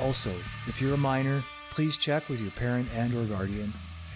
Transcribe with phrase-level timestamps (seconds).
[0.00, 0.34] Also,
[0.66, 3.72] if you're a minor, please check with your parent and or guardian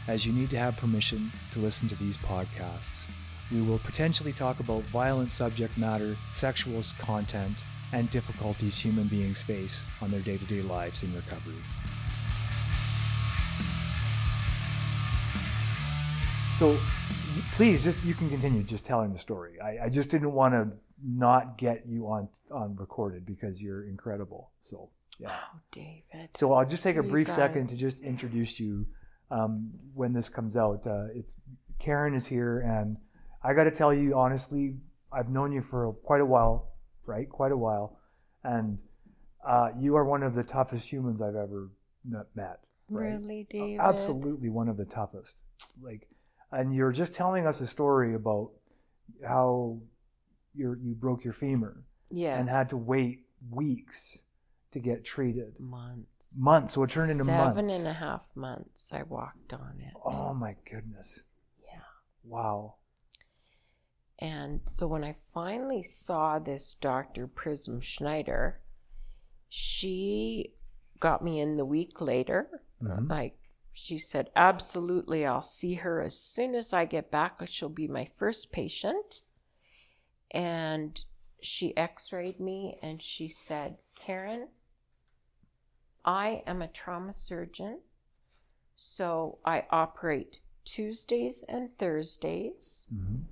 [0.09, 3.03] as you need to have permission to listen to these podcasts.
[3.53, 7.57] We will potentially talk about violent subject matter, sexual content,
[7.93, 11.63] and difficulties human beings face on their day-to-day lives in recovery.
[16.59, 16.79] So
[17.53, 19.61] please just you can continue just telling the story.
[19.61, 20.69] I, I just didn't want to
[21.07, 24.51] not get you on on recorded because you're incredible.
[24.61, 25.31] So yeah.
[25.33, 26.31] Oh, David.
[26.35, 28.87] So I'll just take a brief second to just introduce you
[29.31, 30.87] um, when this comes out.
[30.87, 31.37] Uh, it's
[31.79, 32.97] Karen is here, and
[33.43, 34.77] I got to tell you honestly,
[35.13, 36.73] I've known you for quite a while,
[37.07, 37.29] right?
[37.29, 37.99] Quite a while,
[38.43, 38.79] and
[39.47, 41.71] uh, you are one of the toughest humans I've ever
[42.35, 42.61] met.
[42.91, 43.13] Right?
[43.13, 43.81] Really, David?
[43.81, 45.37] Absolutely one of the toughest.
[45.83, 46.09] Like,
[46.53, 48.51] and you're just telling us a story about
[49.27, 49.81] how
[50.55, 52.39] you you broke your femur Yes.
[52.39, 54.23] and had to wait weeks
[54.75, 55.59] to get treated.
[55.59, 56.37] months.
[56.39, 57.75] Months, so it turned into Seven months.
[57.75, 59.95] and a half months I walked on it.
[60.05, 61.23] Oh my goodness!
[61.67, 61.81] Yeah.
[62.25, 62.75] Wow.
[64.21, 67.27] And so when I finally saw this Dr.
[67.27, 68.61] Prism Schneider,
[69.49, 70.55] she
[71.01, 72.49] got me in the week later.
[72.81, 73.09] Mhm.
[73.11, 73.39] Like,
[73.73, 77.41] she said, absolutely, I'll see her as soon as I get back.
[77.49, 79.23] She'll be my first patient.
[80.31, 81.01] And
[81.43, 84.49] she x rayed me and she said, Karen,
[86.05, 87.81] I am a trauma surgeon.
[88.77, 93.25] So I operate Tuesdays and Thursdays Mhm.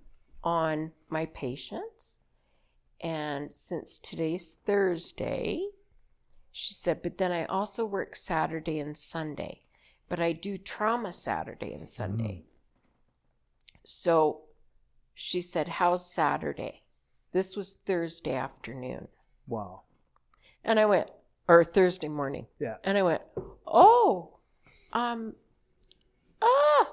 [0.43, 2.19] on my patients.
[3.00, 5.71] And since today's Thursday,
[6.53, 9.65] she said, but then I also work Saturday and Sunday,
[10.09, 12.44] but I do trauma Saturday and Sunday.
[13.84, 14.43] So
[15.15, 16.82] she said, How's Saturday?
[17.32, 19.09] This was Thursday afternoon.
[19.47, 19.82] Wow.
[20.62, 21.11] And I went,
[21.49, 22.47] or Thursday morning.
[22.59, 22.77] Yeah.
[22.85, 23.23] And I went,
[23.67, 24.39] oh,
[24.93, 25.35] um,
[26.41, 26.93] ah,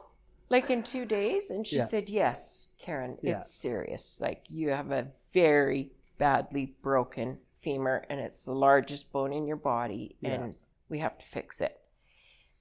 [0.49, 1.49] like in two days.
[1.51, 1.85] And she Yeah.
[1.85, 3.37] said, yes, Karen, Yeah.
[3.37, 4.19] it's serious.
[4.21, 9.57] Like you have a very badly broken femur and it's the largest bone in your
[9.57, 10.31] body Yeah.
[10.31, 10.55] and
[10.89, 11.79] we have to fix it.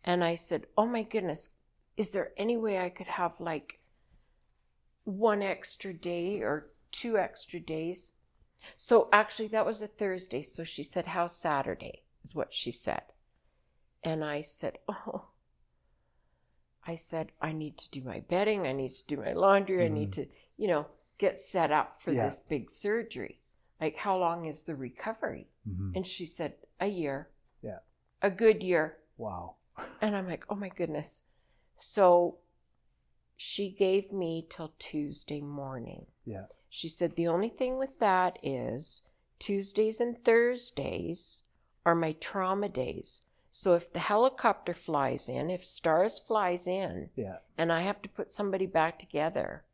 [0.04, 1.50] And I said, oh my goodness,
[1.96, 3.80] is there any way I could have like
[5.04, 8.12] one extra day or two extra days?
[8.76, 10.42] So actually, that was a Thursday.
[10.42, 12.02] So she said, How Saturday?
[12.24, 13.02] is what she said.
[14.02, 15.26] And I said, Oh,
[16.86, 18.66] I said, I need to do my bedding.
[18.66, 19.84] I need to do my laundry.
[19.84, 20.26] I need to,
[20.56, 20.86] you know,
[21.18, 22.24] get set up for Yeah.
[22.26, 23.40] this big surgery.
[23.80, 25.48] Like, how long is the recovery?
[25.68, 25.92] Mhm.
[25.94, 27.28] And she said, A year.
[27.62, 27.80] Yeah.
[28.22, 28.98] A good year.
[29.16, 29.56] Wow.
[30.02, 31.22] And I'm like, oh my goodness.
[31.76, 32.38] So
[33.36, 36.06] she gave me till Tuesday morning.
[36.24, 36.46] Yeah.
[36.68, 39.02] She said, the only thing with that is
[39.38, 41.42] Tuesdays and Thursdays
[41.86, 43.22] are my trauma days.
[43.50, 47.38] So if the helicopter flies in, if STARS flies in, Yeah.
[47.56, 49.64] and I have to put somebody back together,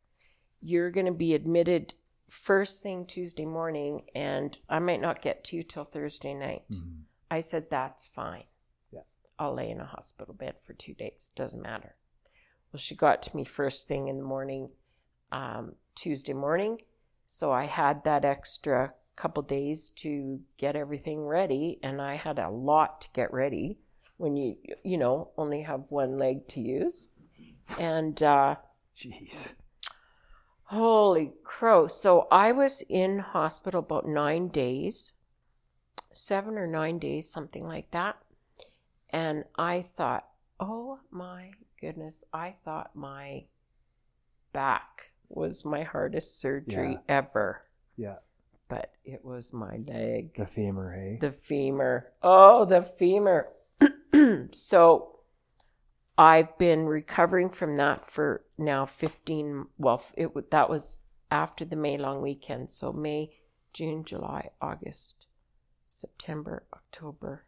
[0.62, 1.94] you're going to be admitted
[2.28, 6.64] first thing Tuesday morning, and I might not get to you till Thursday night.
[6.70, 7.02] Mhm.
[7.30, 8.44] I said, that's fine.
[8.90, 9.02] Yeah.
[9.38, 11.30] I'll lay in a hospital bed for two days.
[11.34, 11.96] Doesn't matter.
[12.72, 14.70] Well, she got to me first thing in the morning,
[15.32, 16.80] um, Tuesday morning.
[17.26, 22.50] So I had that extra couple days to get everything ready, and I had a
[22.50, 23.78] lot to get ready
[24.16, 27.08] when you, you know, only have one leg to use.
[27.78, 28.56] And, uh,
[28.96, 29.54] Jeez.
[30.64, 31.86] Holy crow.
[31.88, 35.14] So I was in hospital about nine days,
[36.12, 38.16] seven or nine days, something like that.
[39.10, 40.26] And I thought,
[40.58, 43.44] oh my goodness, I thought my
[44.52, 46.98] back was my hardest surgery Yeah.
[47.08, 47.62] ever.
[47.96, 48.16] Yeah.
[48.68, 50.34] But it was my leg.
[50.36, 51.18] The femur, hey?
[51.20, 52.12] The femur.
[52.22, 53.52] Oh, the femur.
[54.52, 55.18] so
[56.16, 61.00] I've been recovering from that for now 15 well it that was
[61.30, 63.32] after the May long weekend so May
[63.72, 65.26] June July August
[65.88, 67.46] September October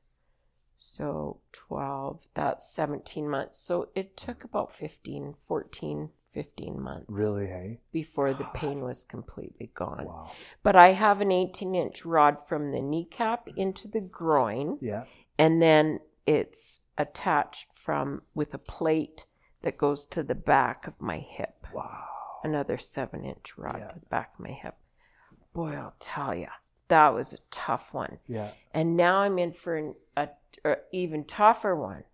[0.76, 7.80] so 12 that's 17 months so it took about 15 14 15 months Really, hey?
[7.92, 10.30] before the pain was completely gone Wow.
[10.62, 15.04] but I have an 18 inch rod from the kneecap into the groin Yeah.
[15.38, 19.24] and then it's attached from with a plate
[19.62, 21.66] that goes to the back of my hip.
[21.72, 22.04] Wow.
[22.44, 23.88] Another seven inch rod Yeah.
[23.88, 24.74] to the back of my hip.
[25.54, 26.48] Boy, I'll tell you,
[26.88, 28.18] that was a tough one.
[28.26, 28.50] Yeah.
[28.74, 30.28] And now I'm in for an a,
[30.64, 32.04] a even tougher one.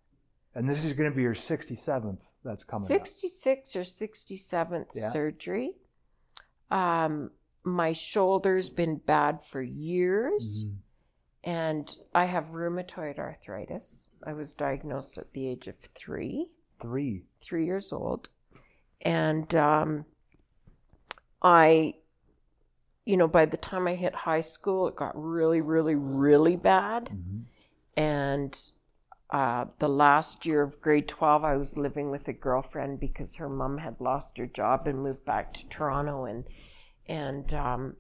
[0.54, 2.88] And this is going to be your 67th that's coming up.
[2.88, 5.08] 66 or 67th Yeah.
[5.08, 5.74] surgery.
[6.70, 7.30] Um,
[7.64, 10.64] my shoulder's been bad for years.
[10.64, 10.76] Mhm.
[11.44, 14.10] and I have rheumatoid arthritis.
[14.24, 17.24] I was diagnosed at the age of three, Three.
[17.40, 18.28] three years old,
[19.00, 20.04] and um,
[21.42, 21.94] I,
[23.04, 27.06] you know, by the time I hit high school, it got really, really, really bad,
[27.06, 27.44] Mhm.
[27.96, 28.70] and
[29.32, 33.49] uh, the last year of grade 12 i was living with a girlfriend because her
[33.49, 36.44] mom had lost her job and moved back to toronto and
[37.08, 37.96] and um,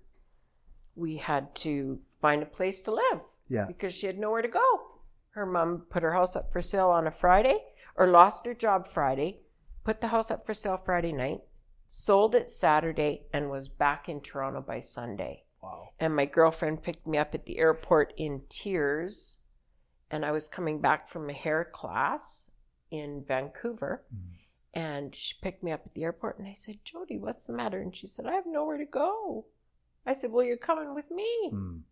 [0.94, 3.64] we had to find a place to live Yeah.
[3.66, 4.80] because she had nowhere to go.
[5.30, 7.58] Her mom put her house up for sale on a Friday
[7.96, 9.40] or lost her job Friday,
[9.84, 11.40] put the house up for sale Friday night,
[11.88, 15.44] sold it Saturday, and was back in Toronto by Sunday.
[15.62, 15.88] Wow.
[15.98, 19.38] And my girlfriend picked me up at the airport in tears.
[20.12, 22.54] And I was coming back from a hair class
[22.90, 24.04] in Vancouver.
[24.14, 24.38] Mhm.
[24.74, 26.38] And she picked me up at the airport.
[26.38, 27.80] And I said, Jody, what's the matter?
[27.80, 29.46] And she said, I have nowhere to go.
[30.06, 31.50] I said, Well, you're coming with me.
[31.52, 31.82] Mm.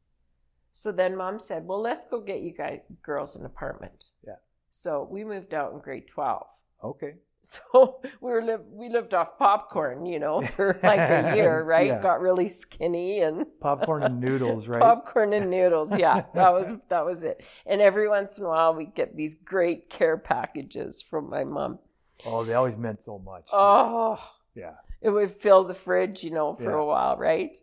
[0.73, 4.07] So then mom said, Well, let's go get you guys girls an apartment.
[4.27, 4.37] Yeah.
[4.71, 6.47] So we moved out in grade 12.
[6.85, 7.15] Okay.
[7.73, 11.87] So we were live we lived off popcorn, you know, for like a year, right?
[11.89, 12.03] Yeah.
[12.03, 14.81] Got really skinny and Popcorn and noodles, right?
[14.81, 15.97] popcorn and noodles.
[15.99, 17.43] Yeah, that was that was it.
[17.67, 21.79] And every once in a while, we get these great care packages from my mom.
[22.27, 23.47] oh, they always meant so much.
[23.53, 24.19] Oh,
[24.55, 24.75] Yeah.
[25.01, 26.83] it would fill the fridge, you know, for Yeah.
[26.83, 27.57] a while, right?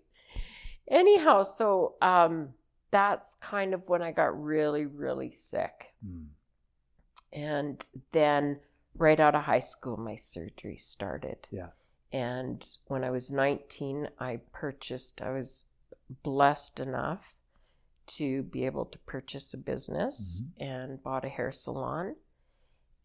[0.89, 2.49] Anyhow, so um,
[2.91, 5.93] that's kind of when I got really, really sick.
[6.03, 6.25] Mm.
[7.33, 8.59] And then
[8.97, 11.47] right out of high school, my surgery started.
[11.51, 11.69] Yeah.
[12.11, 15.65] And when I was 19, I purchased, I was
[16.23, 17.35] blessed enough
[18.07, 22.15] to be able to purchase a business and bought a hair salon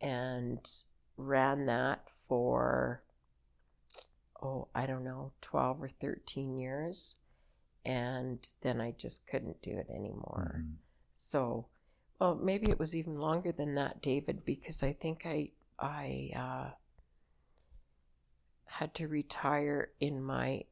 [0.01, 0.71] and
[1.17, 3.03] ran that for,
[4.41, 7.17] oh, I don't know, 12 or 13 years.
[7.85, 10.63] And then I just couldn't do it anymore.
[10.65, 10.77] Mhm.
[11.15, 11.67] So,
[12.21, 16.71] well, maybe it was even longer than that, David, because I think I I uh,
[18.67, 20.65] had to retire in my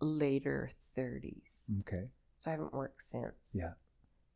[0.00, 1.70] later thirties.
[1.80, 2.08] Okay.
[2.36, 3.52] So I haven't worked since.
[3.54, 3.72] Yeah.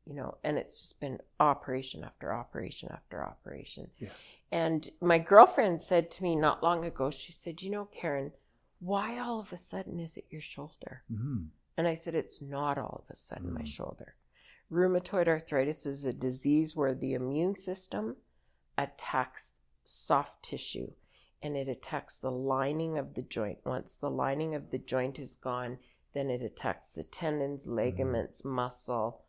[0.06, 3.88] You know, and it's just been operation after operation after operation.
[3.98, 4.08] Yeah.
[4.50, 8.32] And my girlfriend said to me not long ago, she said, You know, Karen,
[8.80, 11.02] why all of a sudden is it your shoulder?
[11.12, 11.48] Mhm.
[11.76, 13.66] And I said, It's not all of a sudden my Mm.
[13.68, 14.16] shoulder.
[14.70, 18.16] Rheumatoid arthritis is a disease where the immune system
[18.78, 20.92] attacks soft tissue
[21.42, 23.58] and it attacks the lining of the joint.
[23.64, 25.78] Once the lining of the joint is gone,
[26.12, 29.22] then it attacks the tendons, ligaments, muscle.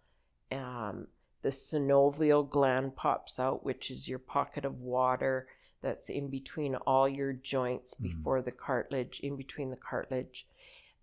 [0.51, 1.08] Um,
[1.41, 5.48] the synovial gland pops out, which is your pocket of water
[5.81, 8.03] that's in between all your joints Mhm.
[8.03, 10.48] before the cartilage, in between the cartilage,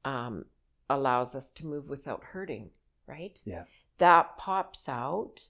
[0.05, 0.45] um,
[0.90, 2.71] allows us to move without hurting,
[3.07, 3.40] right?
[3.45, 3.64] Yeah.
[3.97, 5.49] That pops out,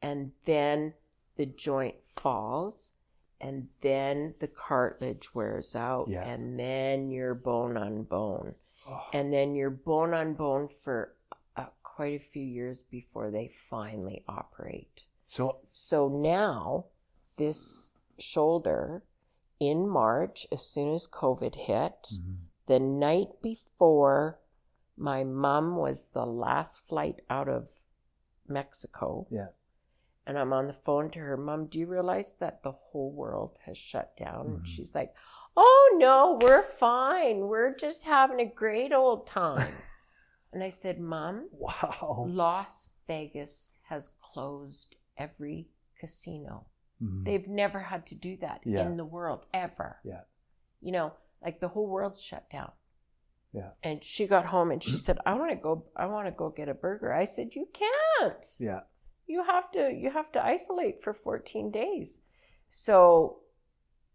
[0.00, 0.94] and then
[1.36, 2.92] the joint falls,
[3.42, 6.22] and then the cartilage wears out, Yeah.
[6.24, 8.54] and then you're bone on bone
[8.88, 11.14] Oh, and then you're bone on bone for
[11.56, 15.02] uh, quite a few years before they finally operate.
[15.26, 16.86] so So now,
[17.36, 19.02] this shoulder
[19.60, 22.36] in March, as soon as COVID hit, Mhm.
[22.66, 24.38] the night before
[24.96, 27.68] my mom was the last flight out of
[28.48, 29.48] Mexico, yeah.
[30.26, 33.58] And I'm on the phone to her, Mom, do you realize that the whole world
[33.64, 34.46] has shut down?
[34.46, 34.66] And Mhm.
[34.66, 35.14] she's like,
[35.56, 37.40] Oh no, we're fine.
[37.48, 39.72] We're just having a great old time.
[40.52, 42.24] and I said, Mom, Wow.
[42.28, 46.66] Las Vegas has closed every casino.
[47.02, 47.24] Mhm.
[47.24, 48.86] They've never had to do that Yeah.
[48.86, 49.98] in the world ever.
[50.04, 50.22] Yeah.
[50.80, 51.12] You know,
[51.42, 52.72] like the whole world's shut down.
[53.52, 53.72] Yeah.
[53.82, 56.48] And she got home and she said, I want to go I want to go
[56.48, 57.12] get a burger.
[57.12, 58.80] I said, You can't Yeah.
[59.32, 62.22] You have to you have to isolate for 14 days
[62.68, 63.38] so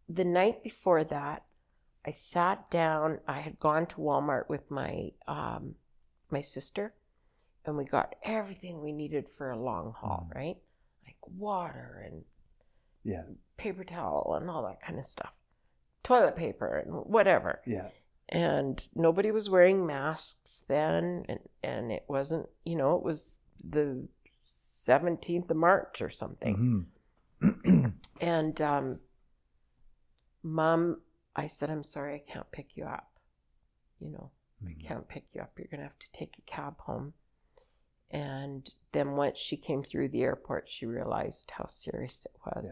[0.09, 1.43] the night before that,
[2.05, 3.19] I sat down.
[3.27, 5.75] I had gone to Walmart with my um,
[6.31, 6.93] my sister,
[7.65, 10.35] and we got everything we needed for a long haul, Mm.
[10.35, 10.57] right?
[11.05, 12.23] Like water and
[13.03, 13.23] Yeah.
[13.57, 15.35] paper towel and all that kind of stuff,
[16.03, 17.61] toilet paper and whatever.
[17.65, 17.89] Yeah.
[18.29, 24.07] And nobody was wearing masks then, and and it wasn't, you know, it was the
[24.87, 26.87] seventeenth of March or something.
[27.41, 27.93] Mhm.
[28.21, 28.99] And um,
[30.41, 31.01] mom,
[31.35, 33.07] I said, I'm sorry, I can't pick you up.
[33.99, 34.31] You know,
[34.65, 35.51] I can't pick you up.
[35.57, 37.13] You're going to have to take a cab home.
[38.09, 42.65] And then once she came through the airport, she realized how serious it was.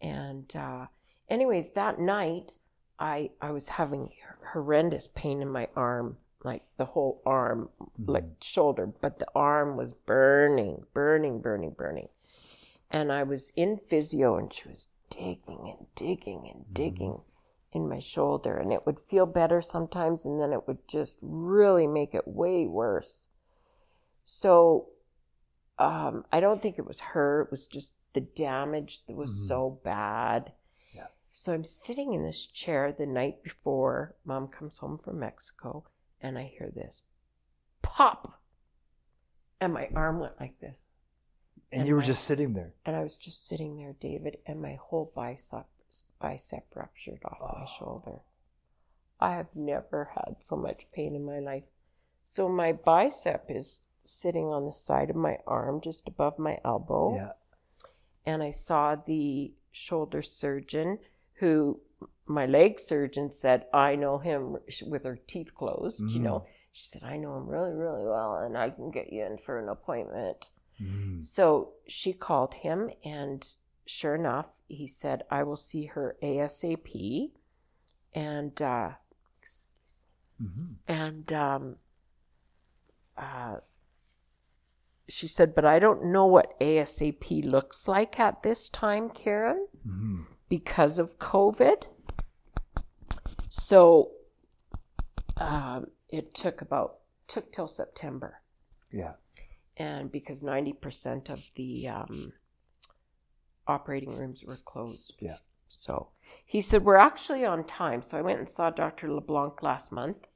[0.00, 0.86] And, uh,
[1.28, 2.52] anyways, that night,
[2.98, 4.10] I, I was having
[4.52, 7.68] horrendous pain in my arm, like the whole arm,
[8.04, 12.08] like shoulder, but the arm was burning, burning, burning, burning.
[12.90, 17.20] And I was in physio, and she was digging and digging and digging
[17.72, 21.86] in my shoulder, and it would feel better sometimes, and then it would just really
[21.86, 23.28] make it way worse.
[24.24, 24.88] So
[25.78, 27.42] um, I don't think it was her.
[27.42, 29.48] It was just the damage that was Mhm.
[29.48, 30.52] so bad.
[30.94, 31.06] Yeah.
[31.32, 35.84] So I'm sitting in this chair the night before mom comes home from Mexico,
[36.22, 37.02] and I hear this
[37.82, 38.40] pop.
[39.60, 40.96] And my arm went like this.
[41.70, 42.74] And And you were my- just sitting there.
[42.84, 45.66] And I was just sitting there, David, and my whole bicep
[46.20, 47.66] bicep ruptured off my Oh.
[47.66, 48.20] shoulder.
[49.18, 51.64] I have never had so much pain in my life.
[52.22, 57.16] So my bicep is sitting on the side of my arm, just above my elbow.
[57.16, 57.32] Yeah.
[58.24, 61.00] And I saw the shoulder surgeon,
[61.34, 61.80] who
[62.26, 66.00] my leg surgeon said, I know him with her teeth closed.
[66.00, 66.22] You Mhm.
[66.22, 69.38] know, she said, I know him really, really well, and I can get you in
[69.38, 70.50] for an appointment.
[70.80, 71.24] Mhm.
[71.24, 73.46] So she called him, and
[73.84, 77.32] sure enough, he said, I will see her ASAP.
[78.14, 78.92] And, uh,
[80.40, 80.76] Mhm.
[80.88, 81.78] and, um,
[83.16, 83.60] uh,
[85.08, 90.26] she said, but I don't know what ASAP looks like at this time, Karen, Mhm.
[90.48, 91.84] because of COVID.
[93.54, 94.12] So,
[95.36, 98.40] um, it took about, took till September
[98.90, 99.12] Yeah.
[99.76, 102.32] and because 90% of the um,
[103.66, 105.16] operating rooms were closed.
[105.20, 105.36] Yeah.
[105.68, 106.08] So
[106.46, 108.00] he said, We're actually on time.
[108.00, 109.12] So I went and saw Dr.
[109.12, 110.28] LeBlanc last month,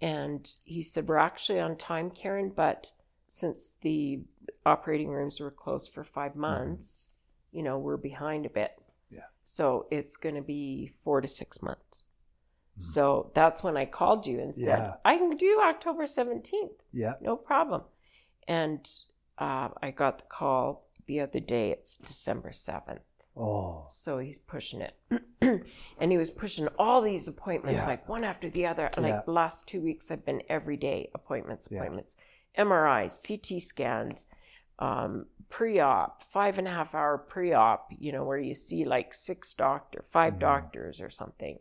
[0.00, 2.90] and he said, We're actually on time, Karen, but
[3.28, 4.20] since the
[4.64, 7.08] operating rooms were closed for five months,
[7.52, 8.70] you know, we're behind a bit.
[9.10, 9.24] Yeah.
[9.44, 12.04] So it's going to be four to six months.
[12.78, 14.94] So that's when I called you and said, Yeah.
[15.04, 17.14] I can do October 17th Yeah.
[17.20, 17.82] no problem.
[18.46, 18.88] And
[19.38, 21.70] uh, I got the call the other day.
[21.70, 22.98] It's December 7th.
[23.36, 23.86] Oh.
[23.90, 24.94] So he's pushing it.
[25.98, 27.90] and he was pushing all these appointments, Yeah.
[27.90, 28.90] like one after the other.
[28.96, 29.00] Yeah.
[29.02, 32.16] Like the last two weeks, I've been every day appointments, appointments,
[32.58, 34.26] MRIs, CT scans,
[34.78, 38.84] um, pre op, five and a half hour pre op, you know, where you see
[38.84, 40.38] like six doctor, 5 Mhm.
[40.38, 41.58] doctors or something.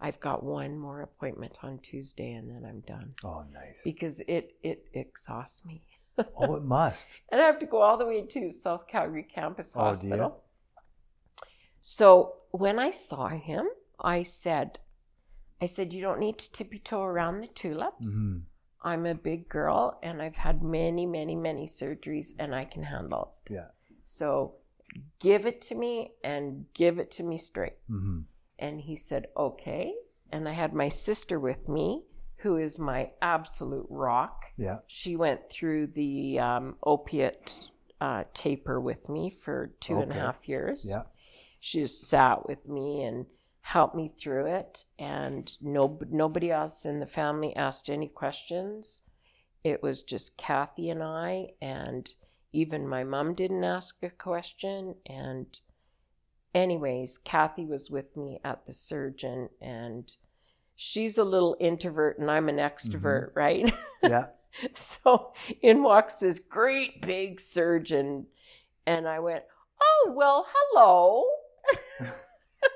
[0.00, 3.80] I've got one more appointment on Tuesday and then I'm done Oh, nice.
[3.82, 5.82] because it it exhausts me.
[6.36, 7.08] Oh, it must.
[7.30, 10.32] and I have to go all the way to South Calgary Campus Oh, do you?
[11.82, 13.66] So when I saw him,
[14.00, 14.78] I said,
[15.60, 18.08] I said, you don't need to tippy toe around the tulips.
[18.24, 18.42] Mhm.
[18.82, 23.34] I'm a big girl and I've had many, many, many surgeries and I can handle
[23.46, 23.52] it.
[23.54, 23.68] Yeah.
[24.04, 24.56] So
[25.18, 27.78] give it to me and give it to me straight.
[27.90, 28.24] Mhm.
[28.58, 29.94] And he said, okay.
[30.32, 32.02] And I had my sister with me,
[32.36, 34.44] who is my absolute rock.
[34.56, 34.78] Yeah.
[34.86, 37.70] She went through the um, opiate
[38.00, 40.86] uh, taper with me for two and a half years.
[40.88, 41.02] Yeah.
[41.60, 43.26] She just sat with me and
[43.60, 44.84] helped me through it.
[44.98, 49.02] And no, nobody else in the family asked any questions.
[49.64, 52.08] It was just Kathy and I, and
[52.52, 54.94] even my mom didn't ask a question.
[55.06, 55.46] And,
[56.56, 60.12] anyways, Kathy was with me at the surgeon, and
[60.74, 63.38] she's a little introvert, and I'm an extrovert, mm-hmm.
[63.38, 63.72] right?
[64.02, 64.26] Yeah.
[64.72, 65.32] So
[65.62, 68.26] in walks this great big surgeon,
[68.86, 69.44] and I went,
[69.82, 71.26] "Oh well, hello."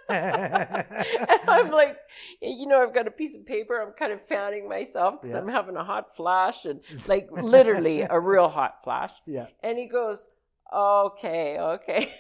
[0.09, 1.97] and I'm like,
[2.43, 3.81] you know, I've got a piece of paper.
[3.81, 5.41] I'm kind of fanning myself because Yeah.
[5.41, 9.13] I'm having a hot flash, and like literally a real hot flash.
[9.27, 9.47] yeah.
[9.63, 10.29] And he goes,
[10.75, 12.13] "Okay, okay."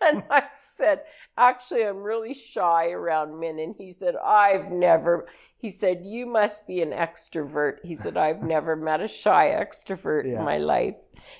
[0.06, 1.02] and I said,
[1.36, 5.26] "Actually, I'm really shy around men." And he said, "I've never."
[5.58, 10.24] He said, "You must be an extrovert." He said, "I've never met a shy extrovert
[10.24, 10.38] Yeah.
[10.38, 10.96] in my life."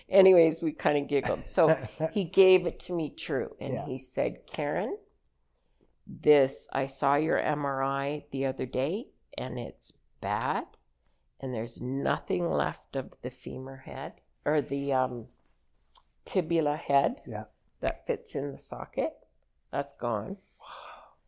[0.08, 1.46] Anyways, we kind of giggled.
[1.46, 1.76] So
[2.12, 3.86] he gave it to me true, and Yeah.
[3.86, 4.96] he said, "Karen."
[6.06, 9.06] this I saw your MRI the other day
[9.38, 10.64] and it's bad
[11.38, 14.14] and there's nothing left of the femur head
[14.44, 15.26] or the um,
[16.24, 17.44] tibula head Yeah.
[17.80, 19.12] That fits in the socket.
[19.72, 20.36] That's gone.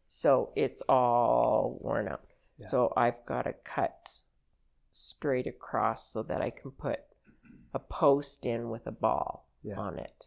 [0.09, 2.23] So it's all worn out.
[2.59, 2.67] Yeah.
[2.67, 4.19] So I've got to cut
[4.91, 7.01] straight across so that I can put
[7.73, 9.79] a post in with a ball Yeah.
[9.79, 10.27] on it.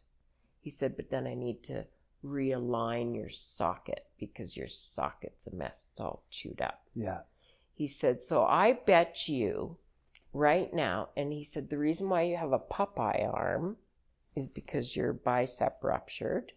[0.61, 1.85] He said, but then I need to
[2.23, 5.89] realign your socket because your socket's a mess.
[5.91, 6.81] It's all chewed up.
[6.95, 7.19] Yeah.
[7.75, 9.77] He said, So I bet you
[10.33, 13.77] right now, and he said, the reason why you have a Popeye arm
[14.35, 16.51] is because your bicep ruptured.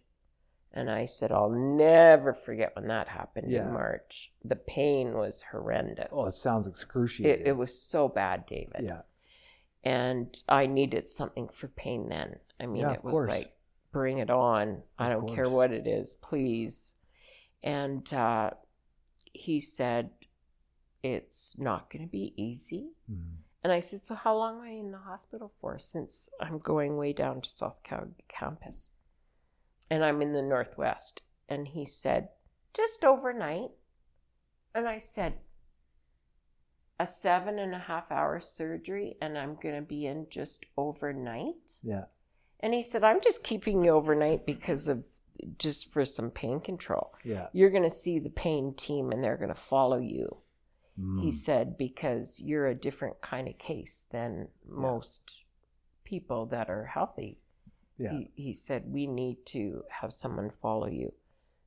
[0.71, 3.67] And I said, I'll never forget when that happened Yeah.
[3.67, 4.31] in March.
[4.45, 6.09] The pain was horrendous.
[6.13, 7.41] Oh, it sounds excruciating.
[7.45, 8.81] it, it was so bad, David.
[8.83, 9.01] Yeah.
[9.83, 12.35] And I needed something for pain then.
[12.59, 13.29] I mean, Yeah, it was course.
[13.31, 13.53] like,
[13.91, 14.83] bring it on.
[14.99, 16.93] I don't care what it is, please.
[17.63, 18.51] And uh,
[19.33, 20.11] he said,
[21.01, 22.89] it's not going to be easy.
[23.11, 23.37] Mhm.
[23.63, 25.77] And I said, So, how long am I in the hospital for?
[25.77, 28.89] Since I'm going way down to South Calgary campus.
[29.89, 31.21] And I'm in the Northwest.
[31.49, 32.29] And he said,
[32.73, 33.71] Just overnight.
[34.73, 35.33] And I said,
[36.99, 41.79] A seven and a half hour surgery, and I'm going to be in just overnight.
[41.83, 42.05] Yeah.
[42.61, 45.03] And he said, I'm just keeping you overnight because of
[45.57, 47.13] just for some pain control.
[47.23, 47.47] Yeah.
[47.53, 50.37] You're going to see the pain team and they're going to follow you
[51.15, 51.33] he Mm.
[51.33, 55.43] said because you're a different kind of case than most
[56.03, 57.37] people that are healthy
[57.97, 58.11] Yeah.
[58.11, 61.13] he, he said we need to have someone follow you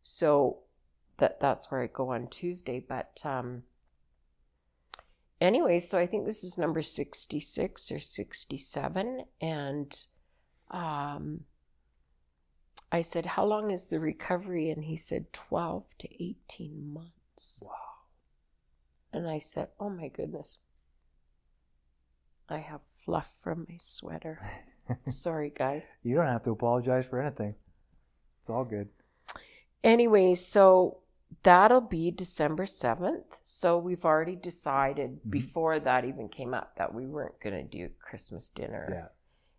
[0.02, 0.58] so
[1.18, 3.62] that that's where i go on tuesday but um
[5.40, 10.06] anyway so i think this is number 66 or 67 and
[10.70, 11.44] um
[12.90, 17.91] i said how long is the recovery and he said 12 to 18 months Wow.
[19.12, 20.58] And I said, Oh my goodness.
[22.48, 24.40] I have fluff from my sweater.
[25.10, 25.86] Sorry, guys.
[26.02, 27.54] You don't have to apologize for anything.
[28.40, 28.88] It's all good.
[29.84, 30.98] Anyway, so
[31.42, 33.38] that'll be December 7th.
[33.42, 35.30] So we've already decided Mhm.
[35.30, 38.88] before that even came up that we weren't going to do Christmas dinner.
[38.90, 39.08] Yeah.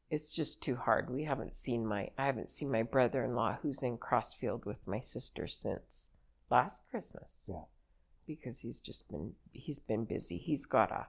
[0.10, 1.10] It's just too hard.
[1.10, 5.48] We haven't seen my I haven't seen my brother-in-law who's in Crossfield with my sister
[5.48, 6.12] since
[6.52, 7.46] last Christmas.
[7.48, 7.64] Yeah.
[8.26, 10.38] Because he's just been he's been busy.
[10.38, 11.08] He's got a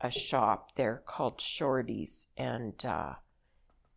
[0.00, 3.14] a shop there called Shorty's and uh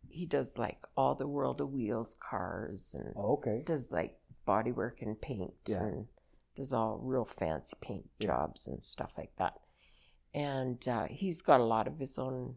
[0.08, 3.62] he does like all the World of Wheels cars and Oh, okay.
[3.64, 5.82] does like bodywork and paint Yeah.
[5.84, 6.06] and
[6.54, 8.26] does all real fancy paint Yeah.
[8.26, 9.58] jobs and stuff like that.
[10.34, 12.56] And uh, he's got a lot of his own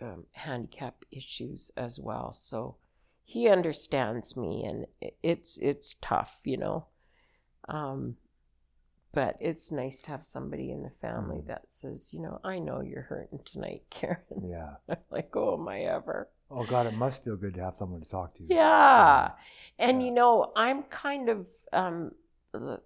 [0.00, 2.76] um, handicap issues as well, so
[3.24, 4.86] he understands me, and
[5.22, 6.86] it's it's tough, you know.
[7.68, 8.16] Um,
[9.12, 11.46] but it's nice to have somebody in the family Mm.
[11.46, 14.18] that says, you know, I know you're hurting tonight, Karen.
[14.44, 14.74] Yeah.
[14.88, 16.28] I'm like, oh, am I ever?
[16.50, 18.44] Oh God, it must feel good to have someone to talk to.
[18.48, 19.30] Yeah.
[19.78, 20.08] And Yeah.
[20.08, 22.12] you know, I'm kind of um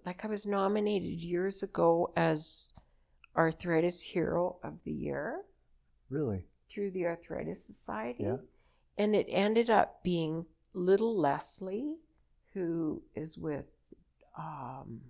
[0.05, 2.71] like I was nominated years ago as
[3.35, 5.41] Arthritis Hero of the Year
[6.09, 6.45] Really?
[6.69, 8.23] through the Arthritis Society.
[8.23, 8.37] Yeah.
[8.97, 11.95] And it ended up being little Leslie,
[12.53, 13.65] who is with
[14.37, 15.01] um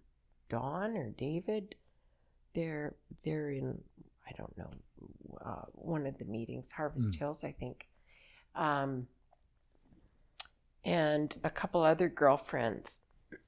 [0.49, 1.75] Don or David.
[2.53, 3.81] They're they're in
[4.27, 4.69] I don't know
[5.45, 7.19] uh, one of the meetings, Harvest Mm.
[7.19, 7.87] Hills, I think.
[8.55, 9.07] Um,
[10.83, 13.01] and a couple other girlfriends.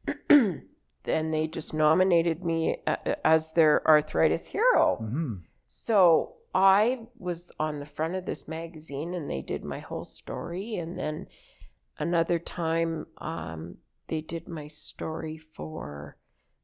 [0.29, 4.99] and they just nominated me uh, as their arthritis hero.
[5.01, 5.35] Mm-hmm.
[5.67, 10.75] So I was on the front of this magazine and they did my whole story.
[10.75, 11.27] And then
[11.97, 16.17] another time, um, they did my story for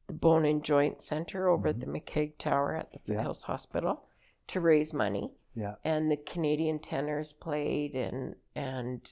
[0.07, 3.17] the Bone and Joint Center over at the McCaig Tower at the Yeah.
[3.19, 4.03] Foothills Hospital
[4.47, 5.31] to raise money.
[5.55, 5.75] Yeah.
[5.83, 9.09] And the Canadian tenors played, and and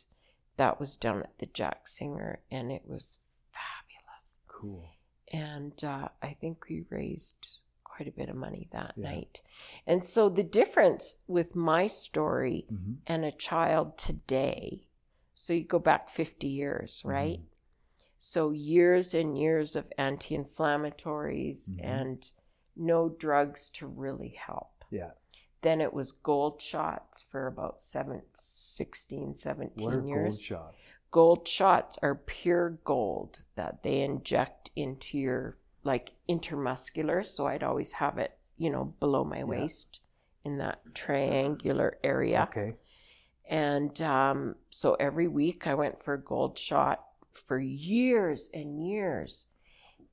[0.57, 3.17] that was down at the Jack Singer, and it was
[3.51, 4.89] fabulous Cool.
[5.31, 9.09] and uh, I think we raised quite a bit of money that Yeah.
[9.11, 9.41] night.
[9.87, 12.93] And so the difference with my story Mm-hmm.
[13.07, 14.87] and a child today,
[15.35, 17.09] so you go back 50 years, Mm-hmm.
[18.25, 21.83] So years and years of anti inflammatories Mhm.
[21.83, 22.31] and
[22.73, 24.85] no drugs to really help.
[24.89, 25.11] Yeah.
[25.61, 30.81] Then it was gold shots for about seven, 16, 17 What are years gold shots?
[31.11, 37.91] gold shots are pure gold that they inject into your like intermuscular so i'd always
[37.91, 39.99] have it you know below my waist
[40.45, 42.77] in that triangular area Okay.
[43.45, 49.47] and um, so every week i went for a gold shot for years and years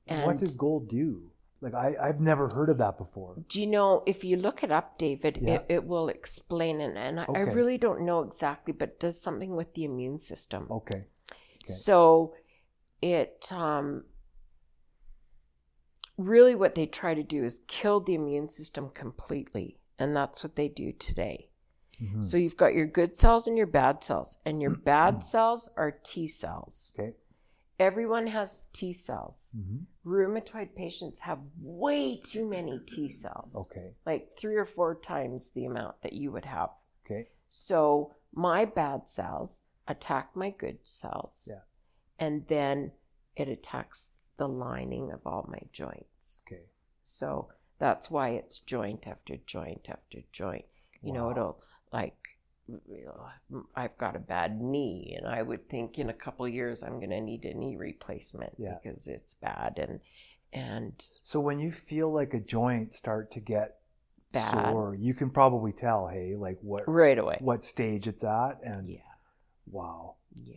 [0.07, 1.31] And what does gold do?
[1.61, 3.35] Like I, I've never heard of that before.
[3.47, 5.53] do you know if you look it up, David, Yeah.
[5.55, 6.97] it, it will explain it.
[6.97, 10.67] And I, I really don't know exactly, but it does something with the immune system.
[10.71, 11.05] Okay.
[11.63, 11.73] Okay.
[11.73, 12.33] So
[13.01, 14.05] it um,
[16.17, 19.77] really what they try to do is kill the immune system completely.
[19.99, 21.50] And that's what they do today.
[22.01, 22.23] Mhm.
[22.25, 25.91] So you've got your good cells and your bad cells, and your bad cells are
[26.03, 26.95] T cells.
[26.97, 27.13] Okay.
[27.79, 29.55] Everyone has T cells.
[29.55, 33.55] hmm Rheumatoid patients have way too many T cells.
[33.55, 33.93] Okay.
[34.05, 36.69] Like three or four times the amount that you would have.
[37.05, 37.29] Okay.
[37.49, 41.47] So my bad cells attack my good cells.
[41.49, 41.61] Yeah.
[42.17, 42.91] And then
[43.35, 46.41] it attacks the lining of all my joints.
[46.47, 46.65] Okay.
[47.03, 50.65] So that's why it's joint after joint after joint.
[51.03, 51.61] You know, it'll
[51.91, 52.15] like
[52.67, 56.53] you know, I've got a bad knee, and I would think in a couple of
[56.53, 58.77] years I'm going to need a knee replacement Yeah.
[58.81, 59.99] because it's bad and
[60.53, 63.79] and So when you feel like a joint start to get
[64.31, 64.51] Bad.
[64.71, 67.37] sore, you can probably tell, hey, like what right away.
[67.41, 68.99] what stage it's at, and Yeah,
[69.69, 70.55] wow, yeah,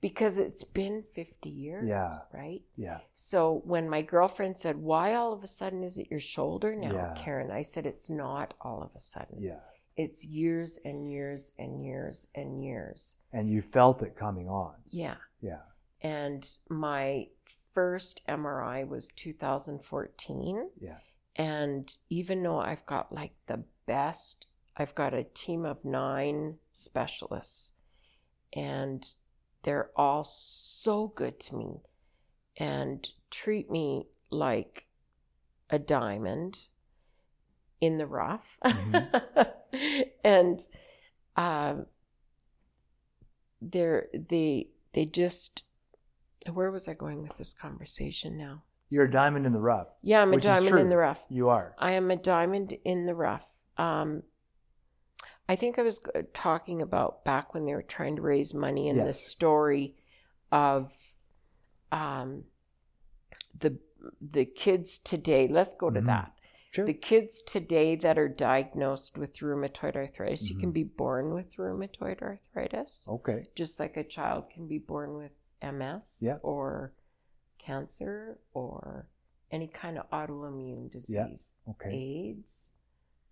[0.00, 1.88] because it's been 50 years.
[1.88, 2.18] Yeah.
[2.32, 2.62] right.
[2.76, 6.74] yeah, So when my girlfriend said, "Why all of a sudden is it your shoulder
[6.74, 7.14] now, Yeah.
[7.16, 9.40] Karen?" I said, "It's not all of a sudden.
[9.42, 9.60] yeah,
[9.96, 15.16] It's years and years and years and years." and you felt it coming on, Yeah.
[15.40, 15.62] yeah,
[16.02, 17.28] and my
[17.72, 20.70] first MRI was 2014.
[20.80, 20.98] yeah,
[21.36, 27.72] And even though I've got like the best, I've got a team of nine specialists,
[28.52, 29.06] and
[29.62, 31.80] they're all so good to me
[32.56, 34.86] and treat me like
[35.70, 36.58] a diamond
[37.82, 38.58] in the rough.
[40.24, 40.66] and
[41.36, 41.84] um,
[43.60, 45.64] they're, they, they just,
[46.50, 48.62] where was I going with this conversation now?
[48.88, 49.86] you're a diamond in the rough.
[50.02, 51.18] Yeah, I'm a diamond in the rough.
[51.30, 51.74] You are.
[51.78, 53.42] I am a diamond in the rough.
[53.78, 54.22] Um,
[55.48, 55.98] I think I was
[56.34, 59.94] talking about back when they were trying to raise money in the story
[60.50, 60.90] of
[61.90, 62.44] um,
[63.58, 63.78] the
[64.20, 65.48] the kids today.
[65.48, 66.06] Let's go to Mhm.
[66.06, 66.32] that.
[66.72, 66.86] Sure.
[66.86, 70.74] The kids today that are diagnosed with rheumatoid arthritis, you can Mhm.
[70.74, 73.44] be born with rheumatoid arthritis, okay.
[73.54, 76.38] just like a child can be born with MS Yeah.
[76.42, 76.94] or
[77.58, 79.06] cancer or
[79.50, 81.56] any kind of autoimmune disease.
[81.66, 81.70] Yeah.
[81.72, 81.90] Okay.
[81.94, 82.72] AIDS.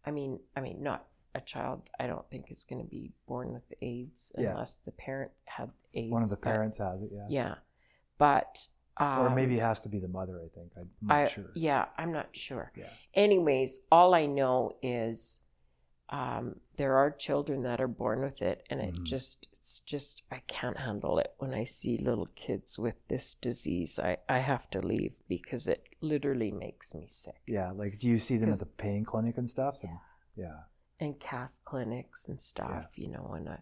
[0.04, 1.88] I mean, I mean, not a child.
[1.98, 4.50] I don't think is going to be born with AIDS Yeah.
[4.50, 6.12] unless the parent had AIDS.
[6.12, 7.10] One of the parents has it.
[7.10, 7.26] Yeah.
[7.30, 7.54] Yeah,
[8.18, 10.40] but um, Or maybe it has to be the mother.
[10.44, 10.72] I think.
[10.76, 11.50] I'm not I, sure.
[11.54, 12.72] Yeah, I'm not sure.
[12.76, 12.90] Yeah.
[13.14, 15.40] Anyways, all I know is
[16.10, 19.04] um, there are children that are born with it, and it Mhm.
[19.04, 23.98] just it's just I can't handle it when I see little kids with this disease.
[23.98, 27.40] I I have to leave because it literally makes me sick.
[27.46, 27.70] Yeah.
[27.70, 29.78] Like, do you see them at the pain clinic and stuff?
[29.82, 29.90] Yeah.
[29.90, 29.98] And-
[30.36, 30.60] yeah.
[31.00, 33.02] and cast clinics and stuff, yeah.
[33.04, 33.58] you know, and I,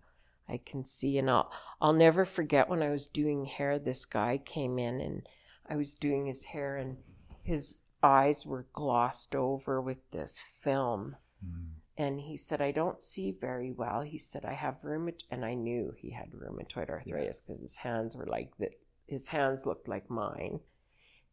[0.48, 4.38] I can see and I'll I'll never forget when I was doing hair, this guy
[4.38, 5.28] came in and
[5.68, 6.96] I was doing his hair and
[7.42, 11.16] his eyes were glossed over with this film.
[11.44, 11.70] Mhm.
[11.96, 14.02] And he said, I don't see very well.
[14.02, 18.16] He said, I have rheumatoid, and I knew he had rheumatoid arthritis because his hands
[18.16, 18.76] were like that.
[19.06, 20.60] His hands looked like mine,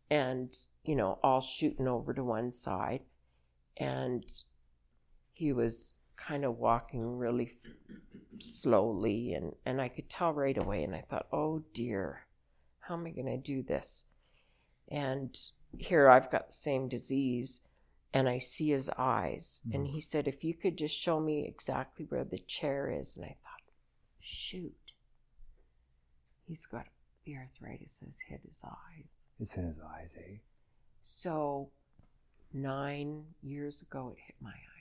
[0.09, 3.01] and you know, all shooting over to one side.
[3.77, 4.25] And
[5.35, 7.51] he was kind of walking really
[8.39, 10.83] slowly, and and I could tell right away.
[10.83, 12.25] And I thought, oh dear,
[12.79, 14.05] how am I going to do this?
[14.89, 15.37] And
[15.77, 17.61] here I've got the same disease
[18.13, 19.61] and I see his eyes.
[19.73, 19.89] And Mhm.
[19.91, 23.17] he said, if you could just show me exactly where the chair is.
[23.17, 23.61] And I thought,
[24.21, 24.93] shoot,
[26.47, 26.87] he's got
[27.25, 29.25] the arthritis has hit his eyes.
[29.39, 30.37] It's in his eyes, eh?
[31.01, 31.71] So
[32.53, 34.74] nine years ago, it hit my eyes.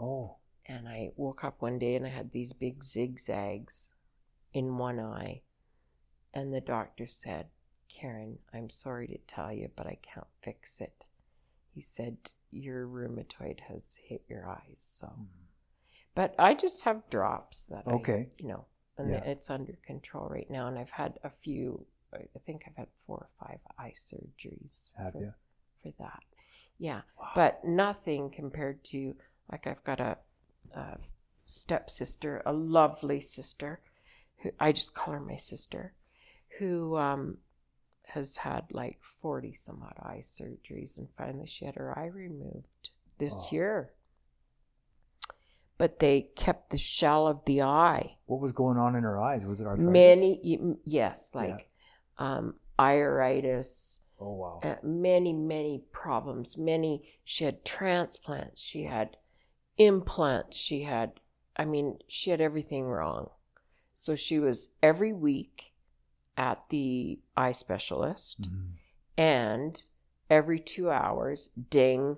[0.00, 0.36] Oh.
[0.66, 3.94] And I woke up one day and I had these big zigzags
[4.52, 5.40] in one eye.
[6.34, 7.46] And the doctor said,
[7.88, 11.06] Karen, I'm sorry to tell you, but I can't fix it.
[11.74, 12.16] He said,
[12.50, 14.76] Your rheumatoid has hit your eyes.
[14.76, 15.24] So, hmm.
[16.14, 18.28] but I just have drops that I, Okay.
[18.38, 18.66] you know,
[18.98, 19.24] and Yeah.
[19.24, 20.66] it's under control right now.
[20.68, 25.12] And I've had a few, I think I've had four or five eye surgeries Have
[25.12, 25.34] for, you?
[25.82, 26.22] for that.
[26.78, 27.32] Yeah Wow.
[27.34, 29.16] but nothing compared to
[29.50, 30.18] like I've got a,
[30.74, 30.98] a
[31.44, 33.80] stepsister, a lovely sister,
[34.42, 35.92] who I just call her my sister,
[36.58, 37.38] who um,
[38.04, 42.90] has had like forty some odd eye surgeries, and finally she had her eye removed
[43.18, 43.54] this Oh.
[43.54, 43.90] year.
[45.78, 48.16] But they kept the shell of the eye.
[48.26, 49.46] What was going on in her eyes?
[49.46, 49.92] Was it arthritis?
[49.92, 51.40] Many, yes, Yeah.
[51.40, 51.68] like
[52.18, 54.60] um, iritis, Oh wow.
[54.64, 59.16] uh, many many problems many she had transplants she had
[59.78, 61.12] implants she had
[61.56, 63.30] i mean she had everything wrong
[63.94, 65.72] so she was every week
[66.36, 68.72] at the eye specialist Mhm.
[69.16, 69.82] and
[70.30, 72.16] every two hours ding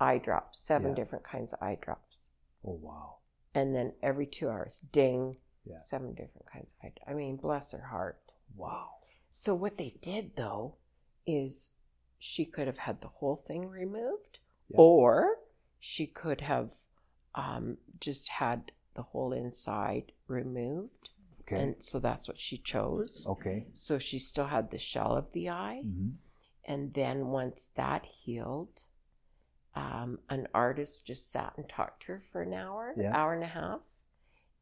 [0.00, 0.94] eye drops seven Yeah.
[0.96, 2.28] different kinds of eye drops
[2.64, 3.16] Oh wow.
[3.54, 5.78] and then every two hours ding Yeah.
[5.78, 8.20] seven different kinds of eye i mean bless her heart
[8.56, 8.90] Wow.
[9.30, 10.76] so what they did though
[11.26, 11.76] is
[12.18, 14.76] she could have had the whole thing removed, Yeah.
[14.78, 15.38] or
[15.86, 16.72] she could have
[17.34, 21.10] um, just had the whole inside removed,
[21.42, 21.56] Okay.
[21.62, 23.26] and so that's what she chose.
[23.28, 23.66] okay.
[23.74, 26.10] So she still had the shell of the eye, hmm
[26.66, 28.84] and then once that healed,
[29.74, 33.14] um, an artist just sat and talked to her for an hour, Yeah.
[33.14, 33.82] hour and a half,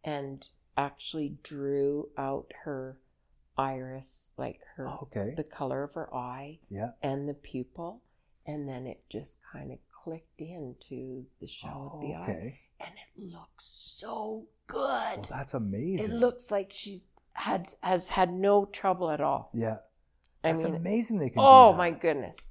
[0.03, 2.99] and actually drew out her
[3.57, 5.35] iris, like her Okay.
[5.37, 6.91] the color of her eye Yeah.
[7.01, 8.03] and the pupil,
[8.45, 12.61] and then it just kind of clicked into the show Oh, of the eye, okay.
[12.81, 14.79] and it looks so good.
[15.19, 16.11] Well, that's amazing.
[16.11, 19.51] it looks like she's had has had no trouble at all.
[19.55, 19.77] Yeah.
[20.45, 21.19] I That's mean, amazing.
[21.19, 21.39] They can.
[21.41, 22.51] do oh my goodness.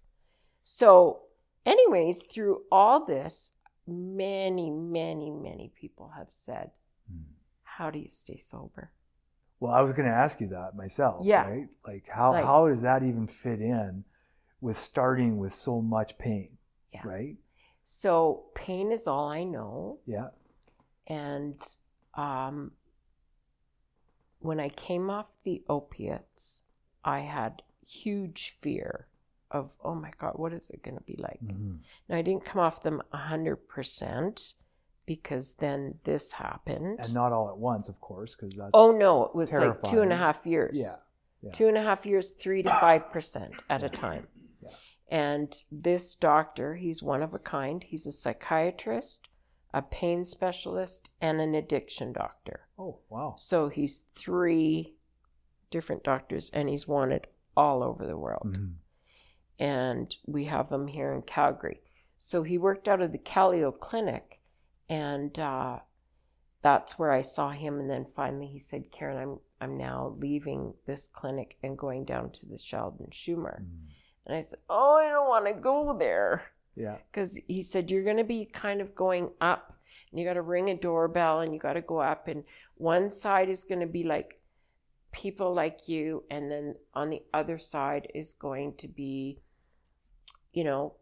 [0.64, 1.24] So,
[1.66, 3.54] anyways, through all this,
[3.86, 6.72] many, many, many people have said,
[7.12, 7.24] Hmm.
[7.64, 8.92] "How do you stay sober?"
[9.60, 11.26] Well, I was going to ask you that myself.
[11.26, 11.48] Yeah.
[11.48, 11.68] Right.
[11.86, 14.06] Like how Like- how does that even fit in
[14.62, 16.58] with starting with so much pain?
[16.94, 17.02] Yeah.
[17.06, 17.38] Right.
[17.84, 20.00] So, pain is all I know.
[20.06, 20.28] Yeah.
[21.08, 21.56] and
[22.16, 22.72] um,
[24.40, 26.64] when I came off the opiates,
[27.04, 29.08] I had huge fear
[29.50, 31.40] of, oh my God, what is it going to be like?
[31.40, 31.76] hmm
[32.10, 34.54] Now, I didn't come off them 100%
[35.06, 37.00] because then this happened.
[37.02, 38.72] And not all at once, of course, because that's.
[38.74, 40.18] oh no, it was like two and a terrifying.
[40.20, 40.78] half years.
[40.80, 40.94] Yeah.
[41.42, 41.52] Yeah.
[41.54, 44.28] Two and a half years, three to 5% at a time.
[45.12, 47.84] And this doctor, he's one of a kind.
[47.84, 49.28] He's a psychiatrist,
[49.74, 52.62] a pain specialist, and an addiction doctor.
[52.80, 53.36] Oh wow.
[53.38, 54.96] So he's three
[55.70, 58.56] different doctors and he's wanted all over the world.
[58.56, 58.76] Mhm.
[59.60, 61.82] And we have him here in Calgary.
[62.18, 64.40] So he worked out of the Calio Clinic
[64.88, 65.80] and uh,
[66.62, 67.80] that's where I saw him.
[67.80, 72.32] And then finally he said, Karen, I'm, I'm now leaving this clinic and going down
[72.32, 73.62] to the Sheldon Chumir.
[73.62, 73.91] Mhm.
[74.26, 76.44] And I said, Oh, I don't want to go there
[76.76, 76.98] Yeah.
[77.12, 79.78] because he said you're going to be kind of going up
[80.12, 82.44] and you got to ring a doorbell and you got to go up and
[82.76, 84.40] one side is going to be like
[85.12, 89.40] people like you and then on the other side is going to be
[90.54, 90.94] you know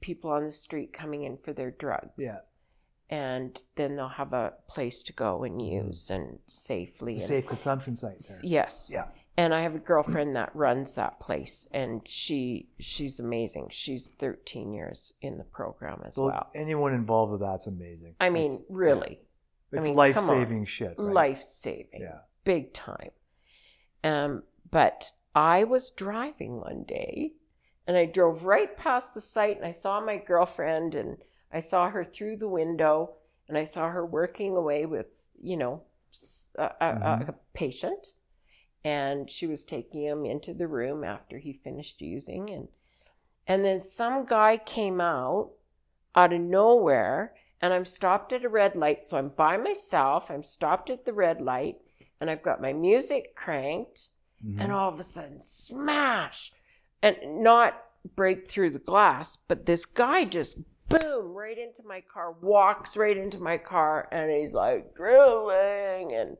[0.00, 2.36] people on the street coming in for their drugs Yeah.
[3.10, 5.88] and then they'll have a place to go and mm-hmm.
[5.88, 8.40] use and safely The and- safe consumption site there.
[8.50, 9.04] yes Yeah.
[9.38, 13.68] And I have a girlfriend that runs that place, and she she's amazing.
[13.70, 16.26] She's 13 years in the program as well.
[16.26, 16.50] well.
[16.54, 18.16] anyone involved with that's amazing.
[18.20, 19.20] I mean, It's- really,
[19.72, 20.94] It's mean, life saving shit.
[20.98, 21.14] Right?
[21.14, 22.18] life saving, Yeah.
[22.44, 23.12] big time.
[24.04, 27.34] Um, but I was driving one day,
[27.86, 31.18] and I drove right past the site, and I saw my girlfriend, and
[31.52, 33.14] I saw her through the window,
[33.48, 35.06] and I saw her working away with
[35.40, 35.82] you know
[36.56, 37.28] a, a- Mhm.
[37.28, 38.12] a patient,
[38.88, 42.68] and she was taking him into the room after he finished using, and
[43.46, 45.50] and then some guy came out
[46.14, 49.02] out of nowhere and I'm stopped at a red light.
[49.02, 50.30] So I'm by myself.
[50.30, 51.76] I'm stopped at the red light
[52.20, 54.10] and I've got my music cranked.
[54.44, 54.60] Mhm.
[54.60, 56.52] And all of a sudden, smash!
[57.02, 62.32] And not break through the glass, but this guy just boom right into my car,
[62.32, 66.12] walks right into my car, and he's like drilling.
[66.12, 66.36] And,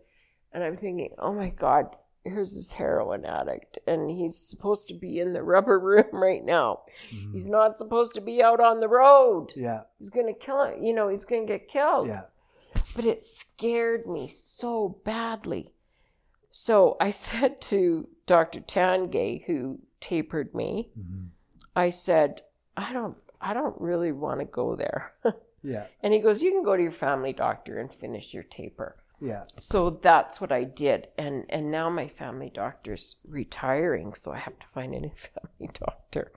[0.52, 1.96] and I'm thinking, oh my God,
[2.28, 3.78] here's this heroin addict.
[3.86, 6.80] And he's supposed to be in the rubber room right now.
[7.12, 7.32] Mhm.
[7.32, 9.52] He's not supposed to be out on the road.
[9.56, 9.82] Yeah.
[9.98, 12.08] He's gonna kill him You know, he's gonna get killed.
[12.08, 12.22] Yeah.
[12.94, 15.72] But it scared me so badly.
[16.50, 18.60] So I said to Dr.
[18.60, 21.28] Tanguay, who tapered me, Mhm.
[21.76, 22.42] I said,
[22.76, 25.12] I don't I don't really want to go there.
[25.60, 25.86] Yeah.
[26.04, 28.94] and he goes, You can go to your family doctor and finish your taper.
[29.20, 29.44] Yeah.
[29.58, 31.08] So that's what I did.
[31.18, 35.70] And and now my family doctor's retiring, so I have to find a new family
[35.74, 36.32] doctor.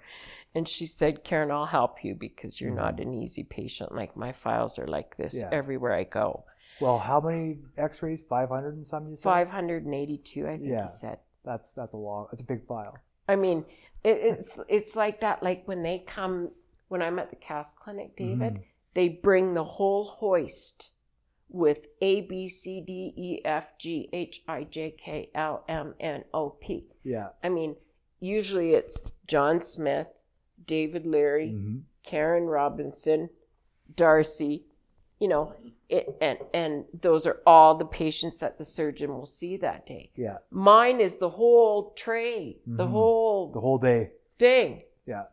[0.55, 3.93] And she said, Karen, I'll help you because you're not an easy patient.
[3.95, 5.49] Like my files are like this Yeah.
[5.51, 6.43] everywhere I go.
[6.81, 8.21] Well, how many X-rays?
[8.23, 9.07] Five hundred and some.
[9.07, 9.23] You said.
[9.23, 10.81] 582, I think Yeah.
[10.83, 11.19] he said.
[11.45, 12.27] That's that's a long.
[12.31, 12.97] That's a big file.
[13.29, 13.65] I mean,
[14.03, 15.41] it, it's it's like that.
[15.43, 16.49] Like when they come,
[16.89, 18.63] when I'm at the cast clinic, David, Mhm.
[18.95, 20.89] they bring the whole hoist
[21.51, 26.23] with A B C D E F G H I J K L M N
[26.33, 26.85] O P.
[27.03, 27.29] Yeah.
[27.43, 27.75] I mean,
[28.19, 30.07] usually it's John Smith,
[30.65, 33.29] David Leary, hmm Karen Robinson,
[33.95, 34.65] Darcy,
[35.19, 35.53] you know,
[35.89, 40.09] it, and and those are all the patients that the surgeon will see that day.
[40.15, 40.37] Yeah.
[40.49, 42.89] Mine is the whole tray, the Mhm.
[42.89, 44.11] whole The whole day.
[44.39, 44.81] thing.
[45.05, 45.25] Yeah.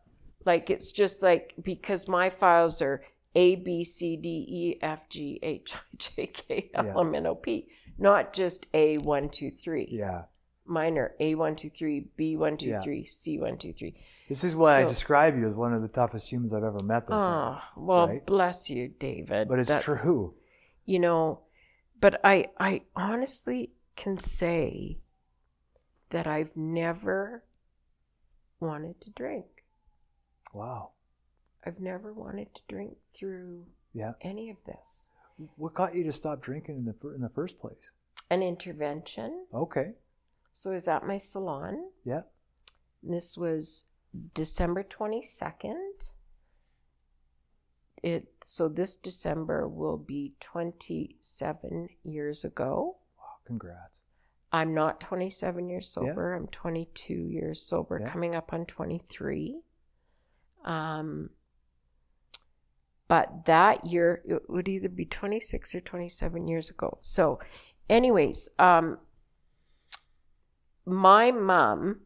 [0.45, 3.01] Like it's just like because my files are
[3.35, 7.35] A B C D E F G H I J K L M N O
[7.35, 9.87] P, not just A one two three.
[9.91, 10.23] Yeah.
[10.65, 12.79] Mine are A one two three, B one two Yeah.
[12.79, 13.95] three, C one two three.
[14.27, 17.05] This is why I describe you as one of the toughest humans I've ever met.
[17.09, 18.25] Oh well, right?
[18.25, 19.47] bless you, David.
[19.47, 20.35] but it's That's- true.
[20.85, 21.41] you know
[22.01, 24.97] but i i honestly can say
[26.09, 27.43] that i've never
[28.59, 29.45] wanted to drink
[30.53, 30.91] Wow.
[31.69, 34.13] I've never wanted to drink through Yeah.
[34.21, 35.09] any of this
[35.55, 37.91] What got you to stop drinking in the in the first place?
[38.31, 39.93] an intervention Okay.
[40.53, 42.21] so i was at my salon Yeah.
[43.03, 43.85] this was
[44.33, 46.09] december 22nd
[48.01, 53.25] it so this december will be 27 years ago Wow.
[53.45, 54.01] Congrats.
[54.51, 56.07] I'm not 27 years Yeah.
[56.09, 56.33] sober.
[56.33, 58.09] I'm 22 years sober, Yeah.
[58.11, 59.61] coming up on 23.
[60.65, 61.29] Um,
[63.09, 66.99] but that year, it would either be 26 or 27 years ago.
[67.01, 67.39] So,
[67.89, 68.99] anyways, um,
[70.85, 72.01] my mom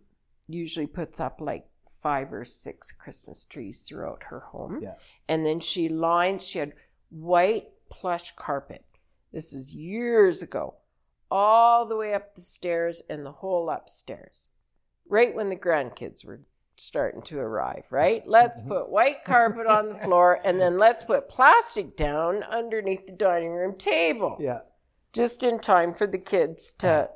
[0.47, 1.67] usually puts up like
[2.01, 4.79] five or six Christmas trees throughout her home.
[4.81, 4.93] Yeah.
[5.27, 6.73] And then she lines, she had
[7.09, 8.85] white plush carpet.
[9.33, 10.75] This is years ago
[11.29, 14.47] all the way up the stairs and the whole upstairs.
[15.09, 16.39] Right when the grandkids were
[16.75, 18.23] starting to arrive, right?
[18.27, 23.11] Let's put white carpet on the floor and then let's put plastic down underneath the
[23.11, 24.37] dining room table.
[24.39, 24.59] Yeah.
[25.13, 27.09] Just in time for the kids to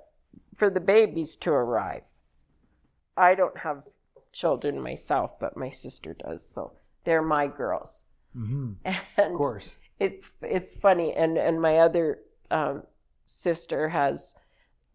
[0.55, 2.03] for the babies to arrive.
[3.15, 3.83] I don't have
[4.31, 8.03] children myself, but my sister does, so they're my girls.
[8.33, 9.77] hmm And Of course.
[9.99, 12.19] it's it's funny and and my other
[12.51, 12.83] um,
[13.23, 14.35] sister has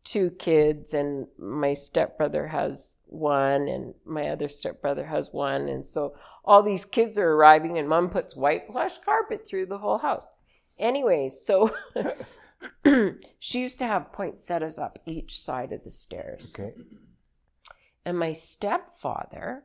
[0.05, 6.15] two kids and my stepbrother has one and my other stepbrother has one and so
[6.45, 10.27] all these kids are arriving and mom puts white plush carpet through the whole house
[10.79, 11.71] anyways so
[13.39, 16.75] she used to have poinsettias up each side of the stairs Okay.
[18.05, 19.65] and my stepfather.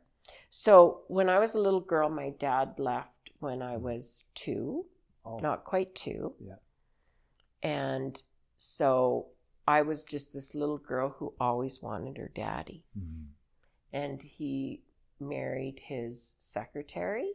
[0.50, 4.86] So when I was a little girl, my dad left when I was two,
[5.24, 5.38] Oh.
[5.42, 6.34] not quite two.
[6.40, 6.54] Yeah.
[7.62, 8.20] And
[8.56, 9.26] so
[9.68, 12.84] I was just this little girl who always wanted her daddy.
[12.98, 13.26] Mhm.
[13.92, 14.82] And he
[15.20, 17.34] married his secretary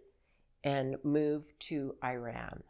[0.64, 2.64] and moved to Iran.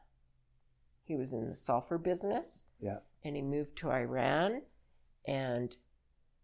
[1.06, 3.00] He was in the sulfur business Yeah.
[3.24, 4.64] and he moved to Iran,
[5.26, 5.76] and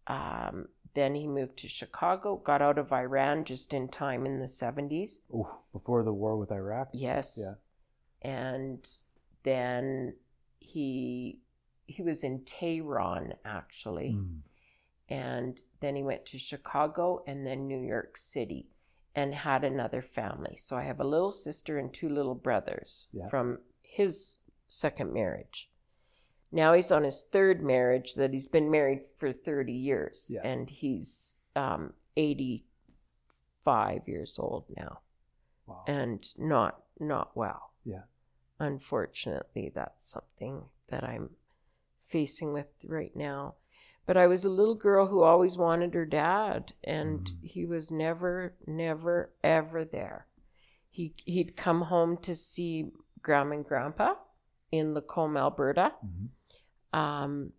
[0.07, 2.37] um, then he moved to Chicago.
[2.37, 5.21] Got out of Iran just in time in the seventies.
[5.33, 6.89] Ooh, before the war with Iraq.
[6.93, 7.37] Yes.
[7.37, 7.55] Yeah.
[8.31, 8.89] And
[9.43, 10.15] then
[10.59, 11.41] he
[11.89, 14.41] he was in Tehran actually, Mm.
[15.09, 18.69] and then he went to Chicago and then New York City,
[19.15, 20.55] and had another family.
[20.55, 23.27] So I have a little sister and two little brothers Yeah.
[23.29, 25.71] from his second marriage.
[26.51, 30.41] Now he's on his third marriage that he's been married for 30 years Yeah.
[30.43, 35.01] and he's um, 85 years old now
[35.65, 35.83] Wow.
[35.87, 37.73] and not not well.
[37.83, 38.03] Yeah.
[38.59, 41.35] Unfortunately, that's something that I'm
[42.09, 43.55] facing with right now.
[44.05, 47.43] But I was a little girl who always wanted her dad and Mhm.
[47.43, 50.25] he was never never ever there.
[50.89, 52.91] He he'd come home to see
[53.21, 54.15] grandma and grandpa
[54.71, 55.93] in Lacombe, Alberta.
[56.03, 56.29] Mhm.
[56.97, 57.53] Um,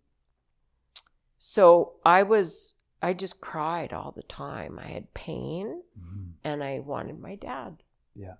[1.39, 4.77] so I was, I just cried all the time.
[4.77, 6.33] I had pain Mhm.
[6.43, 7.81] and I wanted my dad.
[8.15, 8.35] Yeah.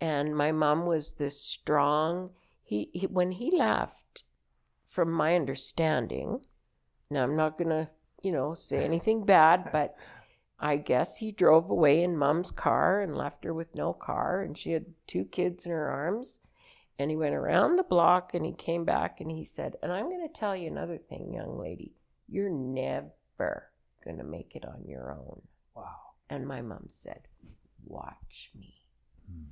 [0.00, 2.30] And my mom was this strong.
[2.62, 4.22] He, he when he left,
[4.94, 6.40] from my understanding,
[7.10, 7.90] now I'm not gonna,
[8.22, 9.96] you know, say anything bad, but
[10.60, 14.56] I guess he drove away in mom's car and left her with no car, and
[14.56, 16.38] she had two kids in her arms.
[16.96, 20.08] And he went around the block and he came back and he said, And I'm
[20.08, 21.92] going to tell you another thing, young lady.
[22.28, 23.68] You're never
[24.04, 25.42] going to make it on your own.
[25.74, 25.90] Wow.
[26.30, 27.22] And my mom said,
[27.84, 28.76] Watch me.
[29.28, 29.46] Mm.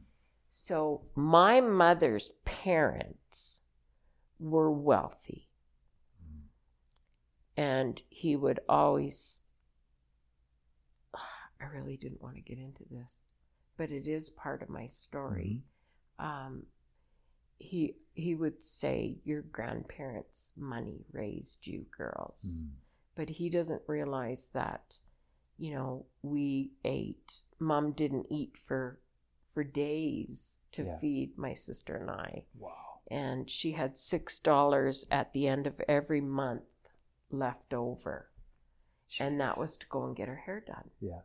[0.50, 3.62] So my mother's parents
[4.42, 5.48] were wealthy.
[7.56, 9.46] And he would always,
[11.60, 13.28] I really didn't want to get into this,
[13.76, 15.62] but it is part of my story.
[16.18, 16.66] Um,
[17.58, 22.70] he he would say, "Your grandparents' money raised you girls," Mm.
[23.14, 24.98] but he doesn't realize that
[25.58, 27.44] you know, we ate.
[27.60, 29.00] Mom didn't eat for
[29.54, 30.98] for days to Yeah.
[30.98, 32.91] feed my sister and I, Wow.
[33.10, 36.62] And she had six dollars at the end of every month
[37.30, 38.30] left over,
[39.20, 40.90] and that was to go and get her hair done.
[41.00, 41.20] Yeah.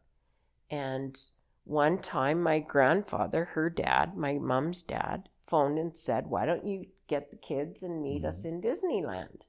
[0.70, 1.20] And
[1.64, 6.88] one time, my grandfather, her dad, my mom's dad, phoned and said, Why don't you
[7.08, 9.42] get the kids and meet us in Disneyland?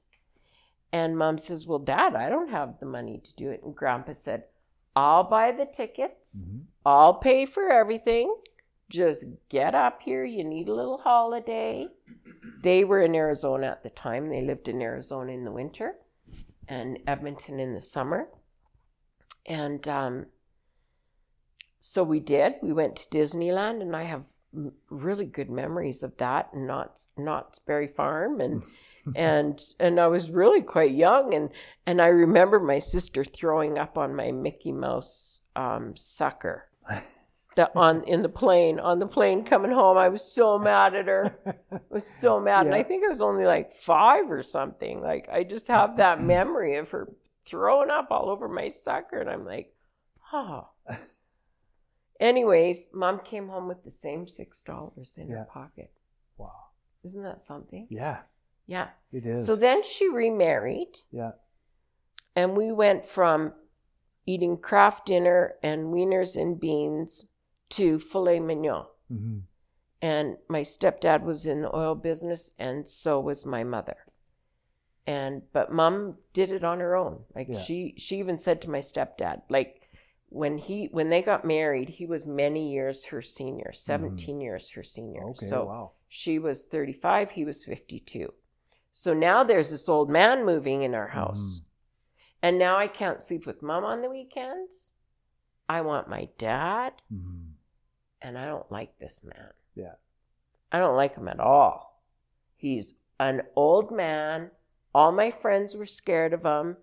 [0.91, 3.61] And mom says, Well, dad, I don't have the money to do it.
[3.63, 4.45] And grandpa said,
[4.95, 6.63] I'll buy the tickets, Mhm.
[6.85, 8.33] I'll pay for everything.
[8.89, 10.25] Just get up here.
[10.25, 11.87] You need a little holiday.
[12.63, 14.29] They were in Arizona at the time.
[14.29, 15.95] They lived in Arizona in the winter
[16.67, 18.27] and Edmonton in the summer.
[19.45, 20.25] And um,
[21.79, 22.55] so we did.
[22.61, 24.25] We went to Disneyland, and I have
[24.89, 26.49] really good memories of that.
[26.53, 28.63] And Knott's Knott's Berry Farm, and
[29.15, 31.49] and and I was really quite young, and
[31.85, 36.69] and I remember my sister throwing up on my Mickey Mouse um, sucker.
[37.55, 41.07] The, on in the plane on the plane coming home i was so mad at
[41.07, 41.35] her
[41.71, 42.65] I was so mad.
[42.67, 45.01] And I think I was only like five or something.
[45.01, 47.11] Like I just have that memory of her
[47.45, 49.19] throwing up all over my sucker.
[49.19, 49.73] And I'm like,
[50.33, 50.69] oh.
[52.19, 55.37] Anyways, mom came home with the same six dollars in Yeah.
[55.39, 55.91] her pocket.
[56.37, 56.51] Wow.
[57.03, 57.87] Isn't that something?
[57.89, 58.19] Yeah,
[58.67, 58.89] Yeah.
[59.11, 59.45] it is.
[59.45, 61.31] So then she remarried yeah.
[62.35, 63.53] and we went from
[64.25, 67.31] eating Kraft Dinner and wieners and beans
[67.69, 68.85] to filet mignon.
[69.09, 69.39] hmm
[70.01, 73.97] and my stepdad was in the oil business and so was my mother
[75.05, 77.59] and but mom did it on her own like Yeah.
[77.59, 79.81] she she even said to my stepdad like
[80.29, 84.83] when he when they got married he was many years her senior 17 years her
[84.83, 85.29] senior Mm-hmm.
[85.31, 85.47] Okay.
[85.47, 85.91] so wow.
[86.07, 88.33] she was 35 he was 52
[88.91, 91.61] so now there's this old man moving in our house
[92.41, 94.93] and now i can't sleep with mom on the weekends
[95.67, 97.48] i want my dad hmm
[98.21, 99.49] and I don't like this man.
[99.75, 99.93] Yeah.
[100.71, 102.01] I don't like him at all.
[102.55, 104.51] He's an old man.
[104.93, 106.77] All my friends were scared of him.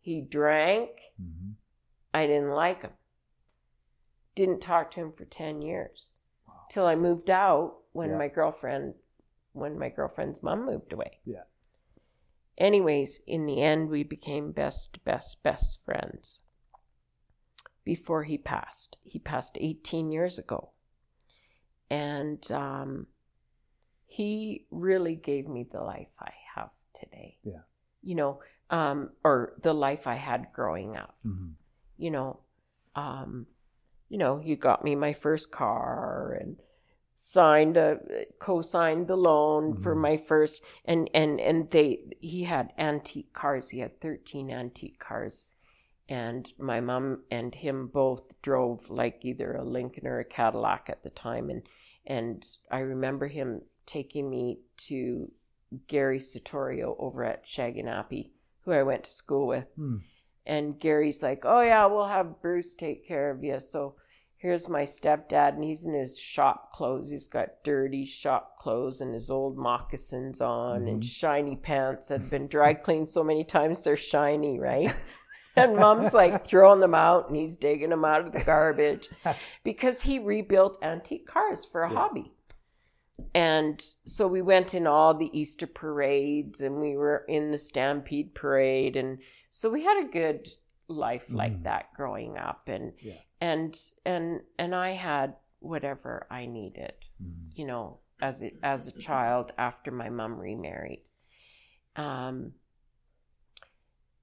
[0.00, 0.90] He drank.
[1.20, 1.52] hmm
[2.14, 2.92] I didn't like him.
[4.34, 6.18] Didn't talk to him for 10 years
[6.48, 6.54] Wow.
[6.70, 8.18] till I moved out when Yeah.
[8.18, 8.94] my girlfriend
[9.52, 11.18] when my girlfriend's mom moved away.
[11.24, 11.44] Yeah.
[12.58, 16.40] Anyways, in the end we became best best best friends.
[17.84, 18.98] Before he passed.
[19.04, 20.70] He passed 18 years ago.
[21.90, 23.06] And um
[24.06, 27.38] he really gave me the life I have today.
[27.42, 27.62] Yeah.
[28.02, 31.52] You know, um or the life I had growing up hmm
[31.98, 32.40] you know,
[32.94, 33.46] um,
[34.10, 36.58] you know, you got me my first car and
[37.14, 37.98] signed a
[38.38, 40.00] co-signed the loan for Mhm.
[40.00, 45.46] my first and and and they he had antique cars he had 13 antique cars
[46.08, 51.02] and my mom and him both drove like either a Lincoln or a Cadillac at
[51.02, 51.62] the time and
[52.06, 55.30] and I remember him taking me to
[55.88, 58.30] Gary Satorio over at Shaganappi
[58.62, 59.98] who I went to school with Hmm.
[60.44, 63.96] and Gary's like, "Oh yeah, we'll have Bruce take care of you." So
[64.36, 67.10] here's my stepdad, and he's in his shop clothes.
[67.10, 71.04] He's got dirty shop clothes and his old moccasins on, and Mhm.
[71.04, 74.94] shiny pants that have been dry cleaned so many times they're shiny, right?
[75.62, 79.08] and mom's like throwing them out, and he's digging them out of the garbage
[79.64, 81.96] because he rebuilt antique cars for a Yeah.
[81.98, 82.32] hobby.
[83.34, 88.34] And so we went in all the Easter parades and we were in the Stampede
[88.34, 89.18] parade and
[89.50, 90.46] so we had a good
[90.88, 91.62] life like Mhm.
[91.64, 93.14] that growing up and Yeah.
[93.40, 98.98] and and and I had whatever I needed, hmm you know, as a, as a
[98.98, 101.08] child after my mom remarried.
[101.96, 102.52] Um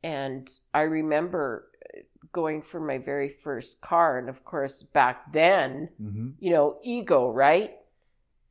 [0.03, 1.99] and I remember uh,
[2.31, 7.29] going for my very first car and of course back then hmm you know, ego,
[7.29, 7.71] right?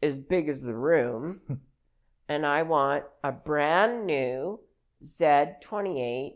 [0.02, 1.40] As big as the room.
[2.28, 4.60] and I want a brand new
[5.02, 6.34] Z28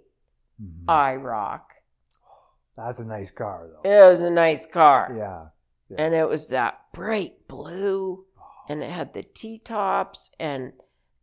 [0.59, 1.61] hmm IROC.
[2.77, 3.91] That's a nice car, though.
[3.91, 5.15] It was a nice car.
[5.17, 5.47] Yeah.
[5.89, 6.05] yeah.
[6.05, 8.27] And it was that bright blue
[8.69, 10.73] and it had the T tops and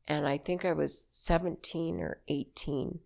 [0.07, 2.99] and I think I was 17 or 18.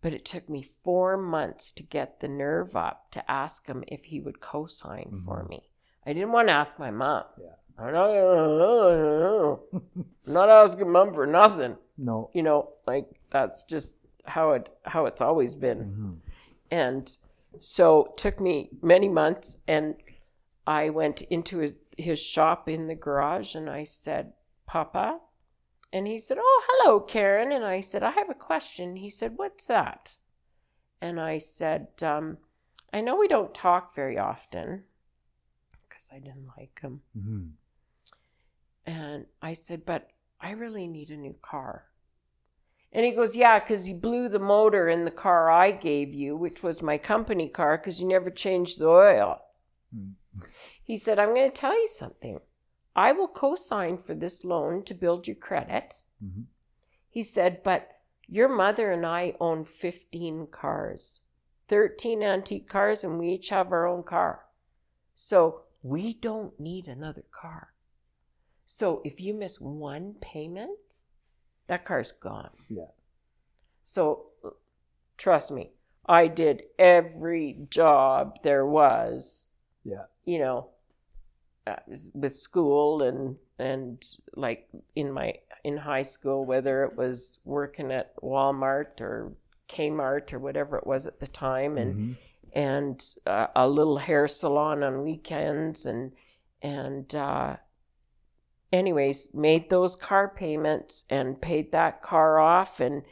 [0.00, 4.04] But it took me four months to get the nerve up to ask him if
[4.04, 5.48] he would co-sign for Mhm.
[5.48, 5.70] me.
[6.06, 7.24] I didn't want to ask my mom.
[7.36, 7.54] Yeah.
[7.80, 8.10] I'm not,
[10.26, 11.76] I'm not asking mom for nothing.
[11.96, 12.30] no.
[12.32, 13.94] You know, like that's just
[14.24, 15.78] how it how it's always been.
[15.94, 16.12] hmm
[16.70, 17.16] And
[17.60, 19.96] so it took me many months and
[20.66, 24.32] I went into his, his shop in the garage and I said,
[24.66, 25.18] Papa?
[25.92, 27.52] And he said, Oh, hello, Karen.
[27.52, 28.96] And I said, I have a question.
[28.96, 30.16] He said, What's that?
[31.00, 32.38] And I said, um,
[32.92, 34.84] I know we don't talk very often
[35.88, 37.00] because I didn't like him.
[37.14, 37.46] hmm
[38.84, 40.10] And I said, But
[40.40, 41.86] I really need a new car.
[42.92, 46.36] And he goes, Yeah, because you blew the motor in the car I gave you,
[46.36, 49.40] which was my company car, because you never changed the oil.
[49.94, 50.14] Mm.
[50.82, 52.40] He said, I'm going to tell you something.
[52.98, 55.94] I will co sign for this loan to build your credit.
[56.20, 56.42] hmm
[57.10, 57.88] He said, But
[58.26, 61.20] your mother and I own 15 cars,
[61.68, 64.46] 13 antique cars, and we each have our own car.
[65.14, 67.68] So we don't need another car.
[68.66, 71.00] So if you miss one payment,
[71.68, 72.50] that car's gone.
[72.68, 72.90] Yeah.
[73.84, 74.26] So
[75.16, 75.70] trust me,
[76.06, 79.46] I did every job there was
[79.84, 80.06] Yeah.
[80.24, 80.70] you know,
[81.68, 81.76] uh,
[82.14, 84.04] with school and and
[84.36, 89.32] like in my in high school, whether it was working at Walmart or
[89.68, 92.16] Kmart or whatever it was at the time, and Mhm.
[92.54, 96.12] and uh, a little hair salon on weekends, and
[96.62, 97.56] and uh,
[98.72, 103.02] anyways, made those car payments and paid that car off and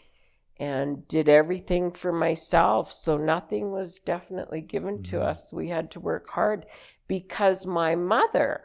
[0.59, 2.91] and did everything for myself.
[2.93, 5.23] So nothing was definitely given to Mhm.
[5.23, 5.53] us.
[5.53, 6.67] We had to work hard
[7.09, 8.65] because my mother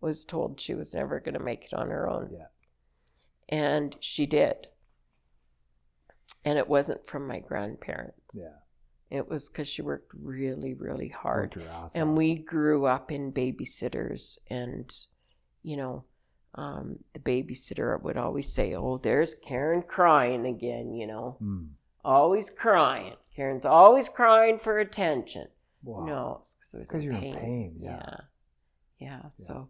[0.00, 2.30] was told she was never going to make it on her own.
[2.32, 2.46] Yeah.
[3.48, 4.68] And she did.
[6.44, 8.34] And it wasn't from my grandparents.
[8.34, 8.54] Yeah.
[9.10, 14.38] It was because she worked really, really hard ass and we grew up in babysitters
[14.50, 14.92] and
[15.62, 16.04] you know
[16.56, 21.68] um, the babysitter would always say oh there's karen crying again you know Mm.
[22.04, 25.46] always crying karen's always crying for attention
[25.82, 26.04] Wow.
[26.04, 27.36] no because it was in you're in pain.
[27.38, 27.90] pain, yeah.
[27.90, 28.16] yeah
[28.98, 29.68] yeah so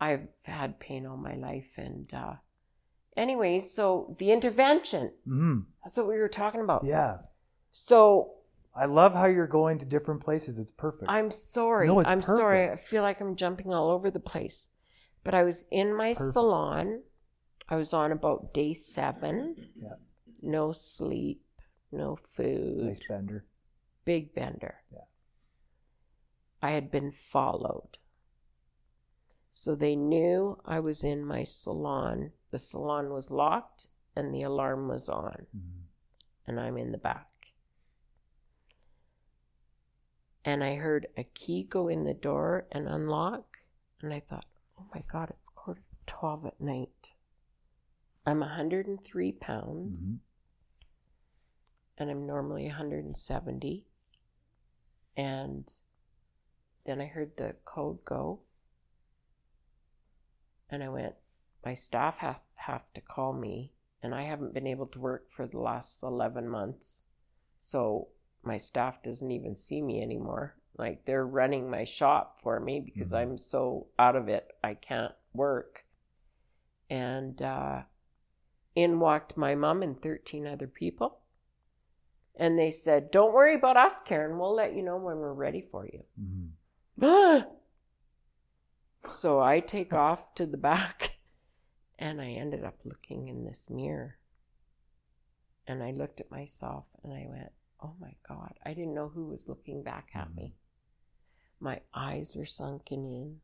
[0.00, 2.34] i've had pain all my life and uh
[3.16, 7.18] anyways so the intervention hmm that's what we were talking about Yeah.
[7.72, 8.34] so
[8.74, 10.56] I love how you're going to different places.
[10.56, 11.10] It's perfect.
[11.10, 11.88] I'm sorry.
[11.88, 12.70] No, it's I'm sorry.
[12.70, 14.68] I feel like I'm jumping all over the place.
[15.24, 16.32] But I was in my perfect.
[16.34, 17.02] salon.
[17.68, 19.56] I was on about day seven.
[19.74, 19.94] Yeah.
[20.42, 21.42] No sleep,
[21.90, 23.46] no food, nice bender.
[24.04, 24.76] big bender.
[24.92, 25.07] Yeah.
[26.62, 27.98] I had been followed.
[29.52, 32.32] So they knew I was in my salon.
[32.50, 35.82] The salon was locked and the alarm was on, Mhm.
[36.46, 37.24] and I'm in the back.
[40.44, 43.58] and I heard a key go in the door and unlock.
[44.00, 44.46] And I thought,
[44.78, 47.12] oh my God, it's quarter to 12 at night.
[48.24, 50.20] I'm 103 pounds Mhm.
[51.98, 53.86] and I'm normally 170.
[55.16, 55.70] And
[56.88, 58.40] then I heard the code go.
[60.70, 61.14] And I went,
[61.64, 63.72] my staff have, have to call me.
[64.02, 67.02] And I haven't been able to work for the last 11 months.
[67.58, 68.08] So
[68.42, 70.56] my staff doesn't even see me anymore.
[70.78, 73.18] Like they're running my shop for me because Mhm.
[73.18, 75.84] I'm so out of it, I can't work.
[76.88, 77.82] And uh,
[78.74, 81.18] in walked my mom and 13 other people.
[82.36, 84.38] And they said, Don't worry about us, Karen.
[84.38, 86.04] We'll let you know when we're ready for you.
[86.18, 86.50] Mhm.
[89.08, 91.18] so I take off to the back
[91.98, 94.16] and I ended up looking in this mirror.
[95.66, 98.54] And I looked at myself and I went, Oh my God.
[98.64, 100.54] I didn't know who was looking back at me.
[101.60, 103.40] My eyes were sunken in.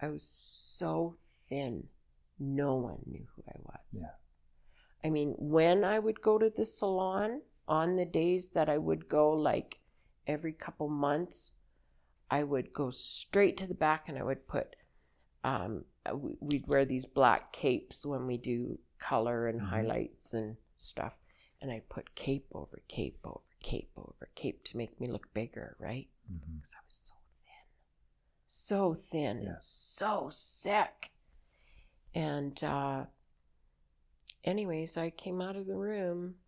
[0.00, 1.16] I was so
[1.48, 1.88] thin.
[2.38, 4.02] No one knew who I was.
[4.02, 4.14] Yeah.
[5.04, 9.08] I mean, when I would go to the salon, on the days that I would
[9.08, 9.78] go, like
[10.26, 11.54] every couple months,
[12.30, 14.76] I would go straight to the back and I would put,
[15.42, 19.64] um, we- we'd wear these black capes when we do color and Mhm.
[19.64, 21.20] highlights and stuff.
[21.60, 25.76] And I'd put cape over cape over cape over cape to make me look bigger,
[25.78, 26.08] right?
[26.26, 27.14] Because I was so
[27.44, 27.66] thin.
[28.46, 29.50] So thin Yeah.
[29.50, 31.10] and so sick.
[32.14, 33.06] And, uh,
[34.44, 36.40] anyways, I came out of the room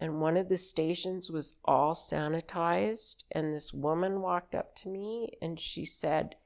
[0.00, 3.24] and one of the stations was all sanitized.
[3.30, 6.36] And this woman walked up to me and she said,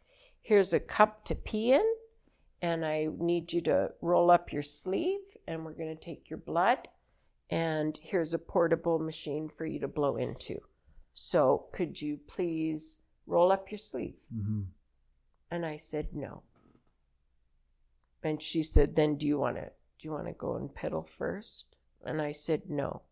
[0.40, 1.94] Here's a cup to pee in.
[2.60, 6.38] And I need you to roll up your sleeve and we're going to take your
[6.38, 6.88] blood.
[7.50, 10.60] And here's a portable machine for you to blow into.
[11.14, 14.20] So could you please roll up your sleeve?
[14.34, 14.66] Mhm.
[15.50, 16.42] And I said no.
[18.22, 21.02] And she said, "Then do you want to do you want to go and pedal
[21.02, 23.02] first?" And I said no.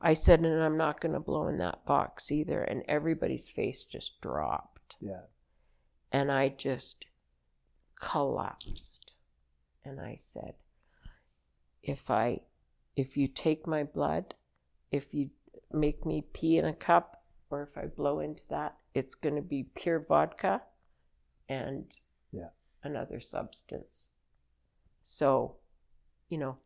[0.00, 3.82] I said, "And I'm not going to blow in that box either." And everybody's face
[3.84, 5.22] just dropped, Yeah.
[6.12, 7.06] and I just
[7.94, 9.14] collapsed.
[9.84, 10.54] And I said,
[11.82, 12.40] "If I
[12.96, 14.34] if you take my blood,
[14.90, 15.30] if you
[15.72, 19.42] make me pee in a cup, or if I blow into that, it's going to
[19.42, 20.62] be pure vodka
[21.48, 21.96] and
[22.30, 22.50] Yeah.
[22.82, 24.12] another substance.
[25.02, 25.56] So,
[26.28, 26.58] you know,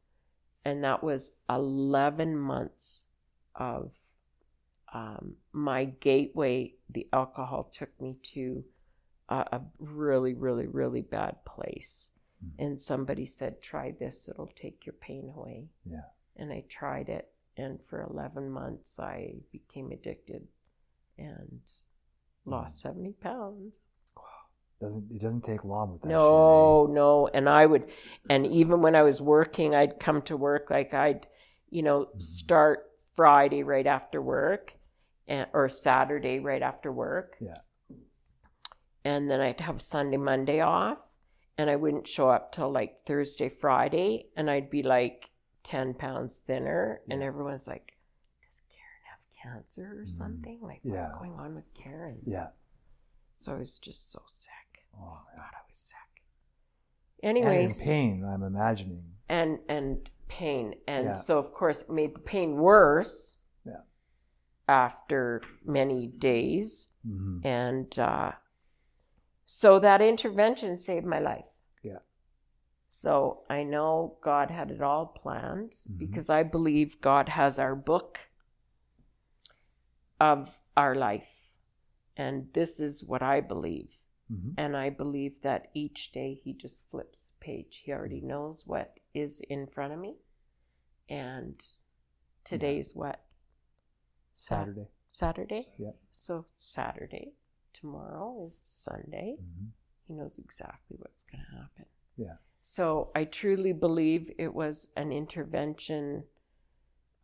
[0.64, 3.06] and that was 11 months
[3.54, 3.92] of
[4.92, 6.74] um, my gateway.
[6.90, 8.64] The alcohol took me to
[9.28, 12.12] a, a really, really, really bad place.
[12.44, 12.50] Mhm.
[12.58, 15.68] And somebody said, try this, it'll take your pain away.
[15.84, 16.08] Yeah.
[16.36, 17.30] And I tried it.
[17.56, 20.48] And for 11 months, I became addicted
[21.16, 21.60] and
[22.44, 23.80] lost 70 pounds.
[24.84, 27.26] Doesn't it doesn't take long with that No, no.
[27.28, 27.90] And I would,
[28.28, 31.26] and even when I was working, I'd come to work like I'd,
[31.70, 32.20] you know, Mhm.
[32.22, 34.74] start Friday right after work,
[35.26, 37.36] and, or Saturday right after work.
[37.40, 37.54] Yeah.
[39.04, 40.98] And then I'd have Sunday, Monday off,
[41.56, 45.30] and I wouldn't show up till like Thursday, Friday, and I'd be like
[45.62, 47.96] ten pounds thinner, and everyone's like,
[48.44, 50.10] "Does Karen have cancer or Mhm.
[50.10, 50.60] something?
[50.60, 51.00] Like, Yeah.
[51.08, 52.50] what's going on with Karen?" Yeah.
[53.32, 54.50] So I was just so sick.
[54.98, 55.20] Oh.
[55.36, 55.96] God, I was sick.
[57.22, 59.12] Anyways, And in pain, I'm imagining.
[59.28, 61.14] and and pain and Yeah.
[61.14, 63.82] so of course it made the pain worse Yeah.
[64.68, 68.32] after many days hmm and uh,
[69.46, 71.44] so that intervention saved my life
[71.82, 71.98] Yeah.
[72.88, 75.98] so i know god had it all planned Mhm.
[75.98, 78.30] because i believe god has our book
[80.20, 81.50] of our life
[82.16, 83.94] and this is what i believe
[84.28, 87.82] hmm and I believe that each day he just flips the page.
[87.84, 90.14] He already knows what is in front of me.
[91.08, 91.62] And
[92.44, 93.20] today's what?
[94.34, 94.88] Sat- Saturday.
[95.08, 95.68] Saturday?
[95.78, 95.90] Yeah.
[96.10, 97.32] So Saturday.
[97.72, 99.36] Tomorrow is Sunday.
[99.38, 99.66] hmm
[100.06, 101.86] He knows exactly what's going to happen.
[102.16, 102.36] Yeah.
[102.62, 106.24] So I truly believe it was an intervention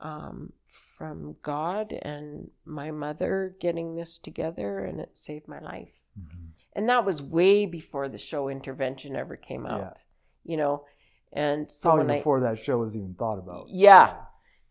[0.01, 6.01] um, from God and my mother getting this together, and it saved my life.
[6.15, 9.93] Hmm and that was way before the show intervention ever came out Yeah.
[10.53, 10.85] you know?
[11.33, 13.67] And so Probably before that show was even thought about.
[13.67, 14.17] I, yeah.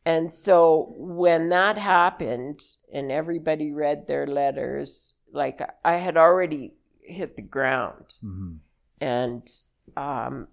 [0.06, 2.62] And so when that happened
[2.94, 8.16] and everybody read their letters like i had already hit the ground.
[8.22, 8.54] Hmm
[9.02, 9.50] and
[9.96, 10.48] um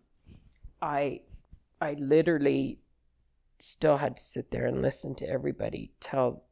[0.80, 1.20] i
[1.80, 2.78] i literally
[3.59, 6.44] still had to sit there and listen to everybody tell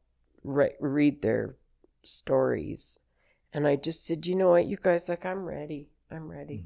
[0.43, 1.55] re- read their
[2.03, 2.99] stories.
[3.53, 5.89] And i just said you know what you guys like i'm ready.
[6.11, 6.65] I'm ready.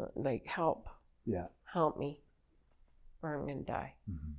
[0.00, 0.88] Uh, like help.
[1.24, 1.46] Yeah.
[1.64, 2.20] help me
[3.22, 3.94] or i'm gonna die.
[4.06, 4.32] Hmm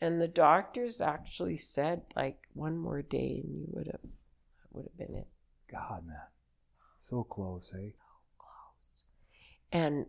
[0.00, 4.00] and the doctors actually said like one more day and you would have
[4.72, 5.28] would have been it.
[5.70, 6.16] God, man.
[6.98, 7.90] So close, eh?
[8.36, 9.04] close.
[9.72, 10.06] And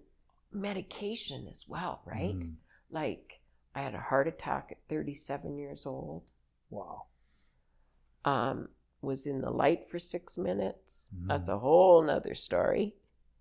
[0.52, 2.36] medication as well right?
[2.36, 2.56] Mhm.
[2.90, 3.35] like
[3.76, 6.24] i had a heart attack at 37 years old
[6.70, 7.06] Wow.
[8.24, 8.70] um
[9.02, 11.28] was in the light for six minutes Mhm.
[11.28, 12.96] that's a whole nother story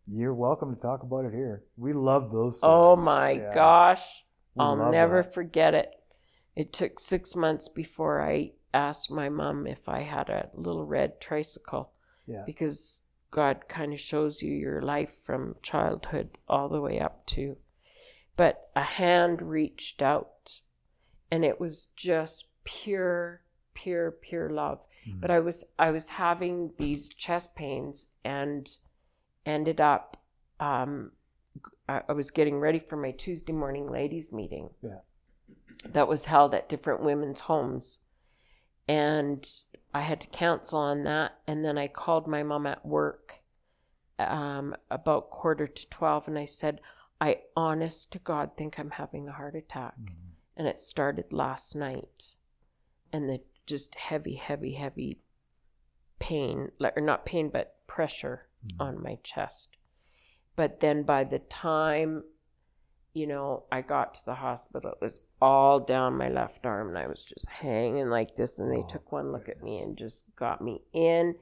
[0.06, 1.64] You're welcome to talk about it here.
[1.78, 2.60] We love those.
[2.62, 3.54] oh my Yeah.
[3.54, 5.32] gosh We i'll never that.
[5.32, 5.90] forget it
[6.54, 11.20] it took six months before i asked my mom if i had a little red
[11.20, 11.92] tricycle
[12.26, 12.44] Yeah.
[12.44, 17.56] because God kind of shows you your life from childhood all the way up to.
[18.36, 20.60] But a hand reached out
[21.30, 23.42] and it was just pure,
[23.74, 24.84] pure, pure love.
[25.06, 25.20] Mhm.
[25.20, 28.68] But I was I was having these chest pains and
[29.46, 30.16] ended up
[30.60, 31.12] um,
[31.88, 34.70] I I was getting ready for my Tuesday morning ladies meeting.
[34.82, 35.00] Yeah.
[35.86, 38.00] That was held at different women's homes.
[38.88, 39.44] And
[39.92, 41.38] I had to cancel on that.
[41.46, 43.40] And then I called my mom at work
[44.18, 46.80] um, about quarter to 12 and I said,
[47.24, 49.96] I honest to God think I'm having a heart attack.
[49.98, 50.32] Mhm.
[50.58, 52.36] And it started last night.
[53.14, 55.22] And the just heavy, heavy, heavy
[56.18, 58.76] pain, or not pain, but pressure Mhm.
[58.78, 59.78] on my chest.
[60.54, 62.24] But then by the time,
[63.14, 66.98] you know, I got to the hospital, it was all down my left arm and
[66.98, 68.58] I was just hanging like this.
[68.58, 71.38] And they Oh, took one look at me and just got me in,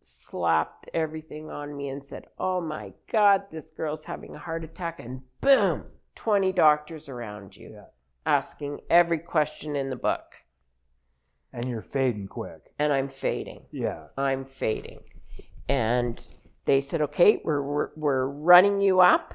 [0.00, 5.00] slapped everything on me and said, Oh my God, this girl's having a heart attack.
[5.00, 5.84] And boom,
[6.14, 7.84] 20 doctors around you Yeah.
[8.26, 10.44] asking every question in the book.
[11.52, 12.72] And you're fading quick.
[12.78, 13.62] And I'm fading.
[13.72, 14.08] Yeah.
[14.16, 15.00] I'm fading.
[15.68, 16.20] And
[16.66, 19.34] they said, okay, we're, we're, we're running you up.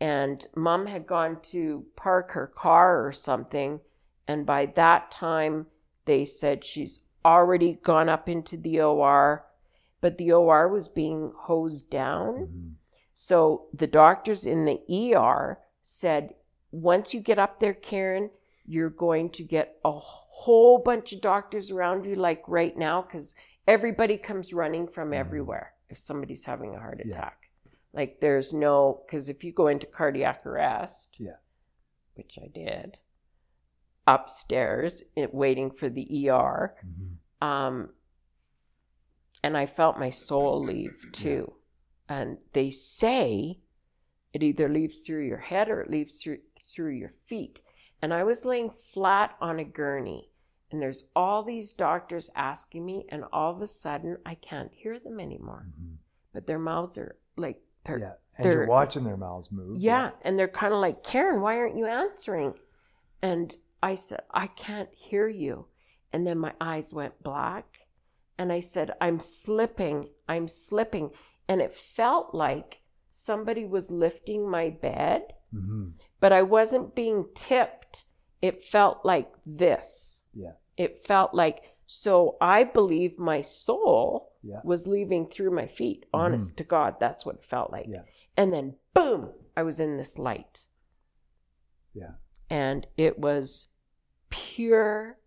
[0.00, 3.80] And mom had gone to park her car or something.
[4.28, 5.66] And by that time,
[6.04, 9.45] they said she's already gone up into the OR,
[10.00, 12.46] but the OR was being hosed down.
[12.46, 12.72] Mhm.
[13.14, 16.34] So the doctors in the ER said,
[16.70, 18.30] once you get up there, Karen,
[18.66, 23.34] you're going to get a whole bunch of doctors around you, like right now, because
[23.66, 25.16] everybody comes running from Mhm.
[25.16, 27.12] everywhere if somebody's having a heart Yeah.
[27.12, 27.50] attack.
[27.92, 31.36] Like there's no because if you go into cardiac arrest, Yeah.
[32.14, 32.98] which I did,
[34.06, 37.46] upstairs it, waiting for the ER, Mhm.
[37.46, 37.94] um,
[39.46, 41.52] and I felt my soul leave too.
[42.08, 43.60] And they say
[44.32, 46.38] it either leaves through your head or it leaves through
[46.72, 47.62] through your feet.
[48.02, 50.30] And I was laying flat on a gurney,
[50.70, 54.98] and there's all these doctors asking me, and all of a sudden I can't hear
[54.98, 55.66] them anymore.
[55.70, 55.96] Mhm.
[56.32, 58.14] But their mouths are like they're Yeah.
[58.36, 59.78] And you're they're- watching their mouths move.
[59.80, 62.58] yeah, and they're kind of like, Karen, why aren't you answering?
[63.22, 65.66] And I said, I can't hear you.
[66.12, 67.85] And then my eyes went black.
[68.38, 70.10] And I said, I'm slipping.
[70.28, 71.10] I'm slipping.
[71.48, 72.80] And it felt like
[73.12, 78.04] somebody was lifting my bed, hmm but I wasn't being tipped.
[78.40, 80.22] It felt like this.
[80.34, 80.52] Yeah.
[80.76, 84.60] It felt like, so I believe my soul Yeah.
[84.64, 86.06] was leaving through my feet.
[86.14, 87.86] Honest to God, that's what it felt like.
[87.88, 88.02] Yeah.
[88.36, 90.62] And then boom, I was in this light.
[91.94, 92.12] Yeah.
[92.48, 93.68] And it was
[94.30, 95.18] pure,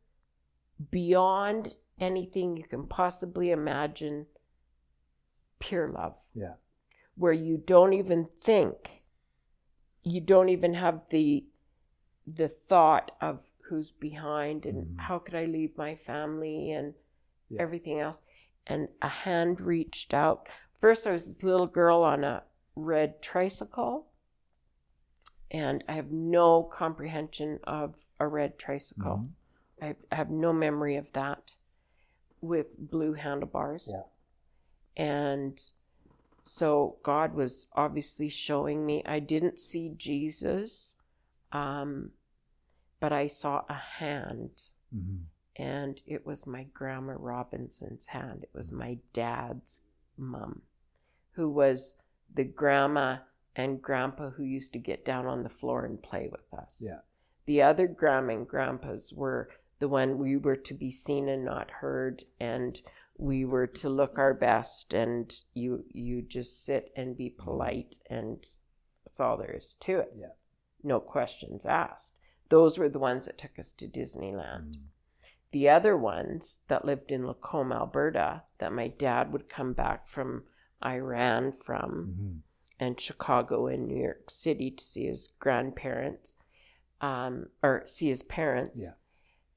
[0.92, 4.28] beyond anything you can possibly imagine,
[5.60, 6.56] pure love, Yeah.
[7.16, 9.04] where you don't even think,
[10.04, 11.46] you don't even have the
[12.28, 15.00] the thought of who's behind and Mhm.
[15.00, 16.94] how could I leave my family and
[17.50, 17.62] Yeah.
[17.64, 18.24] everything else.
[18.68, 20.48] And a hand reached out.
[20.76, 22.44] First, I was this little girl on a
[22.76, 24.12] red tricycle,
[25.50, 29.18] and I have no comprehension of a red tricycle.
[29.18, 29.34] Mhm.
[29.82, 31.56] I I have no memory of that
[32.42, 33.90] with blue handlebars.
[33.92, 34.04] Yeah.
[34.96, 35.62] And
[36.44, 39.04] so God was obviously showing me.
[39.06, 40.96] I didn't see Jesus,
[41.52, 42.12] um,
[43.00, 45.26] but I saw a hand, Mhm.
[45.56, 48.44] and it was my grandma Robinson's hand.
[48.44, 49.82] It was my dad's
[50.18, 50.64] mum,
[51.32, 52.02] who was
[52.34, 53.20] the grandma
[53.56, 56.82] and grandpa who used to get down on the floor and play with us.
[56.86, 57.02] Yeah.
[57.46, 59.50] The other grandma and grandpas were
[59.80, 62.82] the one we were to be seen and not heard, and
[63.18, 68.46] we were to look our best, and you you just sit and be polite, and
[69.06, 70.14] that's all there is to it.
[70.16, 70.34] Yeah.
[70.84, 72.18] No questions asked.
[72.50, 74.76] Those were the ones that took us to Disneyland.
[74.76, 74.82] Mhm.
[75.52, 80.46] The other ones that lived in Lacombe, Alberta, that my dad would come back from
[80.84, 82.42] Iran from, Mhm.
[82.80, 86.36] and Chicago and New York City to see his grandparents,
[87.02, 88.84] um, or see his parents.
[88.84, 88.94] Yeah.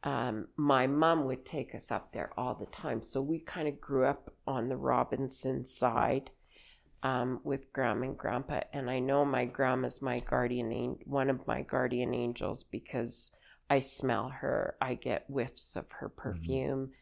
[0.05, 3.03] Um, my mom would take us up there all the time.
[3.03, 6.30] So we kind of grew up on the Robinson side
[7.05, 8.61] um, with grandma and grandpa.
[8.72, 13.32] And I know my grandma's my guardian, an- one of my guardian angels because
[13.70, 14.76] I smell her.
[14.80, 16.92] I get whiffs of her perfume.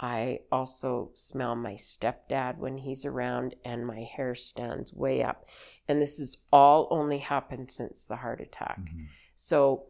[0.00, 5.46] I also smell my stepdad when he's around, and my hair stands way up.
[5.88, 8.80] And this has all only happened since the heart attack.
[8.80, 9.06] Mhm.
[9.36, 9.86] So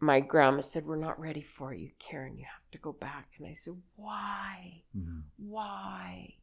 [0.00, 2.36] my grandma said, We're not ready for you, Karen.
[2.36, 3.28] You have to go back.
[3.38, 4.82] And I said, Why?
[4.96, 5.22] Mhm.
[5.38, 6.34] Why?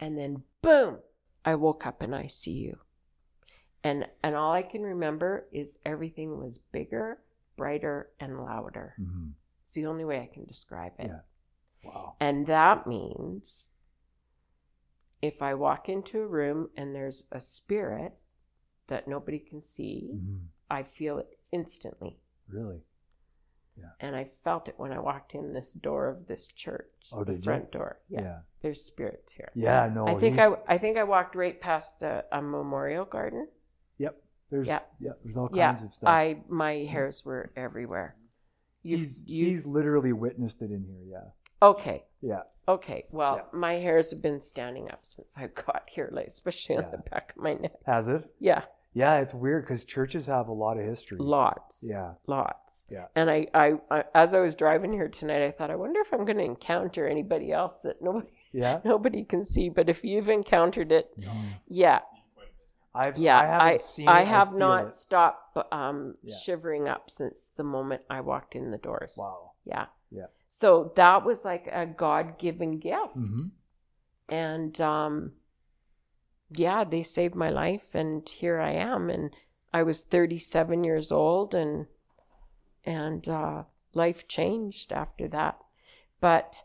[0.00, 0.98] And then boom,
[1.44, 2.76] I woke up in ICU.
[3.84, 7.20] And and all I can remember is everything was bigger,
[7.56, 8.94] brighter, and louder.
[9.00, 9.32] Mhm.
[9.64, 11.06] It's the only way I can describe it.
[11.08, 11.20] Yeah.
[11.84, 12.16] Wow.
[12.20, 13.70] And that means
[15.22, 18.14] if I walk into a room and there's a spirit
[18.88, 20.48] that nobody can see, Mhm.
[20.70, 22.20] I feel it instantly.
[22.46, 22.84] Really?
[24.00, 27.32] And I felt it when I walked in this door of this church, Oh, the
[27.32, 27.42] did you?
[27.44, 27.98] front door.
[28.08, 28.38] Yeah, Yeah.
[28.62, 29.50] there's spirits here.
[29.54, 29.90] Yeah.
[29.92, 30.06] no.
[30.06, 33.48] I think he- I, I think I walked right past a, a memorial garden.
[33.98, 34.16] Yep.
[34.50, 34.66] There's.
[34.66, 34.80] Yeah.
[35.00, 35.12] Yeah.
[35.22, 36.08] There's all Yeah, kinds of stuff.
[36.08, 38.16] I my hairs were everywhere.
[38.82, 41.02] You, he's you, he's literally witnessed it in here.
[41.04, 41.68] Yeah.
[41.68, 42.04] okay.
[42.20, 42.42] Yeah.
[42.66, 43.02] Okay.
[43.10, 46.98] Well, my hairs have been standing up since I got here, like especially on the
[47.10, 47.72] back of my neck.
[47.86, 48.24] Has it?
[48.40, 48.62] Yeah,
[48.94, 49.18] Yeah.
[49.20, 51.18] It's weird because churches have a lot of history.
[51.20, 51.84] lots.
[51.88, 52.12] Yeah.
[52.26, 52.86] lots.
[52.90, 53.06] Yeah.
[53.14, 56.12] And I, I, I, as I was driving here tonight, I thought, I wonder if
[56.12, 58.80] I'm going to encounter anybody else that nobody, Yeah.
[58.84, 59.68] nobody can see.
[59.68, 61.32] But if you've encountered it, No.
[61.68, 62.00] yeah,
[62.94, 63.16] I've.
[63.18, 64.08] yeah, I haven't I, seen.
[64.08, 64.92] I it, have feel not it.
[64.92, 66.34] stopped um, Yeah.
[66.36, 69.14] shivering up since the moment I walked in the doors.
[69.16, 69.52] Wow.
[69.64, 69.86] Yeah.
[70.10, 70.26] Yeah.
[70.48, 73.12] So that was like a God given gift.
[73.14, 73.48] hmm
[74.28, 75.32] And um,
[76.50, 79.10] yeah, they saved my life, and here I am.
[79.10, 79.34] And
[79.72, 81.86] I was 37 years old, and
[82.84, 85.58] and uh, life changed after that.
[86.20, 86.64] But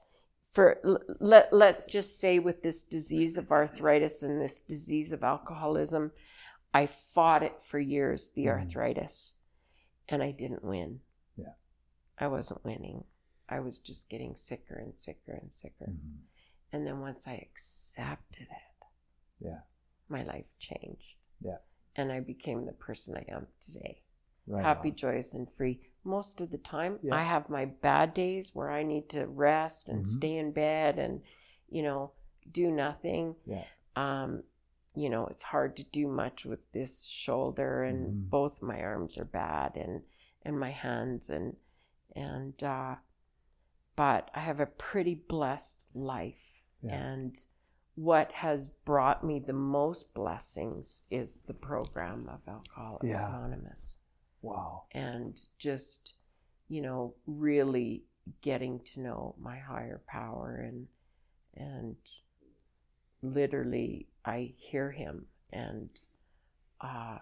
[0.51, 0.79] for
[1.19, 6.11] let let's just say with this disease of arthritis and this disease of alcoholism,
[6.73, 8.51] I fought it for years, the Mhm.
[8.51, 9.33] arthritis,
[10.07, 11.01] and I didn't win.
[11.35, 11.53] Yeah.
[12.17, 13.03] I wasn't winning.
[13.49, 15.85] I was just getting sicker and sicker and sicker.
[15.85, 16.21] hmm
[16.71, 18.87] And then once I accepted it,
[19.39, 19.61] Yeah.
[20.13, 21.15] My life changed.
[21.41, 21.57] Yeah.
[21.97, 24.01] And I became the person I am today.
[24.47, 24.63] Right.
[24.63, 24.95] Happy, on.
[24.95, 25.81] joyous, and free.
[26.05, 27.15] Most of the time, Yeah.
[27.15, 30.07] I have my bad days where I need to rest and Mhm.
[30.07, 31.21] stay in bed and,
[31.69, 32.11] you know,
[32.51, 33.35] do nothing.
[33.45, 33.65] Yeah.
[33.95, 34.43] Um,
[34.95, 38.29] you know, it's hard to do much with this shoulder, and Mhm.
[38.29, 40.03] both my arms are bad, and
[40.45, 41.55] and my hands, and
[42.15, 42.97] and uh,
[43.95, 46.95] but I have a pretty blessed life, Yeah.
[46.95, 47.43] and
[47.95, 53.27] what has brought me the most blessings is the program of Alcoholics Yeah.
[53.29, 53.99] Anonymous
[54.41, 54.85] Wow.
[54.91, 56.13] and just
[56.69, 58.03] you know really
[58.41, 60.87] getting to know my higher power and
[61.55, 61.95] and
[63.21, 65.89] literally I hear him and
[66.81, 67.19] uh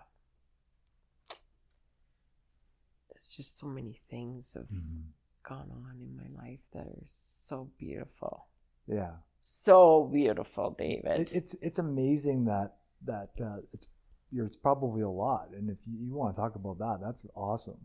[3.10, 5.12] there's just so many things have Mhm.
[5.44, 8.48] gone on in my life that are so beautiful
[8.88, 9.18] Yeah.
[9.42, 12.76] So beautiful david It, it's it's amazing that
[13.06, 13.88] that uh, it's
[14.34, 17.26] you're, it's probably a lot, and if you, you want to talk about that, that's
[17.36, 17.80] awesome.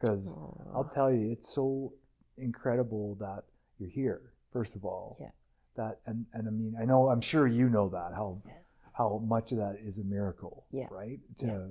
[0.00, 0.34] Because
[0.74, 1.92] I'll tell you, it's so
[2.38, 3.42] incredible that
[3.78, 4.32] you're here.
[4.52, 5.30] First of all, Yeah.
[5.76, 8.52] That and and I mean, I know, I'm sure you know that how Yeah.
[8.92, 10.86] how much of that is a miracle, Yeah.
[10.90, 11.20] right?
[11.38, 11.68] To, Yeah.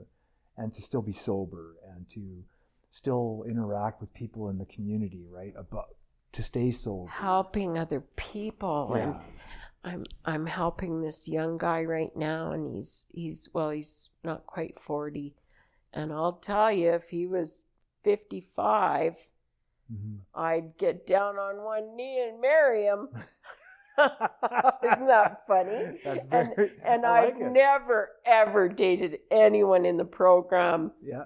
[0.57, 2.43] And to still be sober and to
[2.89, 5.53] still interact with people in the community, right?
[5.55, 5.95] About
[6.33, 7.09] to stay sober.
[7.09, 9.15] helping other people and
[9.83, 14.79] I'm I'm helping this young guy right now, and he's he's well, he's not quite
[14.79, 15.33] forty,
[15.91, 17.63] and I'll tell you, if he was
[18.03, 19.15] fifty five,
[19.91, 20.19] Mhm.
[20.35, 23.09] I'd get down on one knee and marry him.
[23.97, 25.99] Isn't that funny?
[26.03, 26.71] That's and very.
[26.85, 27.51] and I like I've it.
[27.51, 31.23] never ever dated anyone in the program Yeah.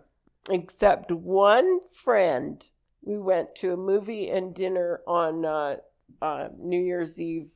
[0.49, 2.67] except one friend.
[3.05, 5.77] We went to a movie and dinner on uh,
[6.21, 7.49] uh, New Year's Eve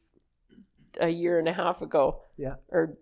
[0.99, 2.21] a year and a half ago.
[2.37, 2.55] Yeah.
[2.71, 2.97] Or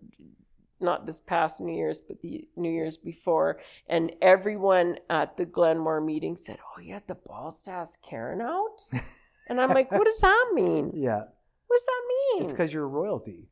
[0.80, 3.60] not this past New Year's, but the New Year's before.
[3.88, 8.40] And everyone at the Glenmore meeting said, Oh, you had the balls to ask Karen
[8.40, 8.76] out?
[9.50, 10.90] And I'm like, What does that mean?
[10.94, 11.20] Yeah.
[11.66, 12.02] What does that
[12.34, 12.42] mean?
[12.42, 13.48] It's because you're royalty.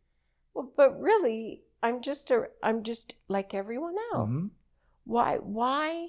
[0.53, 4.31] Well, but really, I'm just a, I'm just like everyone else.
[4.31, 4.51] Mhm.
[5.05, 5.37] Why?
[5.39, 6.09] Why?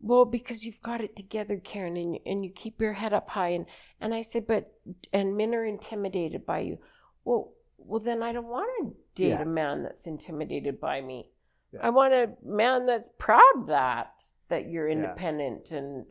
[0.00, 3.28] Well, because you've got it together, Karen, and you, and you keep your head up
[3.28, 3.48] high.
[3.50, 3.66] And
[4.00, 4.72] and I said, but
[5.12, 6.78] and men are intimidated by you.
[7.24, 9.42] Well, well, then I don't want to date Yeah.
[9.42, 11.30] a man that's intimidated by me.
[11.72, 11.80] Yeah.
[11.82, 14.12] I want a man that's proud that
[14.48, 14.94] that you're Yeah.
[14.96, 16.06] independent and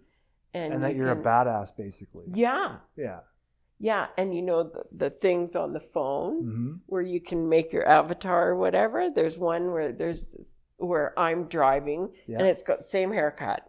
[0.54, 2.26] and, And, that you you're can- a badass, basically.
[2.34, 3.20] Yeah, Yeah.
[3.80, 7.72] yeah, and you know the, the things on the phone hmm where you can make
[7.72, 9.10] your avatar or whatever.
[9.12, 12.38] There's one where there's where I'm driving Yeah.
[12.40, 13.69] and it's got same haircut.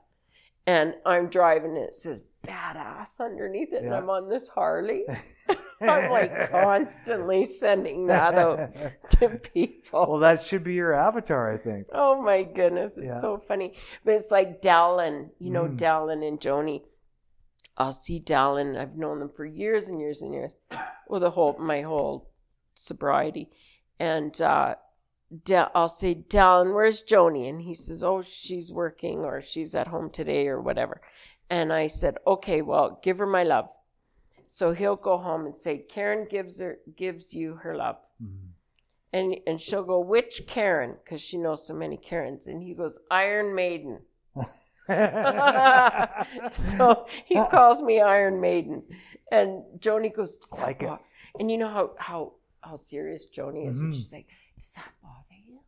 [0.70, 5.04] And I'm driving and it says badass underneath it and I'm on this Harley.
[5.80, 8.70] I'm like constantly sending that out
[9.18, 10.06] to people.
[10.08, 11.86] well, that should be your avatar, I think.
[11.92, 13.18] Oh my goodness, it's Yeah.
[13.18, 13.74] so funny.
[14.04, 15.76] But it's like Dallin, you know, Mm.
[15.78, 16.82] Dallin and Joni.
[17.76, 18.76] I'll see Dallin.
[18.78, 20.56] I've known them for years and years and years.
[21.08, 22.30] Well, the whole my whole
[22.74, 23.50] sobriety,
[23.98, 24.74] and uh,
[25.74, 27.48] I'll say, Dallin, where's Joni?
[27.48, 31.00] And he says, Oh, she's working or she's at home today or whatever.
[31.48, 33.68] And I said, Okay, well, give her my love.
[34.48, 37.96] So he'll go home and say, Karen gives her gives you her love.
[38.22, 38.48] Mhm.
[39.12, 40.96] And and she'll go, which Karen?
[41.04, 42.46] Because she knows so many Karens.
[42.48, 44.00] And he goes, Iron Maiden.
[46.52, 48.82] so he calls me Iron Maiden.
[49.30, 50.90] And Joni goes, Does Like it.
[51.38, 53.78] And you know how how how serious Joni is?
[53.80, 53.96] And Mhm.
[53.96, 54.26] she's like,
[54.60, 55.58] Does that bother you?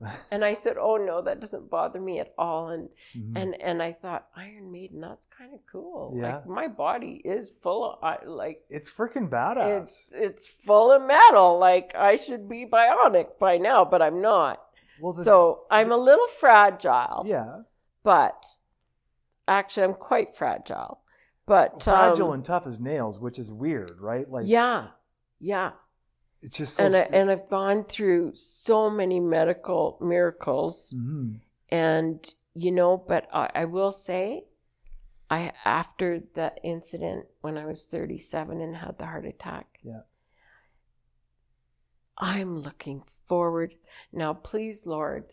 [0.32, 2.68] And I said, Oh no, that doesn't bother me at all.
[2.70, 3.32] And Mhm.
[3.40, 6.12] and and I thought, Iron Maiden, that's kind of cool.
[6.16, 6.22] Yeah.
[6.36, 9.82] Like my body is full of like it's freaking badass.
[9.82, 11.58] it's it's full of metal.
[11.58, 14.60] Like I should be bionic by now, but I'm not.
[15.00, 17.22] well, the- So I'm a little fragile.
[17.24, 17.62] yeah,
[18.02, 18.44] But
[19.46, 20.98] actually, I'm quite fragile.
[21.46, 24.28] But fragile um, and tough as nails, which is weird, right?
[24.28, 24.88] Like, yeah,
[25.40, 25.72] yeah.
[26.42, 26.84] It's just so.
[26.84, 31.40] and I, and I've gone through so many medical miracles, Mhm.
[31.70, 32.96] and you know.
[32.96, 34.44] But I, I will say,
[35.30, 39.78] I after that incident when I was 37 and had the heart attack.
[39.82, 40.02] Yeah.
[42.18, 43.74] I'm looking forward
[44.12, 44.34] now.
[44.34, 45.32] Please, Lord,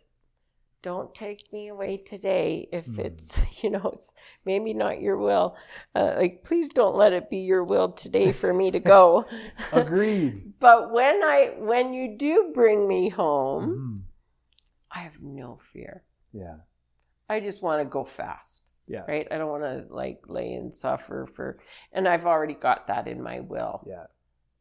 [0.82, 3.00] don't take me away today if Mm.
[3.00, 4.14] it's you know it's
[4.46, 5.56] maybe not your will.
[5.96, 9.26] Uh, like, please don't let it be your will today for me to go.
[9.72, 10.46] Agreed.
[10.60, 14.04] But when I when you do bring me home, Mhm.
[14.92, 16.04] I have no fear.
[16.34, 16.58] Yeah,
[17.30, 19.28] I just want to go fast, yeah, right?
[19.32, 21.60] I don't want to like lay and suffer for
[21.94, 23.84] and I've already got that in my will.
[23.88, 24.08] yeah.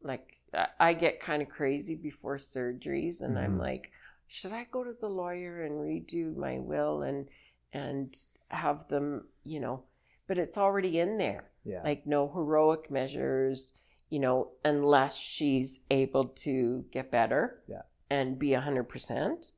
[0.01, 0.37] Like
[0.79, 3.59] I- get kind of crazy before surgeries, and I'm Mhm.
[3.59, 3.91] like,
[4.29, 7.27] should I go to the lawyer and redo my will and
[7.73, 8.15] and
[8.49, 9.83] have them, you know?
[10.27, 11.81] But it's already in there, Yeah.
[11.83, 13.73] like no heroic measures,
[14.09, 17.81] you know, unless she's able to get better, Yeah.
[18.09, 19.51] and be a hundred percent.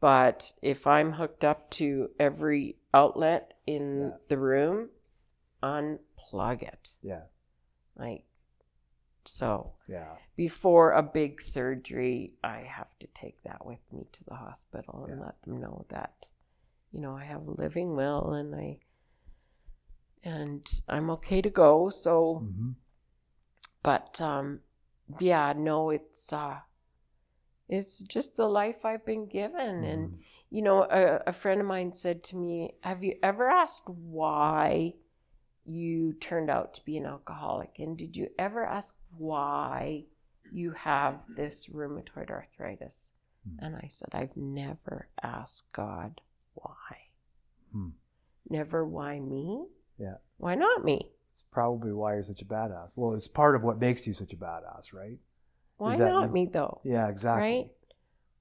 [0.00, 4.16] But if I'm hooked up to every outlet in Yeah.
[4.28, 4.90] the room,
[5.62, 6.90] unplug it.
[7.02, 7.22] yeah.
[7.96, 8.24] Like,
[9.24, 10.16] so Yeah.
[10.36, 15.18] before a big surgery, I have to take that with me to the hospital and
[15.18, 15.26] Yeah.
[15.26, 16.30] let them know that,
[16.92, 18.78] you know, I have a living will and I,
[20.24, 21.90] and I'm okay to go.
[21.90, 22.70] So, hmm
[23.82, 24.60] but, um,
[25.18, 26.60] yeah, no, it's, uh,
[27.68, 29.84] it's just the life I've been given.
[29.84, 30.16] And, Mm-hmm.
[30.50, 34.94] you know, a, a friend of mine said to me, Have you ever asked why
[35.66, 37.78] you turned out to be an alcoholic?
[37.78, 40.04] And did you ever ask why
[40.50, 43.12] you have this rheumatoid arthritis?
[43.48, 43.64] Hmm.
[43.64, 46.20] And I said, I've never asked God
[46.54, 46.96] why.
[47.72, 47.90] Hmm.
[48.48, 49.66] Never why me?
[49.98, 50.16] Yeah.
[50.38, 51.10] Why not me?
[51.30, 52.92] It's probably why you're such a badass.
[52.94, 55.18] Well, it's part of what makes you such a badass, right?
[55.78, 56.80] Why that not me though?
[56.84, 57.42] Yeah, exactly.
[57.42, 57.70] Right?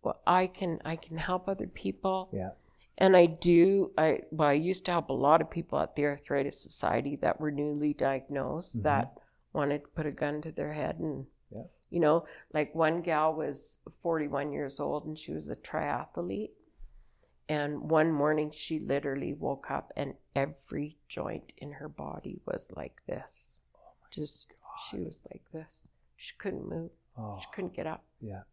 [0.04, 2.30] Well, I can I can help other people.
[2.34, 2.52] Yeah.
[3.02, 3.92] And I do.
[3.98, 7.40] I well, I used to help a lot of people at the Arthritis Society that
[7.40, 8.84] were newly diagnosed Mhm.
[8.84, 9.18] that
[9.54, 11.64] wanted to put a gun to their head and, Yeah.
[11.90, 16.52] you know, like one gal was 41 years old and she was a triathlete.
[17.50, 23.04] And one morning she literally woke up and every joint in her body was like
[23.08, 23.60] this.
[23.76, 24.54] Oh Just
[24.88, 25.88] she was like this.
[26.16, 26.92] She couldn't move.
[27.18, 28.44] Oh, She couldn't get up yeah.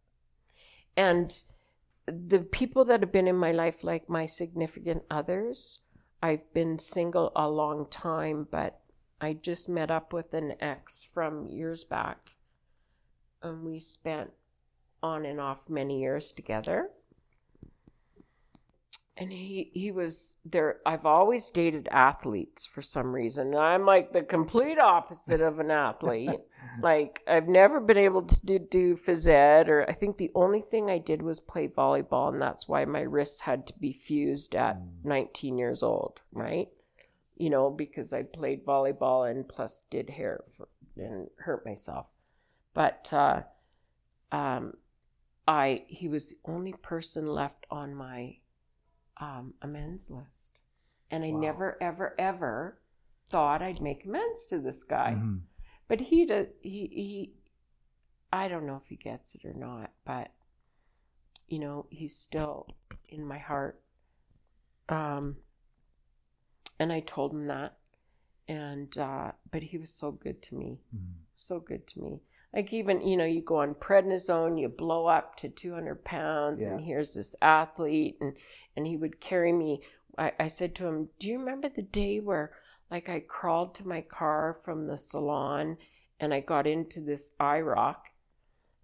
[0.97, 1.43] and
[2.11, 5.79] the people that have been in my life like my significant others
[6.21, 8.81] i've been single a long time but
[9.21, 12.31] i just met up with an ex from years back
[13.41, 14.31] and we spent
[15.01, 16.89] on and off many years together
[19.19, 24.13] and he he was there i've always dated athletes for some reason and i'm like
[24.13, 26.39] the complete opposite of an athlete
[26.81, 30.61] like I've never been able to do, do phys ed or I think the only
[30.61, 34.55] thing I did was play volleyball and that's why my wrists had to be fused
[34.55, 35.05] at Mm.
[35.05, 36.67] 19 years old, right?
[37.37, 40.67] You know, because I played volleyball and plus did hair for,
[40.97, 42.07] and hurt myself.
[42.73, 43.43] But uh,
[44.31, 44.73] um,
[45.47, 48.37] I he was the only person left on my
[49.19, 50.57] um, amends list,
[51.11, 51.39] and I Wow.
[51.41, 52.79] never ever ever
[53.27, 55.13] thought I'd make amends to this guy.
[55.15, 55.41] Mhm.
[55.87, 57.33] but he does he he
[58.31, 60.31] i don't know if he gets it or not but
[61.47, 62.67] you know he's still
[63.09, 63.81] in my heart.
[64.87, 65.37] Um
[66.79, 67.75] and i told him that.
[68.47, 70.79] And uh but he was so good to me.
[70.95, 71.13] Mhm.
[71.35, 72.21] so good to me.
[72.53, 76.81] Like even you know you go on prednisone you blow up to 200 pounds and
[76.81, 78.35] here's this athlete and
[78.79, 79.81] and he would carry me
[80.17, 82.51] I, I said to him do you remember the day where
[82.89, 85.77] like i crawled to my car from the salon
[86.19, 87.97] and i got into this IROC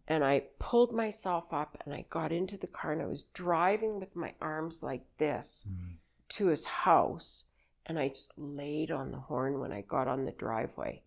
[0.07, 3.99] and i pulled myself up and i got into the car and i was driving
[4.01, 5.95] with my arms like this Mhm.
[6.29, 7.45] to his house
[7.87, 11.03] and I just laid on the horn when I got on the driveway.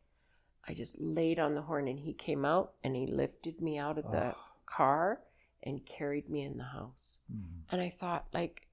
[0.68, 3.98] I just laid on the horn and he came out and he lifted me out
[3.98, 4.38] of the Oh.
[4.64, 5.20] car
[5.64, 7.18] and carried me in the house.
[7.32, 7.64] Mhm.
[7.72, 8.67] And I thought, like,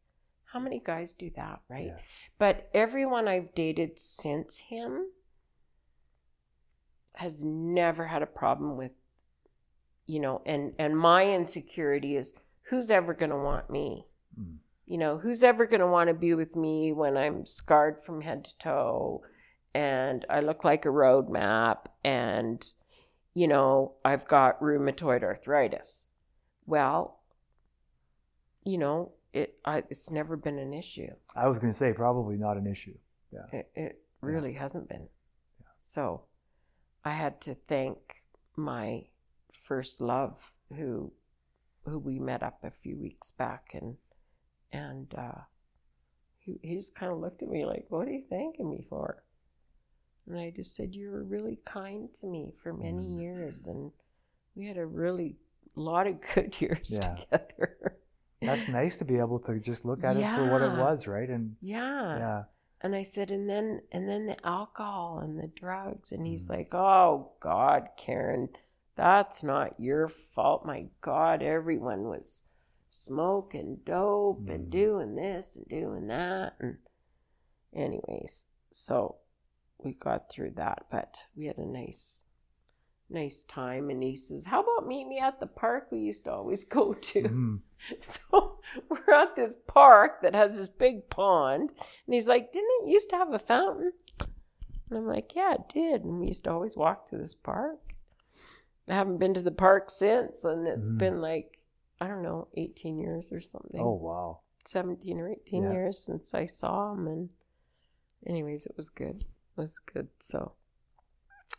[0.56, 1.88] how many guys do that, right?
[1.88, 1.97] Yeah.
[2.39, 5.08] But everyone I've dated since him
[7.16, 8.93] has never had a problem with,
[10.06, 12.36] you know, and and my insecurity is
[12.70, 14.06] who's ever going to want me?
[14.39, 14.60] Mm.
[14.86, 18.22] You know, who's ever going to want to be with me when I'm scarred from
[18.22, 19.24] head to toe
[19.74, 22.66] and I look like a road map and,
[23.34, 26.06] you know, I've got rheumatoid arthritis?
[26.66, 27.20] Well,
[28.64, 31.07] you know, it I, it's never been an issue.
[31.36, 32.97] I was going to say probably not an issue.
[33.31, 33.59] Yeah.
[33.59, 35.07] It, it really hasn't been.
[35.59, 35.67] Yeah.
[35.79, 36.21] So
[37.03, 37.97] I had to thank
[38.55, 39.03] my
[39.63, 41.11] first love who
[41.83, 43.95] who we met up a few weeks back and
[44.71, 45.41] and uh,
[46.39, 49.23] he, he just kind of looked at me like, what are you thanking me for?
[50.27, 53.21] And I just said, you were really kind to me for many Mm.
[53.21, 53.91] years and
[54.55, 55.36] we had a really
[55.75, 57.15] lot of good years Yeah.
[57.15, 57.97] together.
[58.41, 61.29] That's nice to be able to just look at it for what it was, right?
[61.29, 62.17] And yeah.
[62.17, 62.43] yeah,
[62.81, 66.11] And I said, and then and then the alcohol and the drugs.
[66.11, 66.49] And he's Mm.
[66.49, 68.49] like, Oh God, Karen,
[68.95, 70.65] that's not your fault.
[70.65, 72.43] My God, everyone was
[72.89, 74.69] smoking dope and Mm.
[74.69, 76.53] doing this and doing that.
[76.59, 76.77] And
[77.73, 79.17] anyways, so
[79.79, 82.25] we got through that, but we had a nice
[83.07, 83.89] nice time.
[83.91, 86.93] And he says, How about meet me at the park we used to always go
[86.93, 87.21] to?
[87.23, 87.61] Mhm.
[88.01, 88.59] So
[88.89, 91.71] we're at this park that has this big pond.
[92.05, 93.91] And he's like, Didn't it used to have a fountain?
[94.89, 96.03] And I'm like, Yeah, it did.
[96.03, 97.79] And we used to always walk to this park.
[98.89, 100.43] I haven't been to the park since.
[100.43, 100.97] And it's Mhm.
[100.97, 101.59] been like,
[102.01, 103.81] I don't know, 18 years or something.
[103.81, 104.39] Oh wow.
[104.65, 105.71] 17 or 18 Yeah.
[105.71, 107.07] years since I saw him.
[107.07, 107.33] And,
[108.25, 109.21] anyways, it was good.
[109.21, 110.07] It was good.
[110.19, 110.53] So,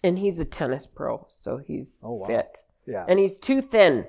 [0.02, 1.24] and he's a tennis pro.
[1.28, 2.26] So he's Oh, wow.
[2.26, 2.64] fit.
[2.84, 3.04] Yeah.
[3.08, 4.06] And he's too thin.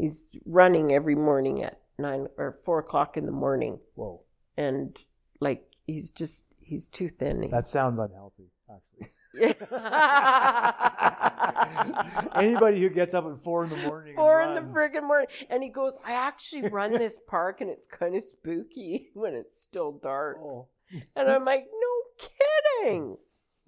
[0.00, 3.78] He's running every morning at nine or four o'clock in the morning.
[3.94, 4.22] Whoa.
[4.56, 4.96] And
[5.40, 7.48] like, he's just, he's too thin.
[7.50, 9.10] That sounds unhealthy, actually.
[12.34, 14.14] Anybody who gets up at four in the morning.
[14.16, 15.28] Four in the friggin' morning.
[15.48, 19.60] And he goes, I actually run this park and it's kind of spooky when it's
[19.60, 20.38] still dark.
[20.40, 20.68] Oh.
[21.14, 22.28] And I'm like, no
[22.82, 23.16] kidding.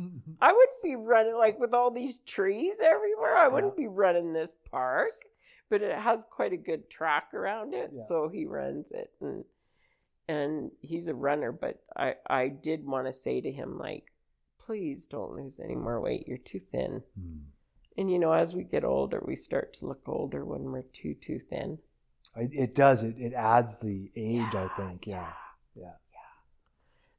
[0.40, 3.36] I wouldn't be running like with all these trees everywhere.
[3.36, 5.12] I wouldn't be running this park,
[5.72, 8.02] but it has quite a good track around it, Yeah.
[8.04, 9.44] so he runs it and
[10.28, 11.50] and he's a runner.
[11.50, 14.04] But I I did want to say to him like,
[14.58, 16.28] please don't lose any more weight.
[16.28, 17.02] You're too thin.
[17.18, 17.38] Hmm.
[17.96, 21.14] And you know, as we get older, we start to look older when we're too
[21.14, 21.78] too thin.
[22.36, 23.02] It, it does.
[23.02, 25.06] It, it adds the age, I think.
[25.06, 25.32] Yeah.
[25.74, 25.96] Yeah.
[26.12, 26.32] Yeah.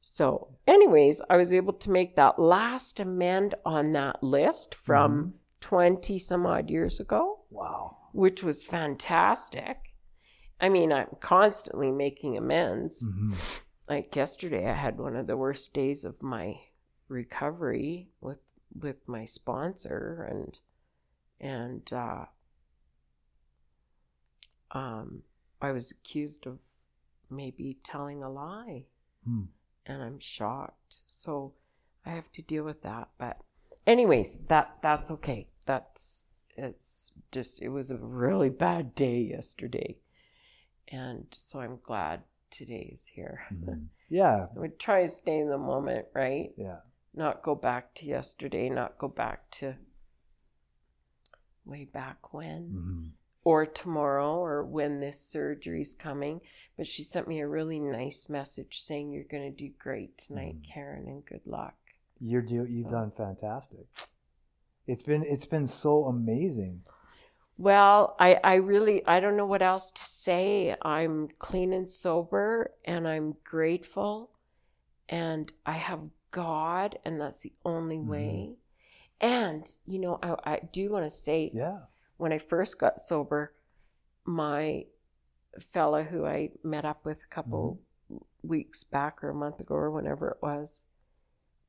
[0.01, 6.19] So, anyways, I was able to make that last amend on that list from 20
[6.19, 7.97] some odd years ago, Wow.
[8.13, 9.77] Which was fantastic.
[10.61, 13.05] I mean, I'm constantly making amends.
[13.07, 13.61] Mhm.
[13.89, 16.61] Like yesterday, I had one of the worst days of my
[17.09, 18.39] recovery with
[18.73, 20.57] with my sponsor and
[21.39, 22.25] and uh
[24.71, 25.23] um
[25.61, 26.59] I was accused of
[27.29, 28.85] maybe telling a lie
[29.25, 29.43] Hmm.
[29.85, 31.01] and I'm shocked.
[31.07, 31.53] So
[32.05, 33.09] I have to deal with that.
[33.17, 33.37] But
[33.87, 35.47] anyways, that that's okay.
[35.65, 36.25] That's
[36.57, 39.97] it's just it was a really bad day yesterday.
[40.89, 43.41] And so I'm glad today is here.
[43.51, 43.87] Mhm.
[44.09, 44.45] Yeah.
[44.55, 46.53] Would try to stay in the moment, right?
[46.55, 46.81] Yeah.
[47.15, 49.75] Not go back to yesterday, not go back to
[51.65, 53.11] way back when Mhm.
[53.43, 56.41] or tomorrow or when this surgery's coming.
[56.77, 60.61] But she sent me a really nice message saying you're going to do great tonight,
[60.61, 60.65] Mm.
[60.71, 61.75] Karen, and good luck.
[62.19, 63.87] You're do, you've done fantastic.
[64.87, 66.83] It's been it's been so amazing.
[67.57, 70.75] Well, I, I really I don't know what else to say.
[70.81, 74.31] I'm clean and sober and I'm grateful
[75.09, 78.09] and I have God and that's the only Mhm.
[78.09, 78.57] way.
[79.21, 81.79] And you know, I, I do want to say Yeah.
[82.17, 83.53] when I first got sober,
[84.25, 84.85] my
[85.73, 87.79] fella who I met up with a couple
[88.43, 90.83] weeks back or a month ago or whenever it was,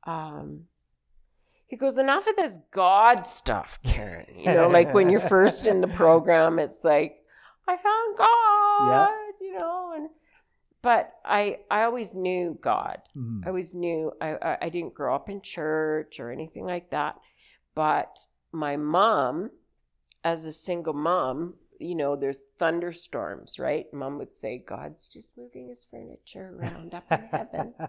[0.05, 0.65] um,
[1.67, 4.25] he goes, enough of this God stuff, Karen.
[4.37, 7.17] You know, like when you're first in the program, it's like,
[7.67, 9.07] I found God, yeah.
[9.41, 10.09] you know, and
[10.81, 13.01] but I I always knew God.
[13.17, 13.43] Mhm.
[13.43, 17.15] I always knew I, I I didn't grow up in church or anything like that,
[17.73, 18.19] but
[18.51, 19.49] my mom,
[20.23, 23.85] as a single mom, you know, there's thunderstorms, right?
[23.93, 27.73] Mom would say, "God's just moving his furniture around up in heaven."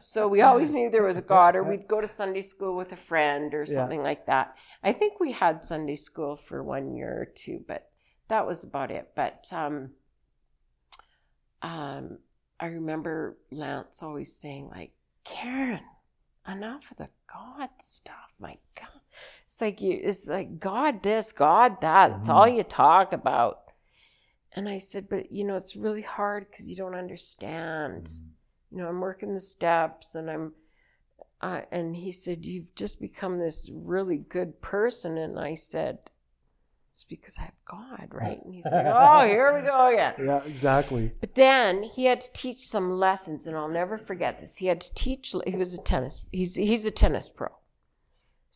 [0.00, 2.92] So we always knew there was a God, or we'd go to Sunday school with
[2.92, 3.74] a friend or Yeah.
[3.74, 4.56] something like that.
[4.82, 7.90] I think we had Sunday school for one year or two, but
[8.28, 9.12] that was about it.
[9.14, 9.92] But um,
[11.62, 12.18] um,
[12.60, 14.92] I remember Lance always saying, like,
[15.24, 15.80] Karen,
[16.48, 18.34] enough of the God stuff.
[18.38, 19.00] My God,
[19.46, 22.18] it's like you, it's like God this, God that.
[22.20, 23.60] It's all you talk about.
[24.52, 28.20] And I said, but you know, it's really hard because you don't understand Mhm.
[28.72, 30.52] you know, I'm working the steps and I'm,
[31.40, 35.16] uh, and he said, You've just become this really good person.
[35.18, 35.98] And I said,
[36.90, 38.42] It's because I have God, right?
[38.42, 40.14] And he's like, Oh, here we go again.
[40.18, 41.12] Yeah, exactly.
[41.20, 44.56] But then he had to teach some lessons, and I'll never forget this.
[44.56, 47.48] He had to teach, he was a tennis, he's, he's a tennis pro.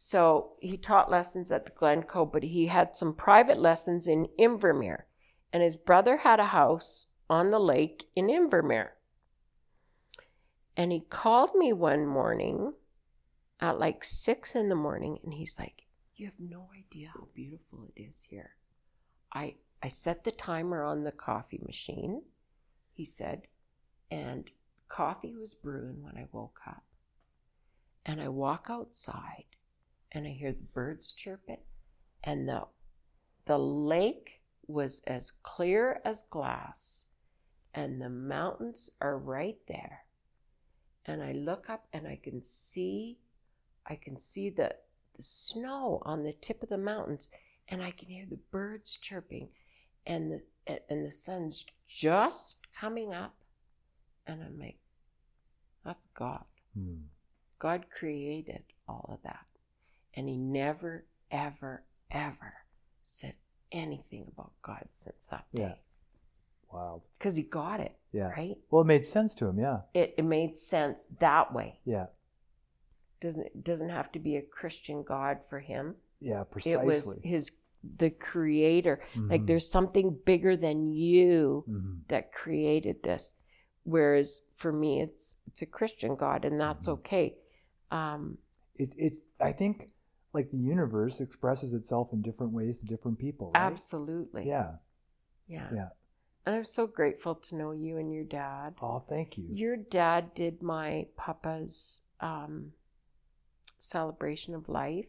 [0.03, 5.03] So he taught lessons at the Glencoe, but he had some private lessons in Invermere.
[5.53, 8.93] And his brother had a house on the lake in Invermere.
[10.75, 12.73] And he called me one morning
[13.61, 15.83] at like six in the morning, and he's like,
[16.17, 18.53] You have no idea how beautiful it is here.
[19.35, 22.23] I I set the timer on the coffee machine,
[22.95, 23.43] he said,
[24.11, 24.51] and
[24.89, 26.85] coffee was brewing when I woke up.
[28.07, 29.45] And I walk outside
[30.13, 31.61] and I hear the birds chirping,
[32.25, 32.67] and the
[33.47, 37.07] the lake was as clear as glass,
[37.75, 40.05] and the mountains are right there.
[41.07, 43.19] And I look up and I can see
[43.87, 44.75] I can see the
[45.17, 47.31] the snow on the tip of the mountains,
[47.69, 49.49] and I can hear the birds chirping,
[50.07, 50.43] and the
[50.89, 53.35] and the sun's just coming up,
[54.27, 54.79] and I'm like,
[55.85, 56.45] that's God.
[56.75, 57.07] Hmm.
[57.59, 59.45] God created all of that.
[60.15, 62.53] And he never, ever, ever
[63.03, 63.35] said
[63.73, 65.63] anything about God since that day.
[65.63, 65.75] Yeah.
[66.73, 67.07] Wild.
[67.19, 68.29] Because he got it, Yeah.
[68.31, 68.57] right?
[68.71, 69.59] Well, it made sense to him.
[69.59, 69.81] Yeah.
[69.95, 71.81] It, it made sense that way.
[71.85, 72.07] Yeah.
[73.21, 75.97] Doesn't it doesn't have to be a Christian God for him.
[76.21, 76.45] Yeah.
[76.45, 76.81] Precisely.
[76.81, 77.51] It was his
[77.97, 79.01] the creator.
[79.17, 79.47] Like Mhm.
[79.47, 82.09] there's something bigger than you Mhm.
[82.09, 83.35] that created this.
[83.85, 86.93] Whereas for me it's it's a Christian God and that's Mhm.
[86.93, 87.37] okay.
[87.91, 88.39] Um
[88.77, 89.21] It, it's.
[89.41, 89.91] I think
[90.33, 93.51] like the universe expresses itself in different ways to different people.
[93.55, 93.63] Right?
[93.63, 94.47] absolutely.
[94.47, 94.73] Yeah.
[95.49, 95.69] Yeah.
[95.75, 95.89] Yeah.
[96.47, 98.75] And I'm so grateful to know you and your dad.
[98.81, 99.49] Oh, thank you.
[99.53, 102.73] Your dad did my papa's um,
[103.79, 105.07] celebration of life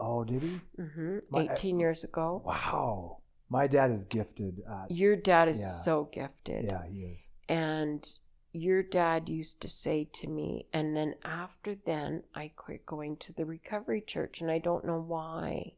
[0.00, 0.60] oh, did he?
[0.76, 2.42] hmm My- 18 years ago.
[2.44, 3.18] Wow.
[3.48, 4.90] My dad is gifted at.
[4.90, 5.68] Your dad is Yeah.
[5.68, 6.64] so gifted.
[6.64, 7.28] Yeah, he is.
[7.48, 8.08] And
[8.52, 13.32] your dad used to say to me, and then after then, I quit going to
[13.32, 15.74] the recovery church, and I don't know why.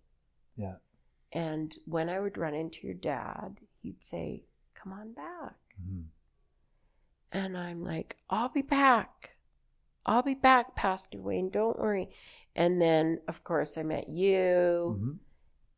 [0.56, 0.76] Yeah.
[1.32, 4.44] And when I would run into your dad, he'd say,
[4.74, 5.54] Come on back.
[5.80, 6.06] Mhm.
[7.30, 9.36] And I'm like, I'll be back.
[10.04, 11.50] I'll be back, Pastor Wayne.
[11.50, 12.10] Don't worry.
[12.56, 15.18] And then, of course, I met you, Mhm.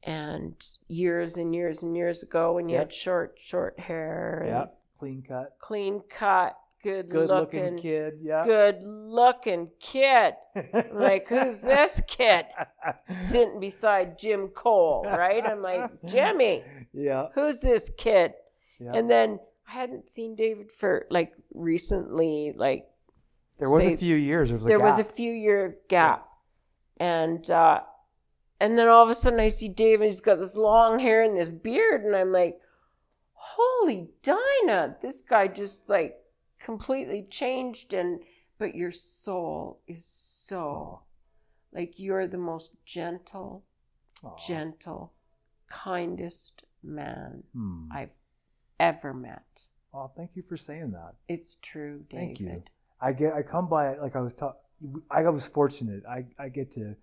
[0.05, 2.83] and years and years and years ago when you Yep.
[2.87, 4.67] had short, short hair, Yeah.
[4.99, 5.59] Clean cut.
[5.59, 8.15] clean cut, good, Good looking, looking kid.
[8.23, 8.45] Yeah.
[8.45, 10.35] good looking kid.
[10.93, 12.45] like, who's this kid
[13.19, 15.45] sitting beside Jim Cole, right?
[15.45, 16.63] I'm like, Jimmy,
[16.93, 17.27] Yeah.
[17.35, 18.35] who's this kid?
[18.79, 18.93] Yeah.
[18.95, 22.87] And then I hadn't seen David for like recently, like
[23.59, 24.51] there was say- a few years.
[24.51, 26.29] There was a there was a few year gap,
[26.99, 27.81] and uh,
[28.61, 30.09] and then all of a sudden I see David.
[30.11, 32.59] He's got this long hair and this beard, and I'm like,
[33.33, 34.97] "Holy Dinah!
[35.01, 36.17] This guy just like
[36.65, 38.21] completely changed." And
[38.59, 41.01] but your soul is so
[41.73, 43.65] like you're the most gentle,
[44.23, 44.37] Aw.
[44.47, 45.13] gentle,
[45.69, 47.89] kindest man Hmm.
[47.93, 48.15] I've
[48.79, 49.67] ever met.
[49.93, 51.15] Oh, thank you for saying that.
[51.29, 52.27] It's true, David.
[52.27, 52.63] Thank you.
[53.01, 53.33] I get.
[53.35, 54.57] I come by it like I was taught.
[55.11, 56.03] I was fortunate.
[56.07, 56.97] I, I get to.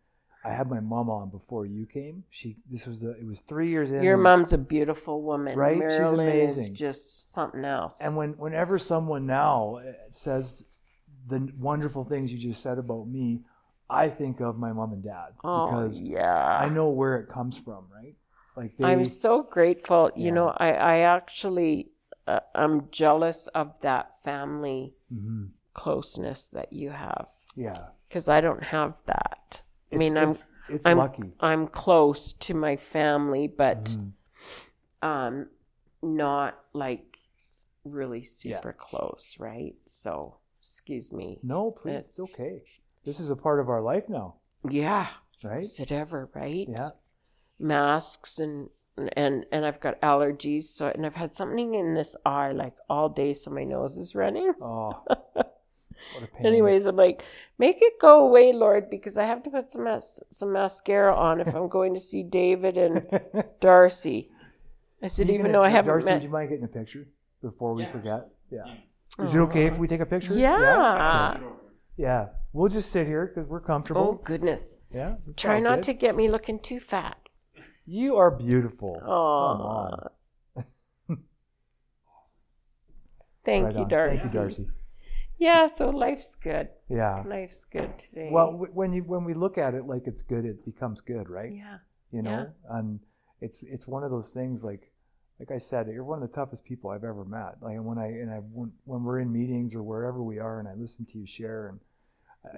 [0.44, 2.24] I had my mom on before you came.
[2.30, 2.58] She.
[2.70, 3.12] This was the.
[3.12, 4.02] It was three years in.
[4.02, 5.58] Your mom's a beautiful woman.
[5.58, 5.80] Right?
[5.80, 6.74] She's amazing.
[6.74, 8.02] is just something else.
[8.02, 10.66] And when whenever someone now uh, says
[11.28, 13.42] the wonderful things you just said about me,
[13.90, 16.58] I think of my mom and dad oh, because yeah.
[16.60, 17.86] I know where it comes from.
[17.94, 18.16] Right?
[18.56, 18.86] Like they.
[18.86, 20.12] I'm so grateful.
[20.16, 20.26] Yeah.
[20.26, 21.92] You know, I, I actually,
[22.28, 25.50] uh, I'm jealous of that family Mhm.
[25.74, 27.90] closeness that you have Yeah.
[28.08, 29.62] because I don't have that.
[29.94, 31.34] I mean, I'm, it's, it's I'm, lucky.
[31.40, 34.12] I'm close to my family, but Mhm.
[35.02, 35.48] um,
[36.02, 37.18] not like
[37.84, 39.76] really super close, right?
[39.86, 41.40] So, excuse me.
[41.44, 41.92] No, please.
[41.92, 42.62] It's- It's okay.
[43.04, 44.36] This is a part of our life now,
[44.70, 45.08] Yeah.
[45.44, 45.64] right?
[45.64, 46.68] Is it ever, right?
[46.70, 46.90] Yeah.
[47.60, 48.70] Masks and
[49.16, 53.10] and and I've got allergies, so and I've had something in this eye like all
[53.10, 54.54] day, so my nose is running.
[54.62, 55.52] Oh, what a pain.
[56.44, 57.24] Anyways, I'm like,
[57.58, 61.40] make it go away, Lord, because I have to put some mas- some mascara on
[61.42, 63.22] if I'm going to see David and
[63.60, 64.30] Darcy.
[65.04, 66.14] I said, You even gonna- though I haven't Darcy, met.
[66.16, 67.08] would you mind getting a picture
[67.42, 68.28] before we Yeah, forget?
[68.52, 68.64] Yeah.
[69.18, 69.24] Yeah.
[69.26, 70.34] Is it okay if we take a picture?
[70.38, 70.60] Yeah.
[70.60, 71.40] Yeah.
[71.98, 72.28] Yeah.
[72.54, 74.02] We'll just sit here because we're comfortable.
[74.02, 74.26] Oh comfortable.
[74.38, 74.80] goodness!
[74.92, 75.16] Yeah.
[75.28, 75.84] it's Try all not good.
[75.86, 77.18] to get me looking too fat.
[77.86, 78.96] You are beautiful.
[79.00, 80.10] Come Oh, on.
[83.46, 83.88] thank Right you, on.
[83.88, 84.18] Darcy.
[84.20, 84.68] Thank you, Darcy.
[85.42, 86.70] Yeah, so life's good.
[86.88, 87.24] Yeah.
[87.26, 88.30] Life's good today.
[88.32, 91.32] Well, w- when you when we look at it like it's good, it becomes good,
[91.32, 91.52] right?
[91.52, 91.78] yeah.
[92.12, 93.00] You know, and
[93.40, 94.92] it's it's one of those things like
[95.40, 97.56] like I said, you're one of the toughest people I've ever met.
[97.60, 100.68] Like when I and I when, when we're in meetings or wherever we are, and
[100.68, 101.80] I listen to you share, and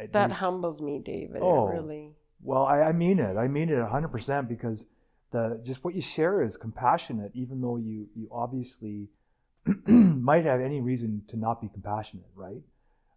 [0.01, 1.41] I, That humbles me, David.
[1.41, 1.67] Oh.
[1.67, 2.11] Really.
[2.41, 3.37] Well, I, I mean it.
[3.37, 4.87] I mean it 100% because
[5.31, 9.07] the just what you share is compassionate, even though you you obviously
[9.87, 12.61] might have any reason to not be compassionate, right?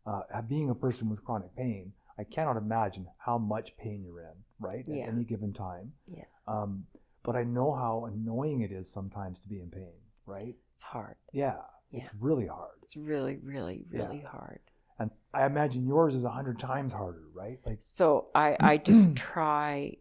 [0.07, 4.45] Uh, being a person with chronic pain, I cannot imagine how much pain you're in,
[4.61, 5.03] right, Yeah.
[5.05, 5.93] at any given time.
[6.07, 6.25] Yeah.
[6.47, 6.87] Um,
[7.23, 10.55] but I know how annoying it is sometimes to be in pain, right?
[10.75, 11.17] It's hard.
[11.33, 11.59] Yeah,
[11.91, 14.07] it's really hard, It's really, really, Yeah.
[14.07, 14.61] really hard.
[14.99, 17.59] and I imagine yours is a hundred times harder, right?
[17.67, 19.97] Like, So I, I just try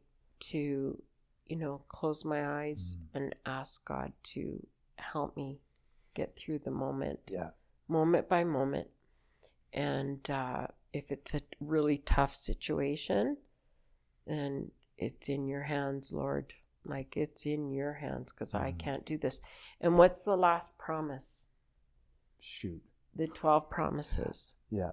[0.51, 1.01] to,
[1.47, 3.07] you know, close my eyes Mm.
[3.15, 4.65] and ask God to
[4.97, 5.59] help me
[6.13, 7.49] get through the moment, yeah,
[7.89, 8.87] moment by moment.
[9.75, 13.37] And uh, if it's a really tough situation,
[14.25, 16.53] then it's in your hands, Lord.
[16.85, 18.79] Like it's in your hands because I Mhm.
[18.79, 19.41] can't do this.
[19.81, 21.47] And what's the last promise?
[22.39, 22.81] Shoot.
[23.13, 24.55] The 12 promises.
[24.69, 24.91] Yeah.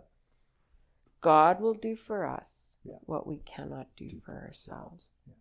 [1.20, 2.98] God will do for us Yeah.
[3.04, 5.12] what we cannot do, for ourselves.
[5.26, 5.34] Yeah.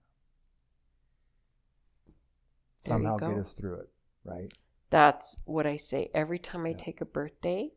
[2.78, 3.90] Somehow get us through it,
[4.24, 4.52] right?
[4.92, 6.78] That's what I say every time I Yeah.
[6.78, 7.72] take a birthday.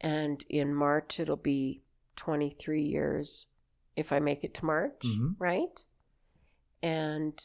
[0.00, 1.82] And in March, it'll be
[2.16, 3.46] 23 years
[3.96, 5.36] if I make it to March, Mhm.
[5.38, 5.84] right?
[6.82, 7.40] And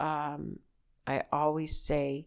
[0.00, 0.58] um,
[1.06, 2.26] I always say,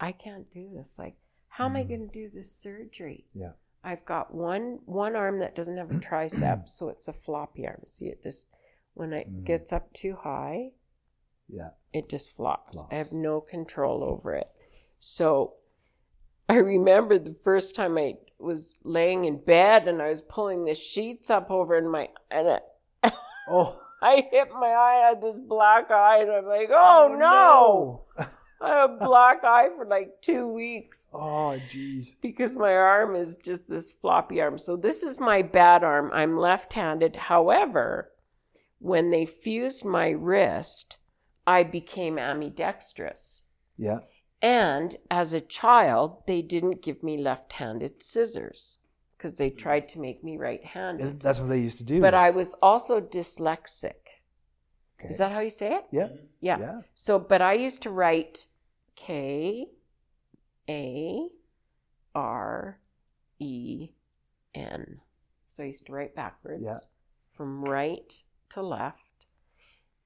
[0.00, 0.98] I can't do this.
[0.98, 1.16] Like,
[1.48, 1.88] how am I Mhm.
[1.88, 3.26] going to do this surgery?
[3.34, 3.52] Yeah.
[3.84, 7.82] I've got one one arm that doesn't have a tricep, so it's a floppy arm.
[7.86, 8.46] See it just
[8.94, 9.44] when it Mm.
[9.44, 10.72] gets up too high,
[11.48, 11.70] Yeah.
[11.92, 12.82] it just flops.
[12.90, 14.50] I have no control over it.
[14.98, 15.56] So
[16.48, 20.74] I remember the first time I was laying in bed and I was pulling the
[20.74, 22.58] sheets up over in my and
[23.04, 23.12] I,
[23.48, 27.16] Oh, I hit my eye, I had this black eye, and I'm like, oh, oh
[27.16, 28.04] no!
[28.18, 28.26] no.
[28.60, 32.14] I have a black eye for like two weeks Oh, jeez.
[32.20, 34.56] because my arm is just this floppy arm.
[34.56, 36.10] So this is my bad arm.
[36.12, 37.16] I'm left-handed.
[37.16, 38.12] However,
[38.78, 40.98] when they fused my wrist,
[41.44, 43.42] I became ambidextrous.
[43.76, 43.98] Yeah.
[44.42, 48.78] And as a child, they didn't give me left-handed scissors
[49.16, 51.20] because they tried to make me right-handed.
[51.20, 52.00] That's what they used to do.
[52.00, 53.94] But I was also dyslexic.
[54.98, 55.08] Okay.
[55.08, 55.84] Is that how you say it?
[55.92, 56.04] Yeah.
[56.04, 56.16] Mm-hmm.
[56.40, 56.58] Yeah.
[56.58, 56.80] Yeah.
[56.96, 58.46] So, but I used to write
[58.96, 59.66] K
[60.68, 61.28] A
[62.14, 62.80] R
[63.38, 63.90] E
[64.54, 65.00] N.
[65.44, 66.78] So I used to write backwards Yeah.
[67.36, 69.26] from right to left.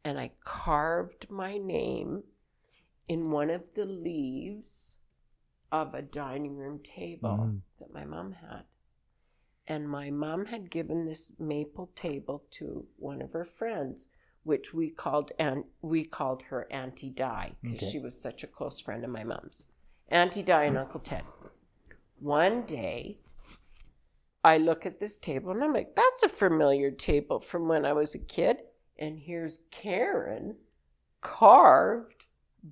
[0.05, 2.23] And I carved my name
[3.09, 4.99] in one of the leaves
[5.73, 7.63] of a dining room table Mhm.
[7.79, 8.65] that my mom had.
[9.67, 14.13] And my mom had given this maple table to one of her friends,
[14.45, 17.91] which we called and we called her Auntie Di because Okay.
[17.91, 19.67] she was such a close friend of my mom's.
[20.09, 21.25] Auntie Di and Uncle Ted.
[22.21, 23.19] One day,
[24.45, 27.93] I look at this table and I'm like, that's a familiar table from when I
[27.93, 28.63] was a kid.
[28.97, 30.57] And here's Karen
[31.21, 32.16] carved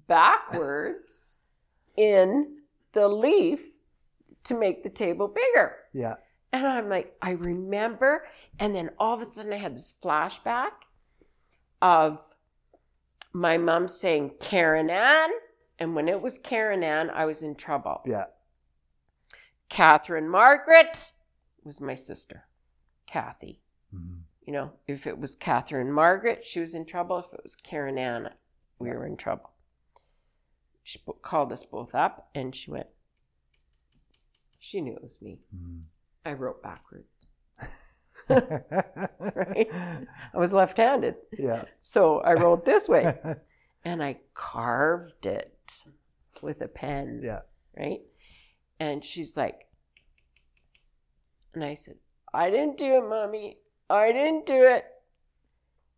[0.06, 1.36] backwards
[1.96, 2.58] in
[2.92, 3.64] the leaf
[4.44, 5.76] to make the table bigger.
[5.92, 6.14] Yeah.
[6.52, 8.26] And I'm like, I remember.
[8.58, 10.70] And then all of a sudden, I had this flashback
[11.82, 12.34] of
[13.32, 15.30] my mom saying, Karen Ann.
[15.78, 18.02] And when it was Karen Ann, I was in trouble.
[18.06, 18.26] Yeah.
[19.68, 21.10] Catherine Margaret
[21.64, 22.46] was my sister,
[23.06, 23.60] Kathy.
[23.92, 24.20] Mhm.
[24.46, 27.18] You know, if it was Catherine Margaret, she was in trouble.
[27.18, 28.34] If it was Karen Ann,
[28.78, 29.50] we were in trouble.
[30.84, 32.86] She called us both up and she went,
[34.60, 35.40] she knew it was me.
[35.54, 35.82] Mhm.
[36.24, 37.08] I wrote backwards.
[38.28, 39.68] right?
[39.72, 40.06] I
[40.38, 41.16] was left handed.
[41.38, 41.64] Yeah.
[41.80, 43.18] So I wrote this way
[43.84, 45.84] and I carved it
[46.42, 47.20] with a pen.
[47.24, 47.40] yeah.
[47.76, 48.00] Right.
[48.78, 49.66] And she's like,
[51.54, 51.96] and I said,
[52.32, 53.58] I didn't do it, mommy.
[53.88, 54.84] I didn't do it.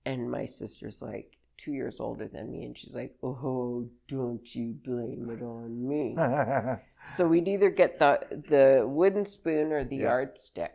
[0.04, 2.64] And my sister's like two years older than me.
[2.64, 6.16] And she's like, oh, don't you blame it on me.
[7.06, 10.02] so we'd either get the, the wooden spoon or the Yeah.
[10.04, 10.72] yardstick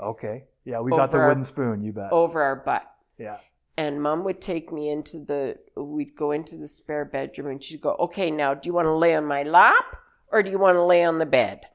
[0.00, 0.44] okay.
[0.64, 2.12] Yeah, we got the wooden spoon, you bet.
[2.12, 2.82] over our butt.
[3.18, 3.38] Yeah.
[3.76, 7.80] and mom would take me into the we'd go into the spare bedroom and she'd
[7.80, 9.84] go okay now do you want to lay on my lap
[10.30, 11.66] or do you want to lay on the bed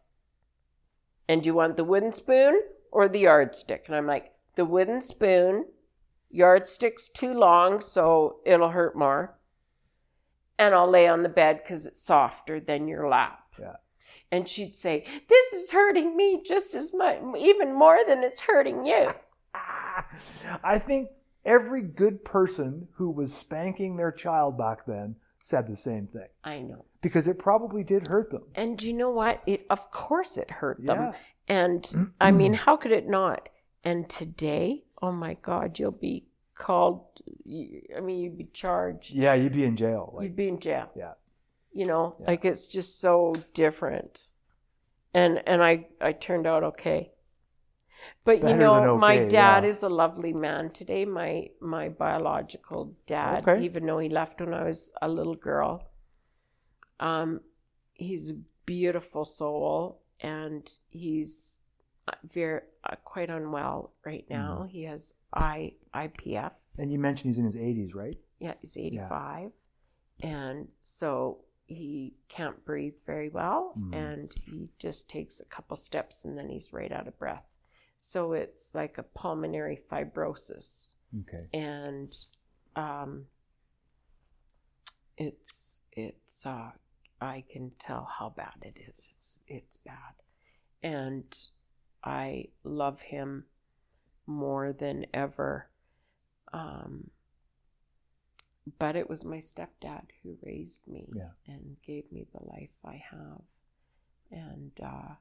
[1.29, 2.61] and do you want the wooden spoon
[2.91, 5.65] or the yardstick and i'm like the wooden spoon
[6.30, 9.38] yardstick's too long so it'll hurt more
[10.60, 13.76] and i'll lay on the bed because it's softer than your lap Yeah.
[14.32, 18.86] and she'd say this is hurting me just as much even more than it's hurting
[18.86, 19.14] you
[20.64, 21.10] I think
[21.45, 26.60] every good person who was spanking their child back then said the same thing i
[26.60, 28.44] know because it probably did hurt them.
[28.56, 29.41] And you know what?
[29.45, 30.98] It of course it hurt them.
[30.98, 31.14] Yeah.
[31.48, 33.49] And I mean, how could it not?
[33.84, 36.26] And today, oh my God, you'll be
[36.56, 37.06] called.
[37.95, 39.11] I mean, you'd be charged.
[39.14, 40.11] Yeah, you'd be in jail.
[40.15, 40.90] Like, You'd be in jail.
[40.95, 41.14] yeah.
[41.74, 42.28] You know, Yeah.
[42.28, 44.30] like it's just so different.
[45.14, 47.11] And and I I turned out okay.
[48.24, 49.69] But Better you know, than my dad yeah.
[49.69, 51.06] is a lovely man today.
[51.06, 53.64] My my biological dad, Okay.
[53.65, 55.90] even though he left when I was a little girl.
[56.99, 57.41] Um,
[57.94, 61.60] he's a beautiful soul, and he's
[62.31, 64.59] very uh, quite unwell right now.
[64.61, 64.67] Mm-hmm.
[64.69, 66.51] He has I IPF.
[66.77, 68.15] And you mentioned he's in his 80s, right?
[68.39, 69.51] Yeah, he's 85.
[70.23, 73.93] And so he can't breathe very well Mm.
[73.93, 77.43] and he just takes a couple steps and then he's right out of breath.
[77.97, 80.93] So it's like a pulmonary fibrosis.
[81.21, 81.47] Okay.
[81.53, 82.15] And
[82.75, 83.25] um,
[85.17, 86.69] it's it's uh
[87.19, 89.13] I can tell how bad it is.
[89.15, 90.13] It's it's bad.
[90.84, 91.25] And
[92.03, 93.45] I love him
[94.26, 95.69] more than ever.
[96.53, 97.10] Um
[98.80, 101.30] but it was my stepdad who raised me Yeah.
[101.48, 103.41] and gave me the life I have.
[104.32, 105.15] And uh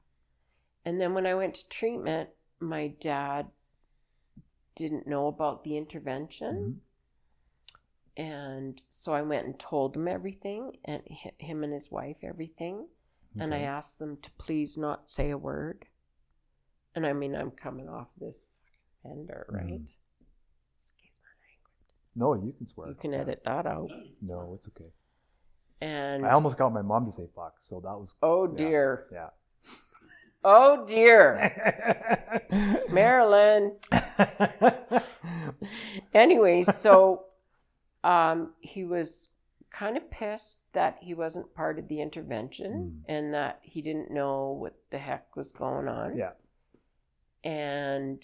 [0.85, 2.29] and then when I went to treatment,
[2.59, 3.47] my dad
[4.75, 6.81] didn't know about the intervention.
[8.17, 8.23] Mhm.
[8.23, 12.87] And so I went and told him everything, and him and his wife everything.
[13.39, 15.85] And I asked them to please not say a word.
[16.97, 18.39] And I mean, I'm coming off this
[19.03, 19.67] fucking bender, right?
[19.67, 19.87] Mhm.
[20.75, 21.21] Excuse
[22.15, 22.87] No, you can swear.
[22.87, 23.91] You can edit that out.
[24.19, 24.91] No, it's okay.
[25.79, 28.57] And I almost got my mom to say fuck, so that was oh yeah.
[28.57, 29.29] dear, yeah.
[30.43, 32.41] oh dear,
[32.89, 33.77] Marilyn.
[36.15, 37.25] Anyways, so
[38.03, 39.33] um, he was
[39.69, 44.57] kind of pissed that he wasn't part of the intervention and that he didn't know
[44.59, 46.17] what the heck was going on.
[46.17, 46.31] yeah.
[47.43, 48.23] And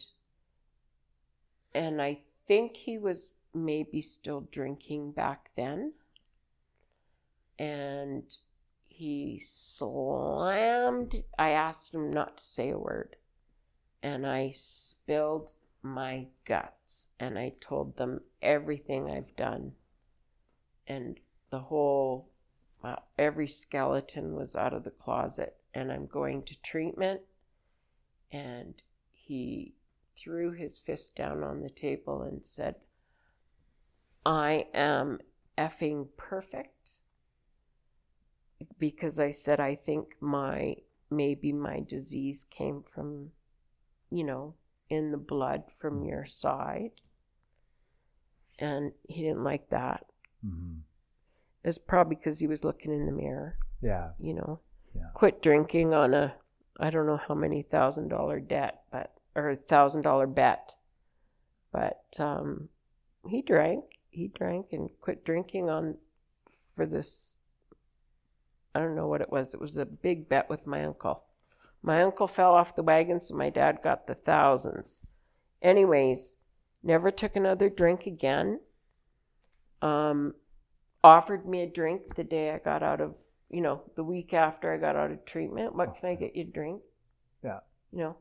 [1.73, 5.94] and I think he was maybe still drinking back then.
[7.57, 8.35] And
[8.88, 13.15] he slammed I asked him not to say a word.
[14.02, 19.73] And I spilled my guts and I told them everything I've done.
[20.88, 21.19] And
[21.49, 22.30] the whole,
[22.84, 25.57] uh, every skeleton was out of the closet.
[25.73, 27.22] And I'm going to treatment.
[28.31, 28.81] And
[29.26, 29.74] he
[30.18, 32.76] threw his fist down on the table and said,
[34.26, 35.20] I am
[35.58, 36.98] effing perfect.
[38.78, 40.76] Because I said, I think my,
[41.10, 43.32] maybe my disease came from,
[44.10, 44.56] you know,
[44.90, 46.91] in the blood from your side.
[48.60, 50.06] And he didn't like that.
[50.41, 50.80] hmm
[51.64, 54.12] It's probably because he was looking in the mirror, Yeah.
[54.20, 54.60] you know.
[54.94, 55.10] Yeah.
[55.14, 56.36] Quit drinking on a,
[56.80, 60.76] I don't know how many thousand dollar debt, but, or thousand dollar bet.
[61.72, 62.70] But um,
[63.28, 65.95] he drank, he drank and quit drinking on,
[66.76, 67.34] for this,
[68.76, 69.54] I don't know what it was.
[69.54, 71.24] It was a big bet with my uncle.
[71.82, 75.02] My uncle fell off the wagon, so my dad got the thousands.
[75.62, 76.38] Anyways,
[76.82, 78.60] never took another drink again.
[79.82, 80.34] Um,
[81.04, 83.16] offered me a drink the day I got out of,
[83.54, 85.76] you know, the week after I got out of treatment.
[85.76, 86.82] What can I get you a drink?
[87.44, 87.60] Yeah.
[87.92, 88.18] You know,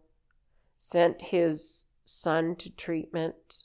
[0.79, 3.65] sent his son to treatment,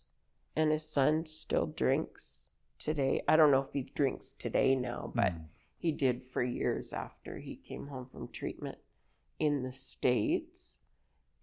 [0.56, 2.49] and his son still drinks
[2.80, 3.22] today.
[3.27, 5.48] I don't know if he drinks today now, but Mhm.
[5.77, 8.77] he did for years after he came home from treatment
[9.39, 10.80] in the States.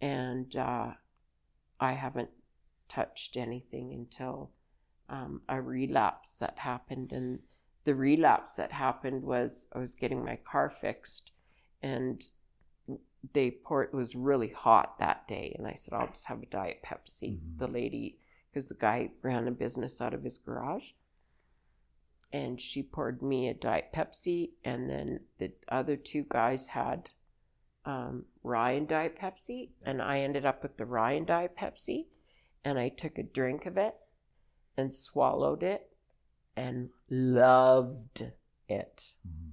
[0.01, 0.95] And uh,
[1.81, 2.31] I haven't
[2.89, 4.51] touched anything until
[5.09, 7.13] um, a relapse that happened.
[7.13, 7.43] And
[7.85, 11.33] the relapse that happened was I was getting my car fixed
[11.83, 12.25] and
[13.33, 15.55] they poured, it was really hot that day.
[15.57, 17.39] And I said, I'll just have a Diet Pepsi.
[17.39, 17.59] Mhm.
[17.59, 18.19] The lady,
[18.51, 20.93] because the guy ran a business out of his garage
[22.35, 27.13] and she poured me a diet Pepsi, and then the other two guys had
[27.85, 32.07] um, rye and diet Pepsi, and I ended up with the rye and diet Pepsi,
[32.65, 33.95] and I took a drink of it
[34.77, 35.94] and swallowed it
[36.57, 38.31] and loved
[38.69, 39.15] it.
[39.27, 39.53] Mhm.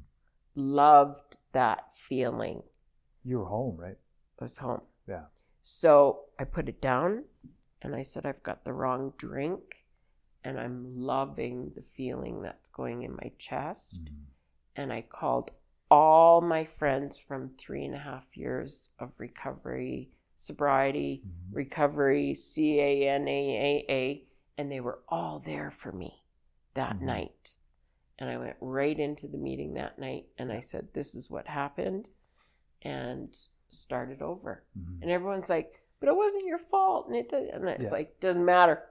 [0.55, 2.63] Loved that feeling.
[3.23, 3.97] You were home, right?
[4.39, 4.81] I was home.
[5.07, 5.25] Yeah.
[5.63, 7.25] So I put it down
[7.81, 9.85] and I said, I've got the wrong drink
[10.43, 14.05] and I'm loving the feeling that's going in my chest.
[14.05, 14.25] Mhm.
[14.75, 15.51] And I called
[15.89, 21.55] all my friends from three and a half years of recovery, sobriety, Mhm.
[21.55, 24.25] recovery, CANAAA,
[24.57, 26.20] and they were all there for me
[26.73, 27.01] that Mhm.
[27.01, 27.53] night.
[28.19, 31.47] And I went right into the meeting that night and I said, This is what
[31.47, 32.09] happened,
[32.83, 33.35] and
[33.71, 34.63] started over.
[34.77, 35.01] Mhm.
[35.01, 37.05] And everyone's like, But it wasn't your fault.
[37.07, 37.49] And, it did.
[37.49, 37.91] and it's Yeah.
[37.91, 38.83] like, Doesn't matter.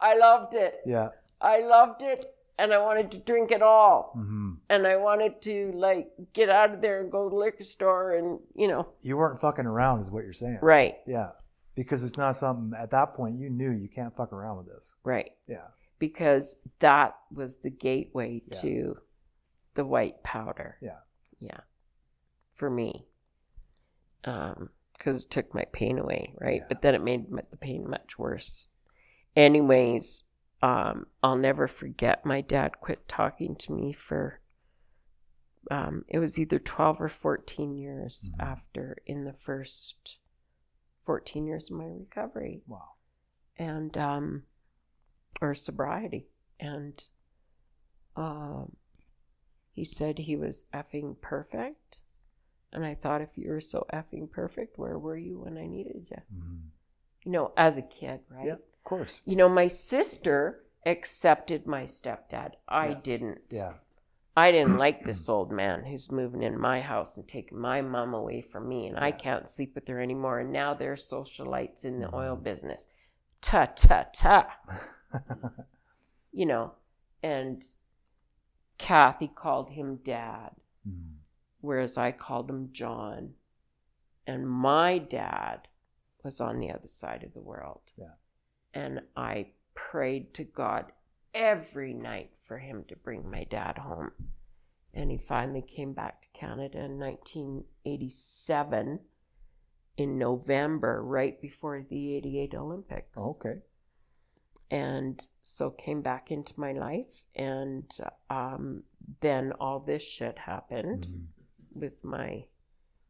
[0.00, 0.80] I loved it.
[0.84, 1.10] Yeah.
[1.40, 2.24] I loved it.
[2.58, 4.10] And I wanted to drink it all.
[4.14, 7.62] hmm And I wanted to, like, get out of there and go to the liquor
[7.62, 10.58] store and, you know, You weren't fucking around, is what you're saying.
[10.62, 11.30] right, Yeah.
[11.76, 14.96] Because it's not something at that point you knew you can't fuck around with this.
[15.04, 15.32] right.
[15.46, 15.68] Yeah.
[15.98, 18.60] Because that was the gateway Yeah.
[18.60, 18.98] to
[19.74, 20.76] the white powder.
[20.80, 21.00] Yeah.
[21.40, 21.60] Yeah.
[22.54, 23.06] For me.
[24.24, 26.60] Um, because it took my pain away, right?
[26.62, 26.66] Yeah.
[26.68, 28.66] But then it made the pain much worse.
[29.36, 30.24] Anyways,
[30.60, 34.40] um, I'll never forget my dad quit talking to me for
[35.70, 38.42] um, it was either 12 or 14 years Mhm.
[38.42, 40.16] after in the first
[41.04, 42.94] 14 years of my recovery Wow.
[43.56, 44.46] and um
[45.40, 46.26] or sobriety
[46.60, 47.04] and
[48.16, 48.76] um
[49.72, 52.00] he said he was effing perfect.
[52.72, 56.08] And I thought, if you were so effing perfect, where were you when I needed
[56.10, 56.16] you?
[56.36, 56.58] Mhm.
[57.24, 58.46] You know, as a kid, right?
[58.46, 59.20] Yeah, of course.
[59.24, 62.54] You know, my sister accepted my stepdad.
[62.66, 63.00] I Yeah.
[63.04, 63.40] didn't.
[63.50, 63.74] Yeah.
[64.36, 68.14] I didn't like this old man who's moving in my house and taking my mom
[68.14, 70.40] away from me, and I can't sleep with her anymore.
[70.40, 72.42] And now they're socialites in the oil Mhm.
[72.42, 72.88] business.
[73.40, 74.56] Ta ta ta.
[76.32, 76.72] You know,
[77.22, 77.64] and
[78.78, 80.50] Kathy called him dad,
[80.86, 81.16] Mm.
[81.60, 83.34] whereas I called him John.
[84.26, 85.68] And my dad
[86.22, 87.80] was on the other side of the world.
[87.96, 88.14] Yeah.
[88.74, 90.92] And I prayed to God
[91.34, 94.12] every night for him to bring my dad home.
[94.94, 99.00] And he finally came back to Canada in 1987
[99.96, 103.16] in November, right before the 88 Olympics.
[103.16, 103.58] Okay.
[104.70, 107.22] And so came back into my life.
[107.34, 107.90] And
[108.30, 108.82] um,
[109.20, 111.26] then all this shit happened Mhm.
[111.80, 112.44] with my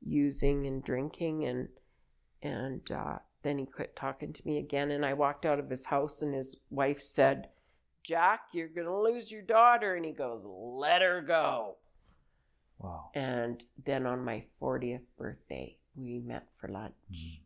[0.00, 1.68] using and drinking and
[2.40, 5.86] and uh, then he quit talking to me again and i walked out of his
[5.86, 7.48] house and his wife said
[8.04, 11.76] jack you're gonna lose your daughter and he goes let her go
[12.78, 13.10] Wow.
[13.14, 17.40] and then on my 40th birthday we met for lunch Mhm.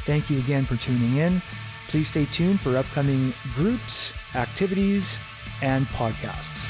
[0.05, 1.41] Thank you again for tuning in.
[1.89, 5.17] Please stay tuned for upcoming groups, activities,
[5.63, 6.63] and podcasts.